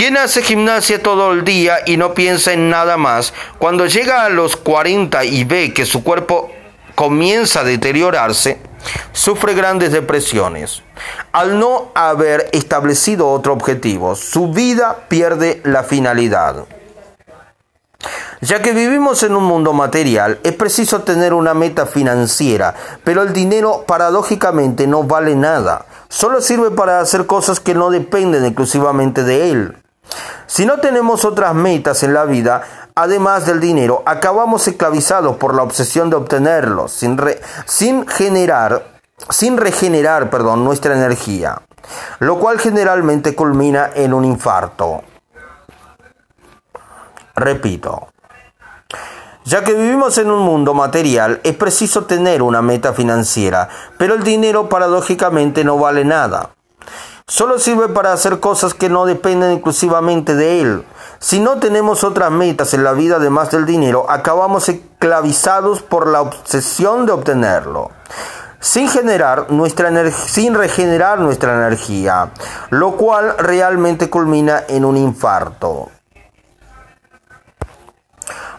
Quien 0.00 0.16
hace 0.16 0.40
gimnasia 0.40 1.02
todo 1.02 1.30
el 1.30 1.44
día 1.44 1.80
y 1.84 1.98
no 1.98 2.14
piensa 2.14 2.54
en 2.54 2.70
nada 2.70 2.96
más, 2.96 3.34
cuando 3.58 3.84
llega 3.84 4.24
a 4.24 4.30
los 4.30 4.56
40 4.56 5.26
y 5.26 5.44
ve 5.44 5.74
que 5.74 5.84
su 5.84 6.02
cuerpo 6.02 6.50
comienza 6.94 7.60
a 7.60 7.64
deteriorarse, 7.64 8.62
sufre 9.12 9.52
grandes 9.52 9.92
depresiones. 9.92 10.82
Al 11.32 11.58
no 11.58 11.92
haber 11.94 12.48
establecido 12.52 13.28
otro 13.28 13.52
objetivo, 13.52 14.14
su 14.14 14.50
vida 14.50 15.04
pierde 15.08 15.60
la 15.64 15.82
finalidad. 15.82 16.64
Ya 18.40 18.62
que 18.62 18.72
vivimos 18.72 19.22
en 19.22 19.36
un 19.36 19.44
mundo 19.44 19.74
material, 19.74 20.40
es 20.44 20.54
preciso 20.54 21.02
tener 21.02 21.34
una 21.34 21.52
meta 21.52 21.84
financiera, 21.84 22.74
pero 23.04 23.20
el 23.20 23.34
dinero 23.34 23.84
paradójicamente 23.86 24.86
no 24.86 25.02
vale 25.02 25.34
nada. 25.34 25.84
Solo 26.08 26.40
sirve 26.40 26.70
para 26.70 27.00
hacer 27.00 27.26
cosas 27.26 27.60
que 27.60 27.74
no 27.74 27.90
dependen 27.90 28.46
exclusivamente 28.46 29.24
de 29.24 29.50
él. 29.50 29.79
Si 30.46 30.66
no 30.66 30.78
tenemos 30.78 31.24
otras 31.24 31.54
metas 31.54 32.02
en 32.02 32.14
la 32.14 32.24
vida, 32.24 32.62
además 32.94 33.46
del 33.46 33.60
dinero, 33.60 34.02
acabamos 34.06 34.66
esclavizados 34.68 35.36
por 35.36 35.54
la 35.54 35.62
obsesión 35.62 36.10
de 36.10 36.16
obtenerlo, 36.16 36.88
sin, 36.88 37.20
sin 37.66 38.06
generar, 38.06 38.84
sin 39.28 39.56
regenerar, 39.56 40.30
perdón, 40.30 40.64
nuestra 40.64 40.94
energía, 40.94 41.62
lo 42.18 42.38
cual 42.38 42.58
generalmente 42.58 43.34
culmina 43.34 43.90
en 43.94 44.12
un 44.12 44.24
infarto. 44.24 45.02
Repito, 47.34 48.08
ya 49.44 49.64
que 49.64 49.72
vivimos 49.72 50.18
en 50.18 50.30
un 50.30 50.42
mundo 50.42 50.74
material, 50.74 51.40
es 51.42 51.56
preciso 51.56 52.04
tener 52.04 52.42
una 52.42 52.60
meta 52.60 52.92
financiera, 52.92 53.68
pero 53.96 54.14
el 54.14 54.22
dinero 54.22 54.68
paradójicamente 54.68 55.64
no 55.64 55.78
vale 55.78 56.04
nada. 56.04 56.50
Solo 57.30 57.60
sirve 57.60 57.86
para 57.86 58.12
hacer 58.12 58.40
cosas 58.40 58.74
que 58.74 58.88
no 58.88 59.06
dependen 59.06 59.52
exclusivamente 59.52 60.34
de 60.34 60.62
él. 60.62 60.84
Si 61.20 61.38
no 61.38 61.60
tenemos 61.60 62.02
otras 62.02 62.32
metas 62.32 62.74
en 62.74 62.82
la 62.82 62.92
vida 62.92 63.16
además 63.16 63.52
del 63.52 63.66
dinero, 63.66 64.10
acabamos 64.10 64.68
esclavizados 64.68 65.80
por 65.80 66.08
la 66.08 66.22
obsesión 66.22 67.06
de 67.06 67.12
obtenerlo. 67.12 67.92
Sin, 68.58 68.88
generar 68.88 69.48
nuestra 69.52 70.10
sin 70.10 70.54
regenerar 70.54 71.20
nuestra 71.20 71.54
energía, 71.54 72.32
lo 72.70 72.96
cual 72.96 73.36
realmente 73.38 74.10
culmina 74.10 74.64
en 74.66 74.84
un 74.84 74.96
infarto. 74.96 75.88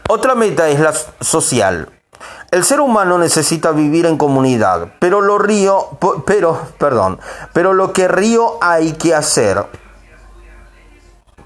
Otra 0.07 0.33
meta 0.33 0.69
es 0.69 0.79
la 0.79 0.93
social. 1.19 1.89
El 2.51 2.65
ser 2.65 2.81
humano 2.81 3.17
necesita 3.17 3.71
vivir 3.71 4.05
en 4.05 4.17
comunidad, 4.17 4.91
pero 4.99 5.21
lo 5.21 5.37
río, 5.37 5.87
pero, 6.25 6.59
perdón, 6.77 7.17
pero 7.53 7.73
lo 7.73 7.93
que 7.93 8.09
río 8.09 8.57
hay 8.59 8.91
que 8.91 9.15
hacer. 9.15 9.65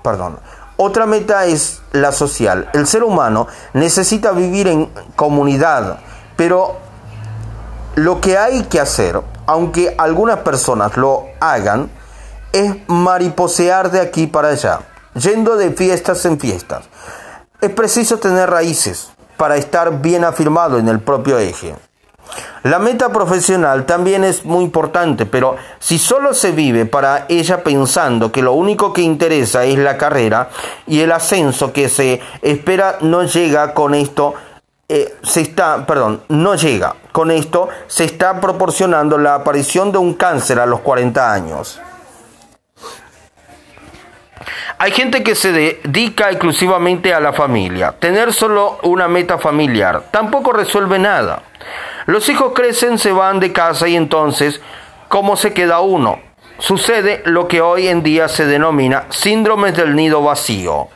Perdón. 0.02 0.40
Otra 0.78 1.06
meta 1.06 1.46
es 1.46 1.84
la 1.92 2.12
social. 2.12 2.72
El 2.74 2.88
ser 2.88 3.04
humano 3.04 3.46
necesita 3.74 4.32
vivir 4.32 4.68
en 4.68 4.90
comunidad, 5.16 6.00
pero 6.36 6.76
lo 7.94 8.20
que 8.20 8.40
hay 8.40 8.64
que 8.64 8.80
hacer, 8.80 9.22
aunque 9.46 9.94
algunas 10.00 10.40
personas 10.40 10.98
lo 10.98 11.26
hagan, 11.40 11.92
es 12.52 12.78
mariposear 12.88 13.92
de 13.92 14.02
aquí 14.02 14.26
para 14.26 14.48
allá, 14.48 14.80
yendo 15.14 15.56
de 15.56 15.70
fiestas 15.70 16.26
en 16.26 16.40
fiestas. 16.40 16.86
Es 17.62 17.70
preciso 17.70 18.18
tener 18.18 18.50
raíces 18.50 19.15
para 19.38 19.58
estar 19.58 20.02
bien 20.02 20.24
afirmado 20.24 20.78
en 20.78 20.88
el 20.88 21.00
propio 21.00 21.38
eje. 21.38 21.76
La 22.64 22.80
meta 22.80 23.10
profesional 23.10 23.86
también 23.86 24.24
es 24.24 24.44
muy 24.44 24.64
importante, 24.64 25.26
pero 25.26 25.56
si 25.80 26.00
solo 26.00 26.34
se 26.34 26.52
vive 26.52 26.86
para 26.86 27.26
ella 27.30 27.64
pensando 27.64 28.32
que 28.32 28.42
lo 28.42 28.54
único 28.54 28.92
que 28.92 29.04
interesa 29.04 29.64
es 29.66 29.78
la 29.78 29.98
carrera 29.98 30.50
y 30.88 31.02
el 31.02 31.12
ascenso 31.12 31.72
que 31.72 31.90
se 31.90 32.22
espera 32.42 32.98
no 33.02 33.24
llega 33.24 33.74
con 33.76 33.94
esto, 33.94 34.34
eh, 34.90 35.16
se 35.22 35.42
está, 35.42 35.86
perdón, 35.86 36.22
no 36.30 36.56
llega. 36.56 36.96
Con 37.12 37.30
esto 37.30 37.70
se 37.88 38.06
está 38.06 38.42
proporcionando 38.42 39.18
la 39.18 39.36
aparición 39.36 39.92
de 39.92 40.00
un 40.00 40.16
cáncer 40.16 40.60
a 40.60 40.66
los 40.66 40.80
40 40.80 41.32
años. 41.32 41.80
Hay 44.78 44.92
gente 44.92 45.24
que 45.24 45.36
se 45.36 45.54
dedica 45.54 46.30
exclusivamente 46.30 47.14
a 47.14 47.22
la 47.22 47.32
familia. 47.32 47.94
Tener 47.94 48.34
solo 48.34 48.78
una 48.84 49.08
meta 49.08 49.38
familiar 49.38 50.04
tampoco 50.12 50.52
resuelve 50.52 51.00
nada. 51.00 51.44
Los 52.08 52.28
hijos 52.28 52.52
crecen, 52.54 52.98
se 52.98 53.14
van 53.14 53.40
de 53.40 53.54
casa 53.54 53.88
y 53.88 53.96
entonces, 53.96 54.62
¿cómo 55.08 55.38
se 55.38 55.54
queda 55.54 55.80
uno? 55.80 56.20
Sucede 56.60 57.22
lo 57.26 57.48
que 57.48 57.62
hoy 57.62 57.88
en 57.88 58.04
día 58.04 58.28
se 58.28 58.46
denomina 58.46 59.06
síndromes 59.10 59.78
del 59.78 59.96
nido 59.96 60.22
vacío. 60.22 60.90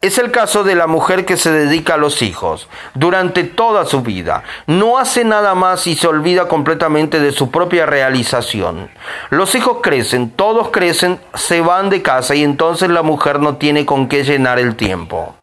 Es 0.00 0.18
el 0.18 0.32
caso 0.32 0.64
de 0.64 0.74
la 0.74 0.88
mujer 0.88 1.24
que 1.24 1.36
se 1.36 1.52
dedica 1.52 1.94
a 1.94 1.96
los 1.96 2.22
hijos 2.22 2.68
durante 2.94 3.44
toda 3.44 3.84
su 3.84 4.02
vida. 4.02 4.42
No 4.66 4.98
hace 4.98 5.24
nada 5.24 5.54
más 5.54 5.86
y 5.86 5.94
se 5.94 6.08
olvida 6.08 6.48
completamente 6.48 7.20
de 7.20 7.30
su 7.30 7.50
propia 7.50 7.86
realización. 7.86 8.90
Los 9.30 9.54
hijos 9.54 9.78
crecen, 9.80 10.30
todos 10.30 10.70
crecen, 10.70 11.20
se 11.34 11.60
van 11.60 11.88
de 11.88 12.02
casa 12.02 12.34
y 12.34 12.42
entonces 12.42 12.90
la 12.90 13.02
mujer 13.02 13.38
no 13.38 13.56
tiene 13.56 13.86
con 13.86 14.08
qué 14.08 14.24
llenar 14.24 14.58
el 14.58 14.74
tiempo. 14.74 15.36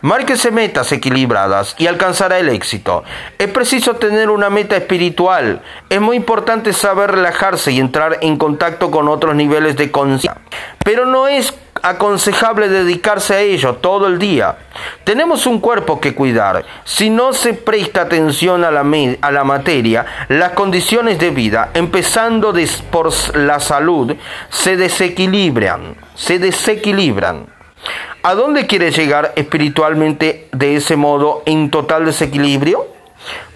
Márquese 0.00 0.52
metas 0.52 0.92
equilibradas 0.92 1.74
y 1.76 1.88
alcanzará 1.88 2.38
el 2.38 2.48
éxito. 2.50 3.02
Es 3.36 3.48
preciso 3.48 3.96
tener 3.96 4.30
una 4.30 4.48
meta 4.48 4.76
espiritual. 4.76 5.62
Es 5.88 6.00
muy 6.00 6.16
importante 6.16 6.72
saber 6.72 7.10
relajarse 7.12 7.72
y 7.72 7.80
entrar 7.80 8.18
en 8.20 8.36
contacto 8.36 8.92
con 8.92 9.08
otros 9.08 9.34
niveles 9.34 9.76
de 9.76 9.90
conciencia. 9.90 10.40
Pero 10.84 11.04
no 11.04 11.26
es 11.26 11.52
aconsejable 11.82 12.68
dedicarse 12.68 13.34
a 13.34 13.40
ello 13.40 13.74
todo 13.76 14.06
el 14.06 14.18
día. 14.18 14.56
Tenemos 15.04 15.46
un 15.46 15.60
cuerpo 15.60 16.00
que 16.00 16.14
cuidar. 16.14 16.64
Si 16.84 17.10
no 17.10 17.32
se 17.32 17.54
presta 17.54 18.02
atención 18.02 18.64
a 18.64 18.70
la, 18.70 18.84
a 19.20 19.30
la 19.30 19.44
materia, 19.44 20.06
las 20.28 20.52
condiciones 20.52 21.18
de 21.18 21.30
vida, 21.30 21.70
empezando 21.74 22.54
por 22.90 23.10
la 23.36 23.60
salud, 23.60 24.14
se 24.50 24.76
desequilibran. 24.76 25.96
Se 26.14 26.38
desequilibran. 26.38 27.46
¿A 28.22 28.34
dónde 28.34 28.66
quiere 28.66 28.90
llegar 28.90 29.32
espiritualmente 29.36 30.48
de 30.52 30.76
ese 30.76 30.96
modo 30.96 31.42
en 31.46 31.70
total 31.70 32.04
desequilibrio? 32.04 32.97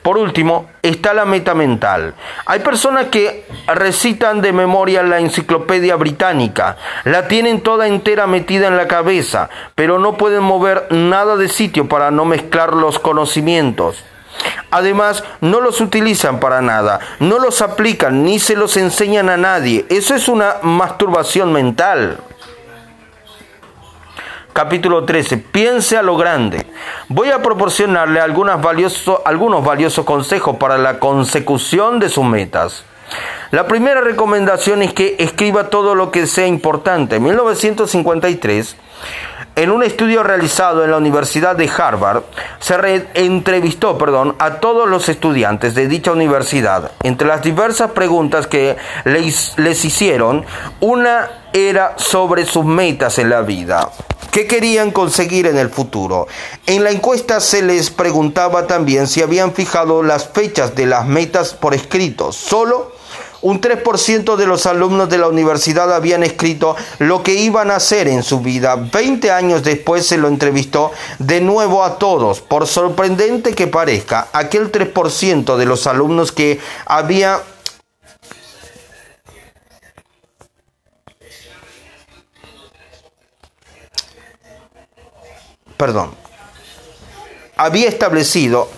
Por 0.02 0.18
último, 0.18 0.68
está 0.82 1.14
la 1.14 1.24
meta 1.24 1.54
mental. 1.54 2.14
Hay 2.46 2.60
personas 2.60 3.06
que 3.06 3.46
recitan 3.68 4.40
de 4.40 4.52
memoria 4.52 5.02
la 5.02 5.20
enciclopedia 5.20 5.94
británica, 5.96 6.76
la 7.04 7.28
tienen 7.28 7.60
toda 7.60 7.86
entera 7.86 8.26
metida 8.26 8.66
en 8.66 8.76
la 8.76 8.88
cabeza, 8.88 9.48
pero 9.74 9.98
no 9.98 10.16
pueden 10.16 10.42
mover 10.42 10.88
nada 10.90 11.36
de 11.36 11.48
sitio 11.48 11.88
para 11.88 12.10
no 12.10 12.24
mezclar 12.24 12.74
los 12.74 12.98
conocimientos. 12.98 14.04
Además, 14.70 15.22
no 15.40 15.60
los 15.60 15.80
utilizan 15.80 16.40
para 16.40 16.62
nada, 16.62 16.98
no 17.20 17.38
los 17.38 17.62
aplican 17.62 18.24
ni 18.24 18.38
se 18.38 18.56
los 18.56 18.76
enseñan 18.76 19.28
a 19.28 19.36
nadie. 19.36 19.84
Eso 19.88 20.14
es 20.14 20.28
una 20.28 20.56
masturbación 20.62 21.52
mental. 21.52 22.18
Capítulo 24.52 25.06
13. 25.06 25.38
Piense 25.38 25.96
a 25.96 26.02
lo 26.02 26.18
grande. 26.18 26.66
Voy 27.08 27.30
a 27.30 27.40
proporcionarle 27.40 28.20
algunos 28.20 28.60
valiosos 28.60 30.04
consejos 30.04 30.56
para 30.58 30.76
la 30.76 30.98
consecución 30.98 31.98
de 31.98 32.10
sus 32.10 32.24
metas. 32.24 32.84
La 33.50 33.66
primera 33.66 34.02
recomendación 34.02 34.82
es 34.82 34.92
que 34.92 35.16
escriba 35.18 35.70
todo 35.70 35.94
lo 35.94 36.10
que 36.10 36.26
sea 36.26 36.46
importante. 36.46 37.16
En 37.16 37.22
1953, 37.22 38.76
en 39.56 39.70
un 39.70 39.82
estudio 39.82 40.22
realizado 40.22 40.84
en 40.84 40.90
la 40.90 40.96
Universidad 40.96 41.56
de 41.56 41.68
Harvard, 41.68 42.22
se 42.58 42.74
entrevistó 43.14 43.98
perdón, 43.98 44.34
a 44.38 44.60
todos 44.60 44.88
los 44.88 45.08
estudiantes 45.08 45.74
de 45.74 45.88
dicha 45.88 46.12
universidad. 46.12 46.92
Entre 47.02 47.26
las 47.26 47.42
diversas 47.42 47.90
preguntas 47.90 48.46
que 48.46 48.76
les, 49.04 49.58
les 49.58 49.84
hicieron, 49.84 50.44
una 50.80 51.30
era 51.52 51.94
sobre 51.98 52.46
sus 52.46 52.64
metas 52.64 53.18
en 53.18 53.28
la 53.28 53.42
vida. 53.42 53.90
¿Qué 54.30 54.46
querían 54.46 54.90
conseguir 54.92 55.46
en 55.46 55.58
el 55.58 55.68
futuro? 55.68 56.26
En 56.66 56.84
la 56.84 56.90
encuesta 56.90 57.38
se 57.40 57.60
les 57.60 57.90
preguntaba 57.90 58.66
también 58.66 59.06
si 59.06 59.20
habían 59.20 59.52
fijado 59.52 60.02
las 60.02 60.26
fechas 60.28 60.74
de 60.74 60.86
las 60.86 61.06
metas 61.06 61.52
por 61.52 61.74
escrito. 61.74 62.32
Solo 62.32 62.91
un 63.42 63.60
3% 63.60 64.36
de 64.36 64.46
los 64.46 64.66
alumnos 64.66 65.08
de 65.08 65.18
la 65.18 65.28
universidad 65.28 65.92
habían 65.94 66.22
escrito 66.22 66.76
lo 66.98 67.22
que 67.22 67.34
iban 67.34 67.70
a 67.70 67.76
hacer 67.76 68.08
en 68.08 68.22
su 68.22 68.40
vida. 68.40 68.76
Veinte 68.76 69.30
años 69.30 69.62
después 69.62 70.06
se 70.06 70.16
lo 70.16 70.28
entrevistó 70.28 70.92
de 71.18 71.40
nuevo 71.40 71.84
a 71.84 71.98
todos. 71.98 72.40
Por 72.40 72.66
sorprendente 72.66 73.54
que 73.54 73.66
parezca, 73.66 74.28
aquel 74.32 74.72
3% 74.72 75.56
de 75.56 75.66
los 75.66 75.86
alumnos 75.86 76.32
que 76.32 76.60
había 76.86 77.42
perdón, 85.76 86.14
había 87.56 87.88
establecido 87.88 88.68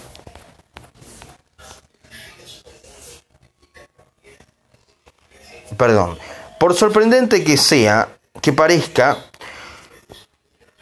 perdón, 5.76 6.18
por 6.58 6.74
sorprendente 6.74 7.44
que 7.44 7.56
sea, 7.56 8.08
que 8.40 8.52
parezca, 8.52 9.18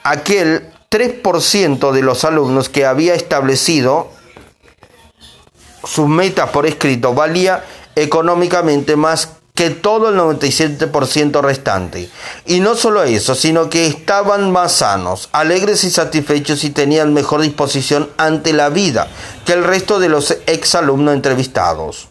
aquel 0.03 0.71
3% 0.91 1.93
de 1.93 2.03
los 2.03 2.25
alumnos 2.25 2.69
que 2.69 2.85
había 2.85 3.15
establecido 3.15 4.11
sus 5.85 6.09
metas 6.09 6.51
por 6.51 6.67
escrito 6.67 7.15
valía 7.15 7.65
económicamente 7.95 8.97
más 8.97 9.31
que 9.55 9.69
todo 9.71 10.09
el 10.09 10.17
97% 10.17 11.43
restante. 11.43 12.09
Y 12.47 12.61
no 12.61 12.75
solo 12.75 13.03
eso, 13.03 13.35
sino 13.35 13.69
que 13.69 13.87
estaban 13.87 14.51
más 14.51 14.73
sanos, 14.73 15.29
alegres 15.33 15.85
y 15.85 15.91
satisfechos 15.91 16.65
y 16.65 16.71
tenían 16.71 17.13
mejor 17.13 17.43
disposición 17.43 18.11
ante 18.17 18.53
la 18.55 18.71
vida 18.71 19.09
que 19.45 19.53
el 19.53 19.65
resto 19.65 19.99
de 19.99 20.09
los 20.09 20.37
exalumnos 20.47 21.15
entrevistados. 21.15 22.09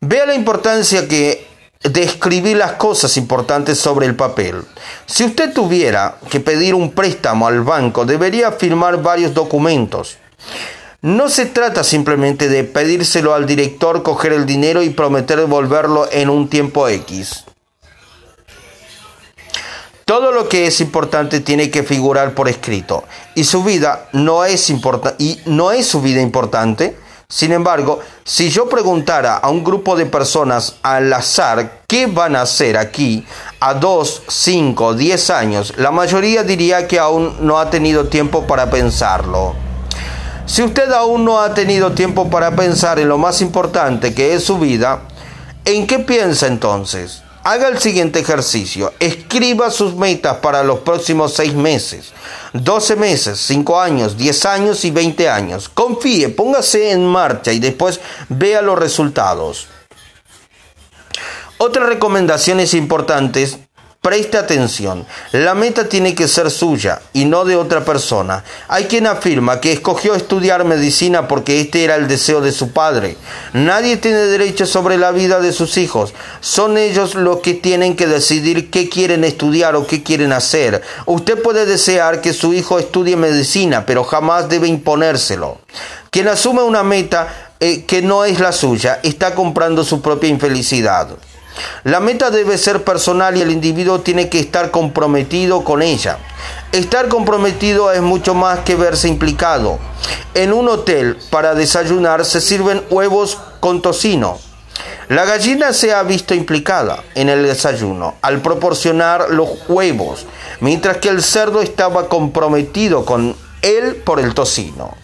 Vea 0.00 0.24
la 0.24 0.34
importancia 0.34 1.06
que 1.08 1.46
de 1.82 2.54
las 2.54 2.72
cosas 2.72 3.16
importantes 3.16 3.78
sobre 3.78 4.06
el 4.06 4.14
papel. 4.14 4.62
Si 5.06 5.24
usted 5.24 5.54
tuviera 5.54 6.18
que 6.28 6.38
pedir 6.38 6.74
un 6.74 6.92
préstamo 6.92 7.46
al 7.46 7.62
banco, 7.62 8.04
debería 8.04 8.52
firmar 8.52 9.02
varios 9.02 9.32
documentos. 9.32 10.18
No 11.00 11.30
se 11.30 11.46
trata 11.46 11.82
simplemente 11.82 12.50
de 12.50 12.64
pedírselo 12.64 13.32
al 13.32 13.46
director, 13.46 14.02
coger 14.02 14.34
el 14.34 14.44
dinero 14.44 14.82
y 14.82 14.90
prometer 14.90 15.38
devolverlo 15.38 16.06
en 16.12 16.28
un 16.28 16.50
tiempo 16.50 16.86
X. 16.86 17.44
Todo 20.04 20.32
lo 20.32 20.50
que 20.50 20.66
es 20.66 20.82
importante 20.82 21.40
tiene 21.40 21.70
que 21.70 21.82
figurar 21.82 22.34
por 22.34 22.48
escrito 22.48 23.04
y 23.34 23.44
su 23.44 23.64
vida 23.64 24.08
no 24.12 24.44
es 24.44 24.68
y 24.68 25.40
no 25.46 25.70
es 25.70 25.86
su 25.86 26.02
vida 26.02 26.20
importante. 26.20 26.94
Sin 27.30 27.52
embargo, 27.52 28.00
si 28.24 28.50
yo 28.50 28.68
preguntara 28.68 29.36
a 29.36 29.50
un 29.50 29.62
grupo 29.62 29.94
de 29.94 30.04
personas 30.04 30.74
al 30.82 31.12
azar 31.12 31.82
qué 31.86 32.06
van 32.06 32.34
a 32.34 32.42
hacer 32.42 32.76
aquí 32.76 33.24
a 33.60 33.74
2, 33.74 34.22
5, 34.26 34.94
10 34.94 35.30
años, 35.30 35.72
la 35.76 35.92
mayoría 35.92 36.42
diría 36.42 36.88
que 36.88 36.98
aún 36.98 37.36
no 37.40 37.60
ha 37.60 37.70
tenido 37.70 38.08
tiempo 38.08 38.48
para 38.48 38.68
pensarlo. 38.68 39.54
Si 40.44 40.64
usted 40.64 40.90
aún 40.90 41.24
no 41.24 41.40
ha 41.40 41.54
tenido 41.54 41.92
tiempo 41.92 42.28
para 42.28 42.56
pensar 42.56 42.98
en 42.98 43.08
lo 43.08 43.16
más 43.16 43.40
importante 43.42 44.12
que 44.12 44.34
es 44.34 44.42
su 44.42 44.58
vida, 44.58 45.02
¿en 45.64 45.86
qué 45.86 46.00
piensa 46.00 46.48
entonces? 46.48 47.22
Haga 47.42 47.68
el 47.68 47.78
siguiente 47.78 48.20
ejercicio. 48.20 48.92
Escriba 48.98 49.70
sus 49.70 49.94
metas 49.94 50.38
para 50.38 50.62
los 50.62 50.80
próximos 50.80 51.32
seis 51.32 51.54
meses, 51.54 52.12
12 52.52 52.96
meses, 52.96 53.40
5 53.40 53.80
años, 53.80 54.16
10 54.18 54.44
años 54.46 54.84
y 54.84 54.90
20 54.90 55.28
años. 55.28 55.68
Confíe, 55.70 56.28
póngase 56.28 56.90
en 56.90 57.06
marcha 57.06 57.52
y 57.52 57.58
después 57.58 58.00
vea 58.28 58.60
los 58.60 58.78
resultados. 58.78 59.68
Otras 61.56 61.88
recomendaciones 61.88 62.74
importantes 62.74 63.58
Preste 64.02 64.38
atención, 64.38 65.04
la 65.32 65.54
meta 65.54 65.86
tiene 65.86 66.14
que 66.14 66.26
ser 66.26 66.50
suya 66.50 67.02
y 67.12 67.26
no 67.26 67.44
de 67.44 67.56
otra 67.56 67.84
persona. 67.84 68.44
Hay 68.66 68.84
quien 68.84 69.06
afirma 69.06 69.60
que 69.60 69.72
escogió 69.72 70.14
estudiar 70.14 70.64
medicina 70.64 71.28
porque 71.28 71.60
este 71.60 71.84
era 71.84 71.96
el 71.96 72.08
deseo 72.08 72.40
de 72.40 72.50
su 72.50 72.70
padre. 72.70 73.18
Nadie 73.52 73.98
tiene 73.98 74.20
derecho 74.20 74.64
sobre 74.64 74.96
la 74.96 75.10
vida 75.10 75.40
de 75.40 75.52
sus 75.52 75.76
hijos. 75.76 76.14
Son 76.40 76.78
ellos 76.78 77.14
los 77.14 77.40
que 77.40 77.52
tienen 77.52 77.94
que 77.94 78.06
decidir 78.06 78.70
qué 78.70 78.88
quieren 78.88 79.22
estudiar 79.22 79.76
o 79.76 79.86
qué 79.86 80.02
quieren 80.02 80.32
hacer. 80.32 80.80
Usted 81.04 81.42
puede 81.42 81.66
desear 81.66 82.22
que 82.22 82.32
su 82.32 82.54
hijo 82.54 82.78
estudie 82.78 83.16
medicina, 83.16 83.84
pero 83.84 84.04
jamás 84.04 84.48
debe 84.48 84.66
imponérselo. 84.66 85.58
Quien 86.08 86.28
asume 86.28 86.62
una 86.62 86.82
meta 86.82 87.52
eh, 87.60 87.84
que 87.84 88.00
no 88.00 88.24
es 88.24 88.40
la 88.40 88.52
suya 88.52 89.00
está 89.02 89.34
comprando 89.34 89.84
su 89.84 90.00
propia 90.00 90.30
infelicidad. 90.30 91.10
La 91.84 92.00
meta 92.00 92.30
debe 92.30 92.58
ser 92.58 92.84
personal 92.84 93.36
y 93.36 93.42
el 93.42 93.50
individuo 93.50 94.00
tiene 94.00 94.28
que 94.28 94.40
estar 94.40 94.70
comprometido 94.70 95.64
con 95.64 95.82
ella. 95.82 96.18
Estar 96.72 97.08
comprometido 97.08 97.92
es 97.92 98.00
mucho 98.00 98.34
más 98.34 98.60
que 98.60 98.76
verse 98.76 99.08
implicado. 99.08 99.78
En 100.34 100.52
un 100.52 100.68
hotel 100.68 101.18
para 101.30 101.54
desayunar 101.54 102.24
se 102.24 102.40
sirven 102.40 102.82
huevos 102.90 103.38
con 103.60 103.82
tocino. 103.82 104.38
La 105.08 105.24
gallina 105.24 105.72
se 105.72 105.92
ha 105.92 106.04
visto 106.04 106.34
implicada 106.34 107.02
en 107.16 107.28
el 107.28 107.42
desayuno 107.42 108.14
al 108.22 108.40
proporcionar 108.40 109.30
los 109.30 109.48
huevos, 109.68 110.26
mientras 110.60 110.98
que 110.98 111.08
el 111.08 111.22
cerdo 111.22 111.62
estaba 111.62 112.08
comprometido 112.08 113.04
con 113.04 113.34
él 113.62 113.96
por 113.96 114.20
el 114.20 114.34
tocino. 114.34 114.94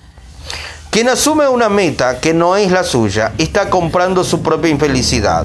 Quien 0.91 1.09
asume 1.09 1.49
una 1.49 1.69
meta 1.69 2.21
que 2.21 2.33
no 2.33 2.57
es 2.57 2.71
la 2.71 2.85
suya 2.85 3.33
está 3.37 3.69
comprando 3.69 4.23
su 4.23 4.43
propia 4.43 4.71
infelicidad. 4.71 5.45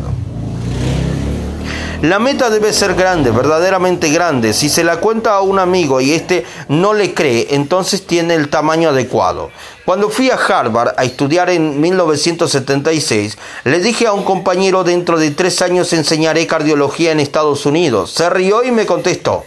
La 2.01 2.17
meta 2.17 2.49
debe 2.49 2.73
ser 2.73 2.95
grande, 2.95 3.29
verdaderamente 3.29 4.09
grande. 4.09 4.53
Si 4.53 4.69
se 4.69 4.83
la 4.83 4.97
cuenta 4.97 5.35
a 5.35 5.41
un 5.41 5.59
amigo 5.59 6.01
y 6.01 6.13
este 6.13 6.45
no 6.67 6.95
le 6.95 7.13
cree, 7.13 7.49
entonces 7.51 8.07
tiene 8.07 8.33
el 8.33 8.49
tamaño 8.49 8.89
adecuado. 8.89 9.51
Cuando 9.85 10.09
fui 10.09 10.31
a 10.31 10.35
Harvard 10.35 10.95
a 10.97 11.03
estudiar 11.03 11.51
en 11.51 11.79
1976, 11.79 13.37
le 13.65 13.79
dije 13.81 14.07
a 14.07 14.13
un 14.13 14.23
compañero 14.23 14.83
dentro 14.83 15.19
de 15.19 15.29
tres 15.29 15.61
años 15.61 15.93
enseñaré 15.93 16.47
cardiología 16.47 17.11
en 17.11 17.19
Estados 17.19 17.67
Unidos. 17.67 18.09
Se 18.13 18.27
rió 18.31 18.63
y 18.63 18.71
me 18.71 18.87
contestó. 18.87 19.43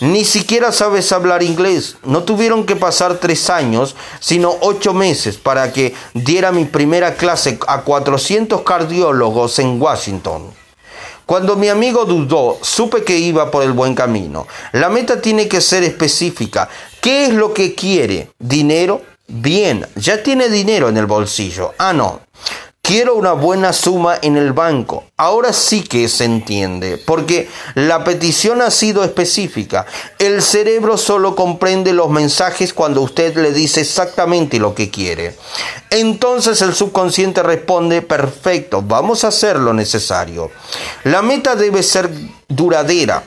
Ni 0.00 0.24
siquiera 0.24 0.72
sabes 0.72 1.12
hablar 1.12 1.44
inglés. 1.44 1.98
No 2.02 2.24
tuvieron 2.24 2.66
que 2.66 2.74
pasar 2.74 3.18
tres 3.18 3.48
años, 3.48 3.94
sino 4.18 4.56
ocho 4.60 4.92
meses 4.92 5.36
para 5.36 5.72
que 5.72 5.94
diera 6.14 6.50
mi 6.50 6.64
primera 6.64 7.14
clase 7.14 7.60
a 7.68 7.82
400 7.82 8.62
cardiólogos 8.62 9.60
en 9.60 9.80
Washington. 9.80 10.65
Cuando 11.26 11.56
mi 11.56 11.68
amigo 11.68 12.04
dudó, 12.04 12.56
supe 12.62 13.02
que 13.02 13.18
iba 13.18 13.50
por 13.50 13.64
el 13.64 13.72
buen 13.72 13.96
camino. 13.96 14.46
La 14.70 14.88
meta 14.88 15.20
tiene 15.20 15.48
que 15.48 15.60
ser 15.60 15.82
específica. 15.82 16.68
¿Qué 17.00 17.26
es 17.26 17.34
lo 17.34 17.52
que 17.52 17.74
quiere? 17.74 18.30
¿Dinero? 18.38 19.02
Bien, 19.26 19.84
ya 19.96 20.22
tiene 20.22 20.48
dinero 20.48 20.88
en 20.88 20.96
el 20.96 21.06
bolsillo. 21.06 21.74
Ah, 21.78 21.92
no. 21.92 22.20
Quiero 22.86 23.16
una 23.16 23.32
buena 23.32 23.72
suma 23.72 24.16
en 24.22 24.36
el 24.36 24.52
banco. 24.52 25.06
Ahora 25.16 25.52
sí 25.52 25.82
que 25.82 26.08
se 26.08 26.22
entiende, 26.22 26.98
porque 26.98 27.48
la 27.74 28.04
petición 28.04 28.62
ha 28.62 28.70
sido 28.70 29.02
específica. 29.02 29.86
El 30.20 30.40
cerebro 30.40 30.96
solo 30.96 31.34
comprende 31.34 31.92
los 31.92 32.10
mensajes 32.10 32.72
cuando 32.72 33.00
usted 33.00 33.36
le 33.38 33.52
dice 33.52 33.80
exactamente 33.80 34.60
lo 34.60 34.72
que 34.72 34.88
quiere. 34.88 35.36
Entonces 35.90 36.62
el 36.62 36.76
subconsciente 36.76 37.42
responde, 37.42 38.02
perfecto, 38.02 38.82
vamos 38.82 39.24
a 39.24 39.28
hacer 39.28 39.56
lo 39.56 39.72
necesario. 39.72 40.52
La 41.02 41.22
meta 41.22 41.56
debe 41.56 41.82
ser 41.82 42.08
duradera. 42.46 43.24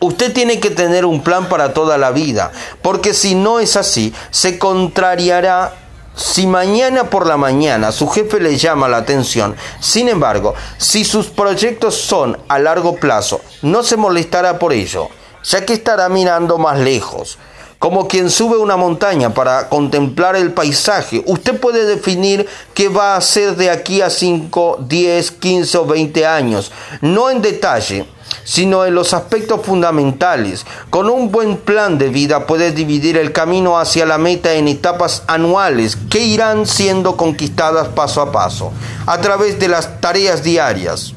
Usted 0.00 0.32
tiene 0.32 0.58
que 0.58 0.70
tener 0.70 1.04
un 1.04 1.22
plan 1.22 1.50
para 1.50 1.74
toda 1.74 1.98
la 1.98 2.12
vida, 2.12 2.50
porque 2.80 3.12
si 3.12 3.34
no 3.34 3.60
es 3.60 3.76
así, 3.76 4.14
se 4.30 4.58
contrariará 4.58 5.81
si 6.14 6.46
mañana 6.46 7.04
por 7.10 7.26
la 7.26 7.36
mañana 7.36 7.90
su 7.92 8.08
jefe 8.08 8.40
le 8.40 8.56
llama 8.56 8.88
la 8.88 8.98
atención, 8.98 9.56
sin 9.80 10.08
embargo, 10.08 10.54
si 10.76 11.04
sus 11.04 11.26
proyectos 11.28 11.94
son 11.94 12.38
a 12.48 12.58
largo 12.58 12.96
plazo, 12.96 13.40
no 13.62 13.82
se 13.82 13.96
molestará 13.96 14.58
por 14.58 14.72
ello, 14.72 15.08
ya 15.44 15.64
que 15.64 15.72
estará 15.72 16.08
mirando 16.08 16.58
más 16.58 16.78
lejos. 16.78 17.38
Como 17.78 18.06
quien 18.06 18.30
sube 18.30 18.58
una 18.58 18.76
montaña 18.76 19.34
para 19.34 19.68
contemplar 19.68 20.36
el 20.36 20.52
paisaje, 20.52 21.24
usted 21.26 21.58
puede 21.58 21.84
definir 21.84 22.46
qué 22.74 22.88
va 22.88 23.14
a 23.14 23.16
hacer 23.16 23.56
de 23.56 23.70
aquí 23.70 24.02
a 24.02 24.08
5, 24.08 24.84
10, 24.86 25.30
15 25.32 25.78
o 25.78 25.86
20 25.86 26.24
años, 26.24 26.70
no 27.00 27.28
en 27.28 27.42
detalle, 27.42 28.06
sino 28.44 28.84
en 28.84 28.94
los 28.94 29.14
aspectos 29.14 29.60
fundamentales. 29.64 30.66
Con 30.90 31.08
un 31.10 31.30
buen 31.30 31.56
plan 31.56 31.98
de 31.98 32.08
vida 32.08 32.46
puedes 32.46 32.74
dividir 32.74 33.16
el 33.16 33.32
camino 33.32 33.78
hacia 33.78 34.06
la 34.06 34.18
meta 34.18 34.52
en 34.54 34.68
etapas 34.68 35.22
anuales 35.26 35.96
que 36.10 36.20
irán 36.20 36.66
siendo 36.66 37.16
conquistadas 37.16 37.88
paso 37.88 38.20
a 38.20 38.32
paso, 38.32 38.72
a 39.06 39.18
través 39.20 39.58
de 39.58 39.68
las 39.68 40.00
tareas 40.00 40.42
diarias. 40.42 41.14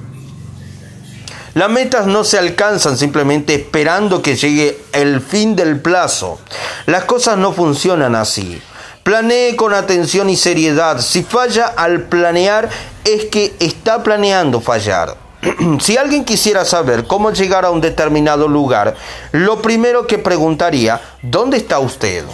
Las 1.56 1.70
metas 1.70 2.06
no 2.06 2.26
se 2.26 2.38
alcanzan 2.38 2.98
simplemente 2.98 3.56
esperando 3.56 4.22
que 4.22 4.36
llegue 4.36 4.78
el 4.92 5.22
fin 5.22 5.56
del 5.56 5.80
plazo. 5.80 6.38
Las 6.86 7.06
cosas 7.06 7.38
no 7.38 7.54
funcionan 7.54 8.14
así. 8.14 8.62
Planee 9.04 9.56
con 9.56 9.74
atención 9.74 10.30
y 10.30 10.36
seriedad. 10.36 11.00
Si 11.00 11.24
falla 11.24 11.68
al 11.68 12.04
planear 12.04 12.70
es 13.06 13.26
que 13.26 13.56
está 13.60 14.04
planeando 14.04 14.60
fallar. 14.60 15.25
si 15.80 15.98
alguien 15.98 16.26
quisiera 16.26 16.66
saber 16.66 17.06
cómo 17.06 17.32
llegar 17.32 17.66
a 17.66 17.72
un 17.72 17.82
determinado 17.82 18.48
lugar, 18.48 18.96
lo 19.32 19.62
primero 19.62 20.08
que 20.08 20.18
preguntaría, 20.18 21.02
¿dónde 21.22 21.58
está 21.58 21.80
usted? 21.80 22.26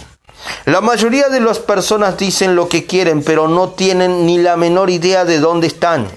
La 0.64 0.80
mayoría 0.80 1.28
de 1.28 1.40
las 1.40 1.58
personas 1.58 2.16
dicen 2.16 2.56
lo 2.56 2.68
que 2.68 2.86
quieren, 2.86 3.22
pero 3.22 3.48
no 3.48 3.70
tienen 3.70 4.26
ni 4.26 4.38
la 4.38 4.56
menor 4.56 4.90
idea 4.90 5.24
de 5.24 5.38
dónde 5.38 5.68
están, 5.68 6.08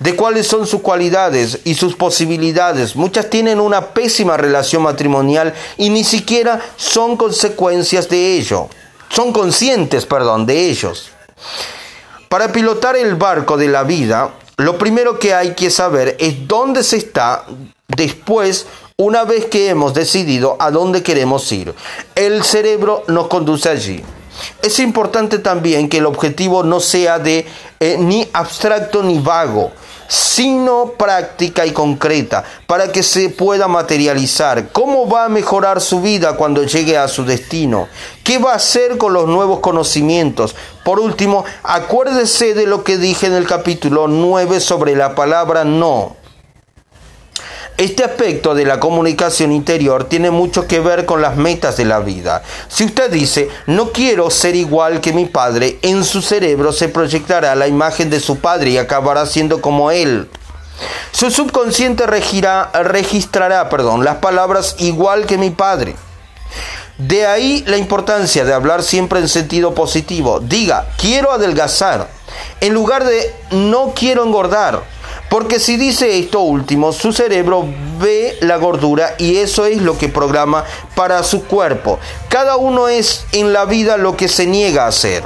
de 0.00 0.16
cuáles 0.16 0.46
son 0.46 0.66
sus 0.66 0.82
cualidades 0.82 1.60
y 1.64 1.74
sus 1.74 1.94
posibilidades. 1.94 2.94
Muchas 2.94 3.30
tienen 3.30 3.60
una 3.60 3.88
pésima 3.88 4.36
relación 4.36 4.82
matrimonial 4.82 5.54
y 5.76 5.90
ni 5.90 6.04
siquiera 6.04 6.60
son 6.76 7.16
consecuencias 7.16 8.08
de 8.08 8.36
ello. 8.36 8.68
Son 9.08 9.32
conscientes, 9.32 10.04
perdón, 10.04 10.44
de 10.44 10.68
ellos. 10.68 11.10
Para 12.28 12.52
pilotar 12.52 12.94
el 12.96 13.14
barco 13.14 13.56
de 13.56 13.68
la 13.68 13.84
vida, 13.84 14.34
lo 14.58 14.76
primero 14.76 15.18
que 15.18 15.34
hay 15.34 15.54
que 15.54 15.70
saber 15.70 16.16
es 16.18 16.46
dónde 16.48 16.82
se 16.82 16.96
está 16.96 17.44
después, 17.86 18.66
una 18.96 19.22
vez 19.22 19.46
que 19.46 19.68
hemos 19.68 19.94
decidido 19.94 20.56
a 20.58 20.72
dónde 20.72 21.04
queremos 21.04 21.50
ir. 21.52 21.72
El 22.16 22.42
cerebro 22.42 23.04
nos 23.06 23.28
conduce 23.28 23.68
allí. 23.68 24.02
Es 24.60 24.80
importante 24.80 25.38
también 25.38 25.88
que 25.88 25.98
el 25.98 26.06
objetivo 26.06 26.64
no 26.64 26.80
sea 26.80 27.20
de 27.20 27.46
eh, 27.78 27.96
ni 28.00 28.28
abstracto 28.32 29.02
ni 29.04 29.20
vago, 29.20 29.70
sino 30.08 30.94
práctica 30.98 31.66
y 31.66 31.72
concreta, 31.72 32.42
para 32.66 32.90
que 32.90 33.02
se 33.02 33.28
pueda 33.28 33.68
materializar. 33.68 34.72
¿Cómo 34.72 35.08
va 35.08 35.26
a 35.26 35.28
mejorar 35.28 35.80
su 35.80 36.00
vida 36.00 36.36
cuando 36.36 36.64
llegue 36.64 36.96
a 36.96 37.06
su 37.06 37.24
destino? 37.24 37.88
¿Qué 38.24 38.38
va 38.38 38.52
a 38.52 38.56
hacer 38.56 38.98
con 38.98 39.12
los 39.12 39.26
nuevos 39.26 39.60
conocimientos? 39.60 40.56
Por 40.82 40.98
último, 40.98 41.44
acuérdese 41.62 42.54
de 42.54 42.66
lo 42.66 42.82
que 42.82 42.96
dije 42.96 43.26
en 43.26 43.34
el 43.34 43.46
capítulo 43.46 44.08
9 44.08 44.60
sobre 44.60 44.96
la 44.96 45.14
palabra 45.14 45.64
no. 45.64 46.17
Este 47.78 48.02
aspecto 48.02 48.56
de 48.56 48.64
la 48.64 48.80
comunicación 48.80 49.52
interior 49.52 50.08
tiene 50.08 50.32
mucho 50.32 50.66
que 50.66 50.80
ver 50.80 51.06
con 51.06 51.22
las 51.22 51.36
metas 51.36 51.76
de 51.76 51.84
la 51.84 52.00
vida. 52.00 52.42
Si 52.66 52.84
usted 52.84 53.08
dice, 53.08 53.50
no 53.68 53.92
quiero 53.92 54.30
ser 54.30 54.56
igual 54.56 55.00
que 55.00 55.12
mi 55.12 55.26
padre, 55.26 55.78
en 55.82 56.02
su 56.02 56.20
cerebro 56.20 56.72
se 56.72 56.88
proyectará 56.88 57.54
la 57.54 57.68
imagen 57.68 58.10
de 58.10 58.18
su 58.18 58.40
padre 58.40 58.70
y 58.70 58.78
acabará 58.78 59.26
siendo 59.26 59.60
como 59.60 59.92
él. 59.92 60.28
Su 61.12 61.30
subconsciente 61.30 62.04
registrará 62.08 63.68
perdón, 63.68 64.04
las 64.04 64.16
palabras 64.16 64.74
igual 64.80 65.26
que 65.26 65.38
mi 65.38 65.50
padre. 65.50 65.94
De 66.98 67.28
ahí 67.28 67.62
la 67.68 67.76
importancia 67.76 68.44
de 68.44 68.54
hablar 68.54 68.82
siempre 68.82 69.20
en 69.20 69.28
sentido 69.28 69.72
positivo. 69.72 70.40
Diga, 70.40 70.88
quiero 70.96 71.30
adelgazar, 71.30 72.08
en 72.60 72.74
lugar 72.74 73.04
de 73.04 73.32
no 73.52 73.92
quiero 73.94 74.24
engordar. 74.24 74.97
Porque 75.28 75.60
si 75.60 75.76
dice 75.76 76.18
esto 76.18 76.40
último, 76.40 76.92
su 76.92 77.12
cerebro 77.12 77.66
ve 78.00 78.38
la 78.40 78.56
gordura 78.56 79.14
y 79.18 79.36
eso 79.36 79.66
es 79.66 79.82
lo 79.82 79.98
que 79.98 80.08
programa 80.08 80.64
para 80.94 81.22
su 81.22 81.44
cuerpo. 81.44 81.98
Cada 82.28 82.56
uno 82.56 82.88
es 82.88 83.26
en 83.32 83.52
la 83.52 83.66
vida 83.66 83.98
lo 83.98 84.16
que 84.16 84.28
se 84.28 84.46
niega 84.46 84.84
a 84.84 84.88
hacer. 84.88 85.24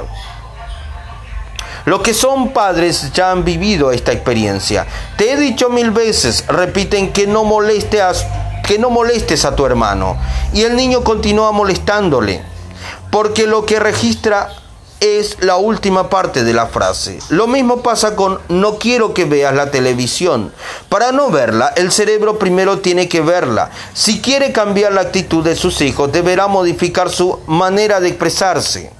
Los 1.85 2.01
que 2.01 2.13
son 2.13 2.51
padres 2.51 3.11
ya 3.13 3.31
han 3.31 3.43
vivido 3.43 3.91
esta 3.91 4.11
experiencia. 4.11 4.85
Te 5.17 5.31
he 5.31 5.37
dicho 5.37 5.69
mil 5.69 5.91
veces, 5.91 6.45
repiten 6.47 7.11
que 7.11 7.27
no, 7.27 7.43
que 8.65 8.79
no 8.79 8.89
molestes 8.89 9.45
a 9.45 9.55
tu 9.55 9.65
hermano. 9.65 10.17
Y 10.53 10.63
el 10.63 10.75
niño 10.75 11.03
continúa 11.03 11.51
molestándole. 11.51 12.41
Porque 13.09 13.47
lo 13.47 13.65
que 13.65 13.79
registra 13.79 14.49
es 15.03 15.37
la 15.41 15.57
última 15.57 16.09
parte 16.09 16.45
de 16.45 16.53
la 16.53 16.67
frase. 16.67 17.19
Lo 17.27 17.45
mismo 17.45 17.83
pasa 17.83 18.15
con 18.15 18.39
no 18.47 18.79
quiero 18.79 19.13
que 19.13 19.25
veas 19.25 19.53
la 19.53 19.69
televisión. 19.69 20.53
Para 20.87 21.11
no 21.11 21.29
verla, 21.29 21.73
el 21.75 21.91
cerebro 21.91 22.39
primero 22.39 22.79
tiene 22.79 23.09
que 23.09 23.19
verla. 23.19 23.69
Si 23.93 24.21
quiere 24.21 24.53
cambiar 24.53 24.93
la 24.93 25.01
actitud 25.01 25.43
de 25.43 25.57
sus 25.57 25.81
hijos, 25.81 26.11
deberá 26.11 26.47
modificar 26.47 27.09
su 27.09 27.39
manera 27.47 27.99
de 27.99 28.07
expresarse. 28.07 28.91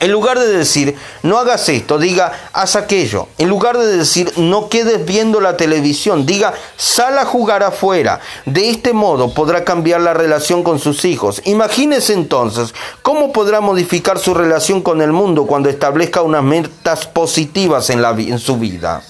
En 0.00 0.10
lugar 0.10 0.38
de 0.38 0.46
decir, 0.46 0.96
no 1.22 1.36
hagas 1.36 1.68
esto, 1.68 1.98
diga, 1.98 2.32
haz 2.54 2.74
aquello. 2.74 3.28
En 3.36 3.50
lugar 3.50 3.76
de 3.76 3.98
decir, 3.98 4.32
no 4.36 4.70
quedes 4.70 5.04
viendo 5.04 5.42
la 5.42 5.58
televisión, 5.58 6.24
diga, 6.24 6.54
sal 6.78 7.18
a 7.18 7.26
jugar 7.26 7.62
afuera. 7.62 8.18
De 8.46 8.70
este 8.70 8.94
modo 8.94 9.34
podrá 9.34 9.62
cambiar 9.62 10.00
la 10.00 10.14
relación 10.14 10.62
con 10.62 10.78
sus 10.78 11.04
hijos. 11.04 11.42
Imagínese 11.44 12.14
entonces 12.14 12.74
cómo 13.02 13.30
podrá 13.30 13.60
modificar 13.60 14.18
su 14.18 14.32
relación 14.32 14.80
con 14.80 15.02
el 15.02 15.12
mundo 15.12 15.46
cuando 15.46 15.68
establezca 15.68 16.22
unas 16.22 16.42
metas 16.42 17.06
positivas 17.06 17.90
en, 17.90 18.02
en 18.02 18.38
su 18.38 18.56
vida. 18.56 19.02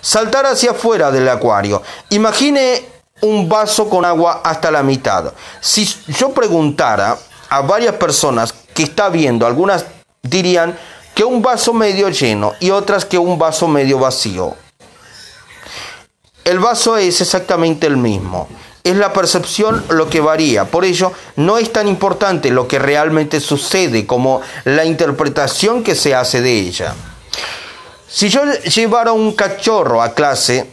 Saltar 0.00 0.46
hacia 0.46 0.70
afuera 0.70 1.10
del 1.10 1.28
acuario. 1.28 1.82
Imagine 2.10 2.84
un 3.22 3.48
vaso 3.48 3.90
con 3.90 4.04
agua 4.04 4.42
hasta 4.44 4.70
la 4.70 4.84
mitad. 4.84 5.32
Si 5.60 5.84
yo 6.06 6.30
preguntara 6.32 7.18
a 7.48 7.62
varias 7.62 7.96
personas 7.96 8.54
que 8.74 8.84
está 8.84 9.08
viendo, 9.08 9.46
algunas 9.46 9.84
dirían 10.24 10.76
que 11.14 11.22
un 11.22 11.40
vaso 11.40 11.72
medio 11.72 12.08
lleno 12.08 12.54
y 12.58 12.70
otras 12.70 13.04
que 13.04 13.18
un 13.18 13.38
vaso 13.38 13.68
medio 13.68 14.00
vacío. 14.00 14.56
El 16.44 16.58
vaso 16.58 16.96
es 16.96 17.20
exactamente 17.20 17.86
el 17.86 17.96
mismo. 17.96 18.48
Es 18.82 18.96
la 18.96 19.14
percepción 19.14 19.82
lo 19.88 20.10
que 20.10 20.20
varía. 20.20 20.66
Por 20.66 20.84
ello, 20.84 21.12
no 21.36 21.56
es 21.56 21.72
tan 21.72 21.88
importante 21.88 22.50
lo 22.50 22.68
que 22.68 22.78
realmente 22.78 23.40
sucede 23.40 24.06
como 24.06 24.42
la 24.64 24.84
interpretación 24.84 25.82
que 25.82 25.94
se 25.94 26.14
hace 26.14 26.42
de 26.42 26.52
ella. 26.52 26.94
Si 28.06 28.28
yo 28.28 28.42
llevara 28.44 29.12
un 29.12 29.32
cachorro 29.32 30.02
a 30.02 30.12
clase, 30.12 30.68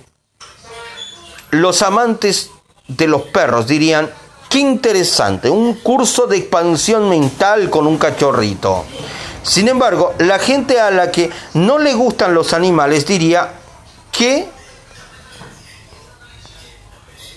los 1.51 1.81
amantes 1.81 2.51
de 2.87 3.07
los 3.07 3.21
perros 3.23 3.67
dirían, 3.67 4.11
qué 4.49 4.59
interesante, 4.59 5.49
un 5.49 5.75
curso 5.75 6.27
de 6.27 6.37
expansión 6.37 7.09
mental 7.09 7.69
con 7.69 7.87
un 7.87 7.97
cachorrito. 7.97 8.83
Sin 9.43 9.67
embargo, 9.67 10.13
la 10.19 10.39
gente 10.39 10.79
a 10.79 10.91
la 10.91 11.11
que 11.11 11.29
no 11.53 11.79
le 11.79 11.93
gustan 11.93 12.33
los 12.33 12.53
animales 12.53 13.05
diría 13.05 13.49
que 14.11 14.47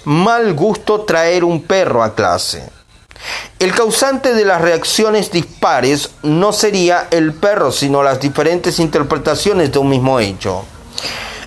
mal 0.05 0.53
gusto 0.55 1.03
traer 1.03 1.45
un 1.45 1.63
perro 1.63 2.03
a 2.03 2.15
clase. 2.15 2.69
El 3.59 3.73
causante 3.73 4.35
de 4.35 4.45
las 4.45 4.61
reacciones 4.61 5.31
dispares 5.31 6.11
no 6.23 6.53
sería 6.53 7.09
el 7.11 7.33
perro, 7.33 7.73
sino 7.73 8.03
las 8.03 8.21
diferentes 8.21 8.79
interpretaciones 8.79 9.73
de 9.73 9.79
un 9.79 9.89
mismo 9.89 10.21
hecho. 10.21 10.65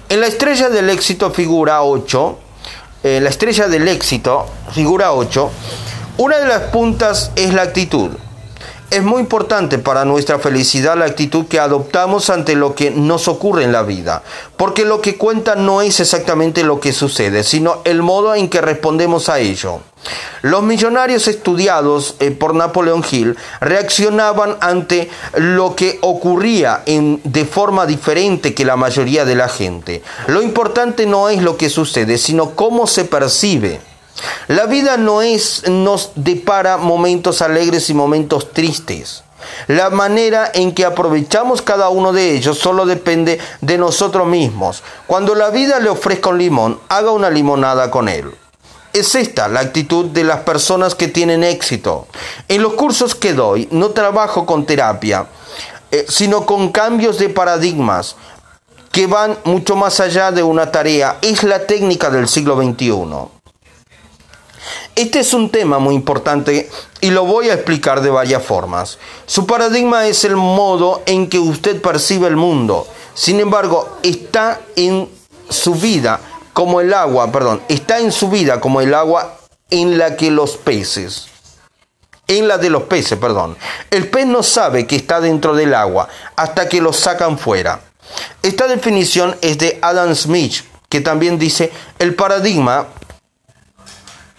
En 0.10 0.22
la 0.22 0.28
estrella 0.28 0.70
del 0.70 0.90
éxito 0.90 1.32
figura 1.32 1.84
8, 1.84 2.40
en 3.04 3.24
la 3.24 3.30
estrella 3.30 3.68
del 3.68 3.88
éxito 3.88 4.48
figura 4.72 5.14
8, 5.14 5.52
una 6.18 6.38
de 6.40 6.48
las 6.48 6.62
puntas 6.72 7.32
es 7.36 7.54
la 7.54 7.64
actitud. 7.64 8.12
Es 8.90 9.04
muy 9.04 9.20
importante 9.20 9.80
para 9.80 10.06
nuestra 10.06 10.40
felicidad 10.40 10.98
la 10.98 11.04
actitud 11.04 11.48
que 11.48 11.60
adoptamos 11.60 12.30
ante 12.30 12.56
lo 12.56 12.74
que 12.74 12.90
nos 12.90 13.28
ocurre 13.28 13.66
en 13.66 13.74
la 13.74 13.84
vida, 13.84 14.24
porque 14.56 14.86
lo 14.86 15.02
que 15.02 15.18
cuenta 15.18 15.56
no 15.56 15.82
es 15.82 16.00
exactamente 16.00 16.64
lo 16.64 16.80
que 16.80 16.94
sucede, 16.94 17.44
sino 17.44 17.82
el 17.84 18.02
modo 18.02 18.34
en 18.34 18.48
que 18.48 18.62
respondemos 18.62 19.28
a 19.28 19.40
ello. 19.40 19.82
Los 20.42 20.64
millonarios 20.64 21.28
estudiados 21.28 22.16
eh, 22.22 22.32
por 22.32 22.56
Napoleón 22.56 23.04
Hill 23.12 23.36
reaccionaban 23.60 24.56
ante 24.62 25.10
lo 25.36 25.76
que 25.76 25.98
ocurría 26.02 26.84
de 26.86 27.46
forma 27.46 27.86
diferente 27.86 28.54
que 28.54 28.64
la 28.64 28.78
mayoría 28.78 29.26
de 29.26 29.36
la 29.36 29.50
gente. 29.50 30.02
Lo 30.28 30.42
importante 30.42 31.06
no 31.06 31.28
es 31.28 31.42
lo 31.42 31.58
que 31.58 31.70
sucede, 31.70 32.18
sino 32.18 32.52
cómo 32.52 32.88
se 32.88 33.04
percibe. 33.04 33.82
La 34.48 34.66
vida 34.66 34.98
no 34.98 35.22
es, 35.22 35.68
nos 35.68 36.12
depara 36.16 36.78
momentos 36.78 37.42
alegres 37.42 37.90
y 37.90 37.94
momentos 37.94 38.52
tristes. 38.52 39.24
La 39.68 39.90
manera 39.90 40.52
en 40.54 40.74
que 40.74 40.86
aprovechamos 40.86 41.62
cada 41.62 41.90
uno 41.90 42.12
de 42.12 42.36
ellos 42.36 42.58
solo 42.58 42.86
depende 42.86 43.40
de 43.62 43.78
nosotros 43.78 44.28
mismos. 44.28 44.84
Cuando 45.06 45.36
la 45.36 45.50
vida 45.50 45.80
le 45.80 45.90
ofrezca 45.90 46.30
un 46.30 46.40
limón, 46.40 46.80
haga 46.90 47.12
una 47.12 47.30
limonada 47.30 47.92
con 47.92 48.10
él. 48.10 48.32
Es 48.94 49.16
esta 49.16 49.48
la 49.48 49.60
actitud 49.60 50.06
de 50.06 50.24
las 50.24 50.40
personas 50.40 50.96
que 50.96 51.08
tienen 51.08 51.44
éxito. 51.44 52.08
En 52.48 52.64
los 52.64 52.74
cursos 52.74 53.14
que 53.14 53.34
doy 53.34 53.68
no 53.72 53.90
trabajo 53.90 54.46
con 54.46 54.66
terapia, 54.66 55.28
eh, 55.92 56.06
sino 56.10 56.46
con 56.46 56.72
cambios 56.72 57.20
de 57.20 57.30
paradigmas 57.30 58.16
que 58.92 59.06
van 59.06 59.38
mucho 59.44 59.76
más 59.76 60.00
allá 60.00 60.32
de 60.32 60.42
una 60.42 60.72
tarea. 60.72 61.18
Es 61.22 61.44
la 61.44 61.68
técnica 61.68 62.10
del 62.10 62.28
siglo 62.28 62.56
XXI. 62.62 63.37
Este 64.96 65.20
es 65.20 65.34
un 65.34 65.50
tema 65.50 65.80
muy 65.80 65.96
importante 65.96 66.70
y 67.02 67.10
lo 67.12 67.26
voy 67.26 67.50
a 67.50 67.54
explicar 67.54 68.02
de 68.02 68.10
varias 68.10 68.44
formas. 68.44 68.98
Su 69.26 69.46
paradigma 69.46 70.08
es 70.08 70.24
el 70.24 70.36
modo 70.36 71.04
en 71.06 71.30
que 71.30 71.40
usted 71.40 71.82
percibe 71.82 72.28
el 72.28 72.36
mundo. 72.36 72.88
Sin 73.14 73.40
embargo, 73.40 73.98
está 74.04 74.62
en 74.76 75.10
su 75.50 75.76
vida 75.76 76.20
como 76.54 76.82
el 76.82 76.94
agua, 76.94 77.32
perdón, 77.32 77.62
está 77.68 78.00
en 78.00 78.12
su 78.12 78.30
vida 78.30 78.60
como 78.60 78.82
el 78.82 78.94
agua 78.94 79.38
en 79.70 79.98
la 79.98 80.16
que 80.16 80.32
los 80.32 80.58
peces 80.58 81.28
en 82.28 82.48
la 82.48 82.58
de 82.58 82.70
los 82.70 82.84
peces, 82.84 83.18
perdón. 83.18 83.58
El 83.90 84.10
pez 84.10 84.26
no 84.28 84.44
sabe 84.44 84.86
que 84.86 84.98
está 84.98 85.22
dentro 85.22 85.56
del 85.56 85.74
agua 85.74 86.08
hasta 86.36 86.68
que 86.68 86.82
lo 86.82 86.94
sacan 86.94 87.38
fuera. 87.38 87.82
Esta 88.42 88.68
definición 88.68 89.36
es 89.42 89.58
de 89.58 89.80
Adam 89.82 90.14
Smith, 90.14 90.64
que 90.90 91.02
también 91.02 91.40
dice, 91.40 91.72
el 92.00 92.16
paradigma 92.16 92.88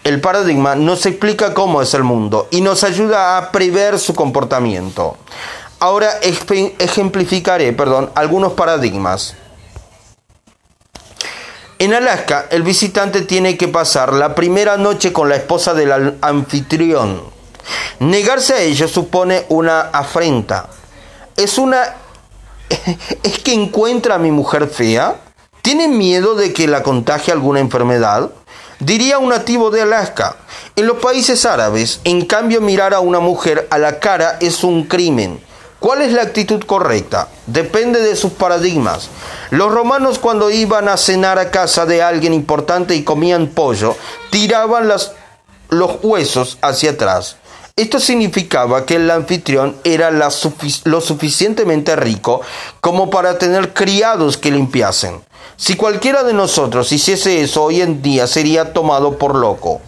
el 0.03 0.21
paradigma 0.21 0.75
nos 0.75 1.05
explica 1.05 1.53
cómo 1.53 1.81
es 1.81 1.93
el 1.93 2.03
mundo 2.03 2.47
y 2.51 2.61
nos 2.61 2.83
ayuda 2.83 3.37
a 3.37 3.51
prever 3.51 3.99
su 3.99 4.15
comportamiento. 4.15 5.17
Ahora 5.79 6.19
ejemplificaré 6.21 7.73
perdón, 7.73 8.09
algunos 8.15 8.53
paradigmas. 8.53 9.35
En 11.79 11.93
Alaska, 11.93 12.47
el 12.51 12.63
visitante 12.63 13.21
tiene 13.21 13.57
que 13.57 13.69
pasar 13.69 14.11
la 14.11 14.35
primera 14.35 14.75
noche 14.75 15.13
con 15.13 15.29
la 15.29 15.37
esposa 15.37 15.73
del 15.73 16.17
anfitrión. 16.21 17.21
Negarse 17.99 18.53
a 18.53 18.61
ello 18.61 18.87
supone 18.87 19.45
una 19.47 19.81
afrenta. 19.81 20.69
Es 21.37 21.57
una... 21.57 21.95
¿Es 23.23 23.39
que 23.39 23.53
encuentra 23.53 24.15
a 24.15 24.19
mi 24.19 24.31
mujer 24.31 24.67
fea? 24.67 25.21
¿Tiene 25.61 25.87
miedo 25.87 26.35
de 26.35 26.51
que 26.51 26.67
la 26.67 26.83
contagie 26.83 27.31
alguna 27.31 27.61
enfermedad? 27.61 28.29
Diría 28.79 29.19
un 29.19 29.27
nativo 29.27 29.71
de 29.71 29.81
Alaska, 29.81 30.37
en 30.77 30.87
los 30.87 30.99
países 30.99 31.45
árabes, 31.45 31.99
en 32.05 32.25
cambio, 32.25 32.61
mirar 32.61 32.93
a 32.93 33.01
una 33.01 33.19
mujer 33.19 33.67
a 33.71 33.77
la 33.77 33.99
cara 33.99 34.37
es 34.39 34.63
un 34.63 34.85
crimen. 34.85 35.41
¿Cuál 35.81 36.01
es 36.01 36.13
la 36.13 36.21
actitud 36.21 36.63
correcta? 36.63 37.27
Depende 37.45 37.99
de 38.01 38.15
sus 38.15 38.31
paradigmas. 38.31 39.09
Los 39.49 39.73
romanos 39.73 40.17
cuando 40.17 40.49
iban 40.49 40.87
a 40.87 40.95
cenar 40.95 41.39
a 41.39 41.51
casa 41.51 41.85
de 41.85 42.01
alguien 42.01 42.33
importante 42.33 42.95
y 42.95 43.03
comían 43.03 43.47
pollo, 43.47 43.97
tiraban 44.29 44.87
los 44.87 45.11
huesos 46.01 46.57
hacia 46.61 46.91
atrás. 46.91 47.35
Esto 47.79 48.01
significaba 48.01 48.85
que 48.85 48.95
el 48.97 49.09
anfitrión 49.09 49.77
era 49.85 50.11
lo 50.11 50.99
suficientemente 50.99 51.95
rico 51.95 52.41
como 52.81 53.09
para 53.09 53.37
tener 53.37 53.73
criados 53.73 54.35
que 54.35 54.51
limpiasen. 54.51 55.21
Si 55.55 55.77
cualquiera 55.77 56.23
de 56.23 56.33
nosotros 56.33 56.91
hiciese 56.91 57.39
eso 57.39 57.63
hoy 57.63 57.79
en 57.79 58.01
día 58.01 58.27
sería 58.27 58.73
tomado 58.73 59.17
por 59.17 59.33
loco. 59.33 59.79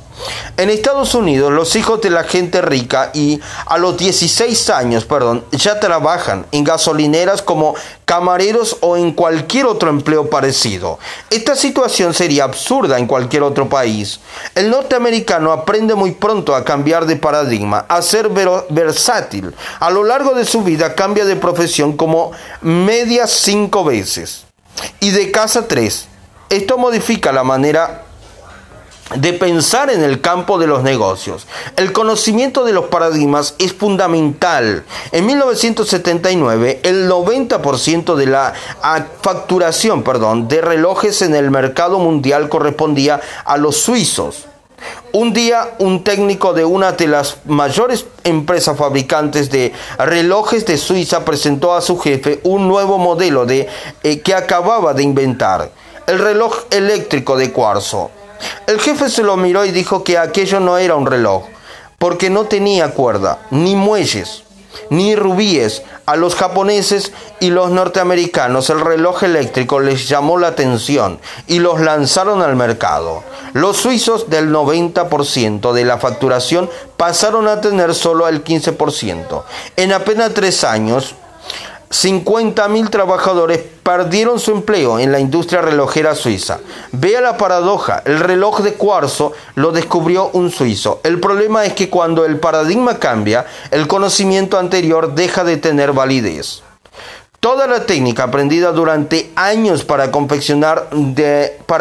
En 0.57 0.69
Estados 0.69 1.15
Unidos, 1.15 1.51
los 1.51 1.75
hijos 1.75 2.01
de 2.01 2.09
la 2.09 2.23
gente 2.23 2.61
rica 2.61 3.11
y 3.13 3.39
a 3.65 3.77
los 3.77 3.97
16 3.97 4.69
años, 4.69 5.05
perdón, 5.05 5.43
ya 5.51 5.79
trabajan 5.79 6.45
en 6.51 6.63
gasolineras 6.63 7.41
como 7.41 7.75
camareros 8.05 8.77
o 8.81 8.97
en 8.97 9.13
cualquier 9.13 9.65
otro 9.65 9.89
empleo 9.89 10.29
parecido. 10.29 10.99
Esta 11.29 11.55
situación 11.55 12.13
sería 12.13 12.43
absurda 12.43 12.99
en 12.99 13.07
cualquier 13.07 13.43
otro 13.43 13.69
país. 13.69 14.19
El 14.53 14.69
norteamericano 14.69 15.51
aprende 15.51 15.95
muy 15.95 16.11
pronto 16.11 16.55
a 16.55 16.63
cambiar 16.63 17.05
de 17.05 17.15
paradigma, 17.15 17.85
a 17.87 18.01
ser 18.01 18.29
versátil. 18.29 19.53
A 19.79 19.89
lo 19.89 20.03
largo 20.03 20.33
de 20.33 20.45
su 20.45 20.61
vida 20.61 20.93
cambia 20.95 21.25
de 21.25 21.35
profesión 21.35 21.95
como 21.97 22.31
media 22.61 23.27
cinco 23.27 23.83
veces 23.83 24.45
y 24.99 25.11
de 25.11 25.31
casa 25.31 25.67
3. 25.67 26.07
Esto 26.49 26.77
modifica 26.77 27.31
la 27.31 27.43
manera 27.43 28.03
de 29.15 29.33
pensar 29.33 29.89
en 29.89 30.03
el 30.03 30.21
campo 30.21 30.57
de 30.57 30.67
los 30.67 30.83
negocios. 30.83 31.47
El 31.75 31.91
conocimiento 31.91 32.63
de 32.63 32.73
los 32.73 32.85
paradigmas 32.85 33.55
es 33.57 33.73
fundamental. 33.73 34.83
En 35.11 35.25
1979, 35.25 36.79
el 36.83 37.09
90% 37.09 38.15
de 38.15 38.25
la 38.25 38.53
facturación 39.21 40.03
perdón, 40.03 40.47
de 40.47 40.61
relojes 40.61 41.21
en 41.21 41.35
el 41.35 41.51
mercado 41.51 41.99
mundial 41.99 42.49
correspondía 42.49 43.19
a 43.45 43.57
los 43.57 43.77
suizos. 43.77 44.45
Un 45.13 45.33
día, 45.33 45.75
un 45.79 46.03
técnico 46.03 46.53
de 46.53 46.65
una 46.65 46.93
de 46.93 47.07
las 47.07 47.37
mayores 47.45 48.05
empresas 48.23 48.77
fabricantes 48.77 49.51
de 49.51 49.73
relojes 49.99 50.65
de 50.65 50.77
Suiza 50.77 51.23
presentó 51.25 51.73
a 51.73 51.81
su 51.81 51.99
jefe 51.99 52.39
un 52.43 52.67
nuevo 52.67 52.97
modelo 52.97 53.45
de, 53.45 53.67
eh, 54.03 54.21
que 54.21 54.33
acababa 54.33 54.93
de 54.93 55.03
inventar, 55.03 55.69
el 56.07 56.17
reloj 56.17 56.63
eléctrico 56.71 57.35
de 57.35 57.51
cuarzo. 57.51 58.09
El 58.67 58.79
jefe 58.79 59.09
se 59.09 59.23
lo 59.23 59.37
miró 59.37 59.65
y 59.65 59.71
dijo 59.71 60.03
que 60.03 60.17
aquello 60.17 60.59
no 60.59 60.77
era 60.77 60.95
un 60.95 61.05
reloj, 61.05 61.43
porque 61.97 62.29
no 62.29 62.45
tenía 62.45 62.91
cuerda, 62.91 63.39
ni 63.51 63.75
muelles 63.75 64.43
ni 64.89 65.15
rubíes. 65.15 65.83
A 66.05 66.15
los 66.15 66.35
japoneses 66.35 67.13
y 67.39 67.49
los 67.49 67.69
norteamericanos 67.71 68.69
el 68.69 68.81
reloj 68.81 69.23
eléctrico 69.23 69.79
les 69.79 70.09
llamó 70.09 70.37
la 70.37 70.47
atención 70.47 71.19
y 71.47 71.59
los 71.59 71.79
lanzaron 71.79 72.41
al 72.41 72.55
mercado. 72.55 73.23
Los 73.53 73.77
suizos 73.77 74.29
del 74.29 74.51
90% 74.51 75.71
de 75.71 75.85
la 75.85 75.97
facturación 75.97 76.69
pasaron 76.97 77.47
a 77.47 77.61
tener 77.61 77.95
solo 77.95 78.27
el 78.27 78.43
15%. 78.43 79.43
En 79.77 79.93
apenas 79.93 80.33
tres 80.33 80.63
años, 80.63 81.15
50.000 81.91 82.89
trabajadores 82.89 83.59
perdieron 83.83 84.39
su 84.39 84.51
empleo 84.51 84.97
en 84.97 85.11
la 85.11 85.19
industria 85.19 85.61
relojera 85.61 86.15
suiza. 86.15 86.59
Vea 86.93 87.19
la 87.19 87.35
paradoja, 87.35 88.01
el 88.05 88.19
reloj 88.19 88.61
de 88.61 88.75
cuarzo 88.75 89.33
lo 89.55 89.73
descubrió 89.73 90.29
un 90.33 90.51
suizo. 90.51 91.01
El 91.03 91.19
problema 91.19 91.65
es 91.65 91.73
que 91.73 91.89
cuando 91.89 92.25
el 92.25 92.39
paradigma 92.39 92.97
cambia, 92.97 93.45
el 93.71 93.87
conocimiento 93.87 94.57
anterior 94.57 95.15
deja 95.15 95.43
de 95.43 95.57
tener 95.57 95.91
validez. 95.91 96.63
Toda 97.41 97.65
la 97.65 97.87
técnica 97.87 98.23
aprendida 98.23 98.71
durante 98.71 99.31
años 99.35 99.83
para 99.83 100.11
confeccionar 100.11 100.91
de, 100.91 101.57
para 101.65 101.79